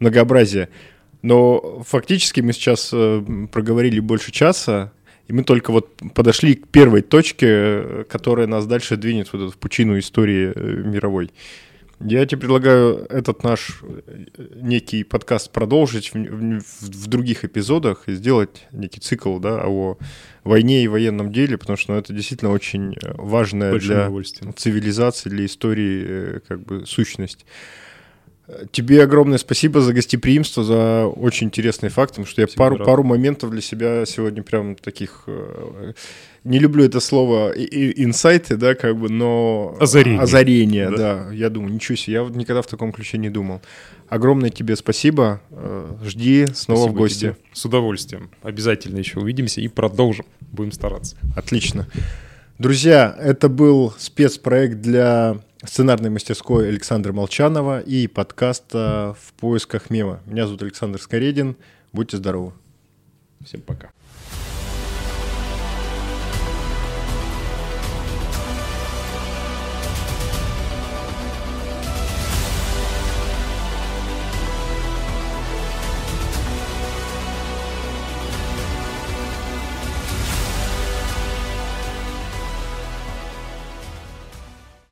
многообразие. 0.00 0.68
Но 1.22 1.82
фактически 1.86 2.42
мы 2.42 2.52
сейчас 2.52 2.90
э, 2.92 3.24
проговорили 3.50 4.00
больше 4.00 4.32
часа, 4.32 4.92
и 5.28 5.32
мы 5.32 5.44
только 5.44 5.72
вот 5.72 5.88
подошли 6.14 6.56
к 6.56 6.68
первой 6.68 7.00
точке, 7.00 8.04
которая 8.10 8.46
нас 8.46 8.66
дальше 8.66 8.98
двинет 8.98 9.32
вот 9.32 9.54
в 9.54 9.56
пучину 9.56 9.98
истории 9.98 10.52
мировой. 10.86 11.30
Я 12.00 12.26
тебе 12.26 12.40
предлагаю 12.40 13.06
этот 13.08 13.44
наш 13.44 13.82
э, 13.82 14.24
некий 14.56 15.04
подкаст 15.04 15.50
продолжить 15.52 16.12
в, 16.12 16.14
в, 16.14 16.60
в 16.60 17.06
других 17.06 17.44
эпизодах 17.44 18.08
и 18.08 18.14
сделать 18.14 18.66
некий 18.72 19.00
цикл 19.00 19.38
да, 19.38 19.62
о 19.64 19.96
войне 20.42 20.82
и 20.82 20.88
военном 20.88 21.32
деле, 21.32 21.56
потому 21.56 21.76
что 21.76 21.92
ну, 21.92 21.98
это 21.98 22.12
действительно 22.12 22.50
очень 22.50 22.94
э, 22.94 23.12
важная 23.14 23.78
для 23.78 24.10
цивилизации, 24.56 25.30
для 25.30 25.46
истории 25.46 26.04
э, 26.06 26.40
как 26.46 26.60
бы 26.64 26.84
сущность. 26.86 27.46
Тебе 28.72 29.02
огромное 29.02 29.38
спасибо 29.38 29.80
за 29.80 29.94
гостеприимство, 29.94 30.64
за 30.64 31.06
очень 31.06 31.46
интересные 31.46 31.88
факты, 31.88 32.14
потому 32.14 32.26
что 32.26 32.42
я 32.42 32.48
пару, 32.54 32.76
пару 32.76 33.02
моментов 33.02 33.50
для 33.50 33.62
себя 33.62 34.04
сегодня 34.04 34.42
прям 34.42 34.76
таких 34.76 35.26
не 36.44 36.58
люблю 36.58 36.84
это 36.84 37.00
слово 37.00 37.52
инсайты, 37.52 38.56
да, 38.56 38.74
как 38.74 38.96
бы, 38.96 39.08
но... 39.08 39.76
Озарение. 39.80 40.20
Озарение, 40.20 40.90
да. 40.90 40.96
да. 40.96 41.32
Я 41.32 41.48
думаю, 41.48 41.72
ничего 41.72 41.96
себе, 41.96 42.14
я 42.14 42.22
вот 42.22 42.36
никогда 42.36 42.60
в 42.60 42.66
таком 42.66 42.92
ключе 42.92 43.16
не 43.16 43.30
думал. 43.30 43.62
Огромное 44.08 44.50
тебе 44.50 44.76
спасибо. 44.76 45.40
Э, 45.50 45.96
жди 46.04 46.46
снова 46.54 46.80
спасибо 46.80 46.92
в 46.92 46.94
гости. 46.94 47.18
Тебе. 47.20 47.36
С 47.54 47.64
удовольствием. 47.64 48.30
Обязательно 48.42 48.98
еще 48.98 49.20
увидимся 49.20 49.62
и 49.62 49.68
продолжим. 49.68 50.26
Будем 50.52 50.72
стараться. 50.72 51.16
Отлично. 51.34 51.88
Друзья, 52.58 53.16
это 53.18 53.48
был 53.48 53.94
спецпроект 53.98 54.80
для 54.80 55.38
сценарной 55.64 56.10
мастерской 56.10 56.68
Александра 56.68 57.12
Молчанова 57.12 57.80
и 57.80 58.06
подкаста 58.06 59.16
«В 59.18 59.32
поисках 59.32 59.88
мема». 59.88 60.20
Меня 60.26 60.46
зовут 60.46 60.62
Александр 60.62 61.00
Скоредин. 61.00 61.56
Будьте 61.92 62.18
здоровы. 62.18 62.52
Всем 63.44 63.62
пока. 63.62 63.90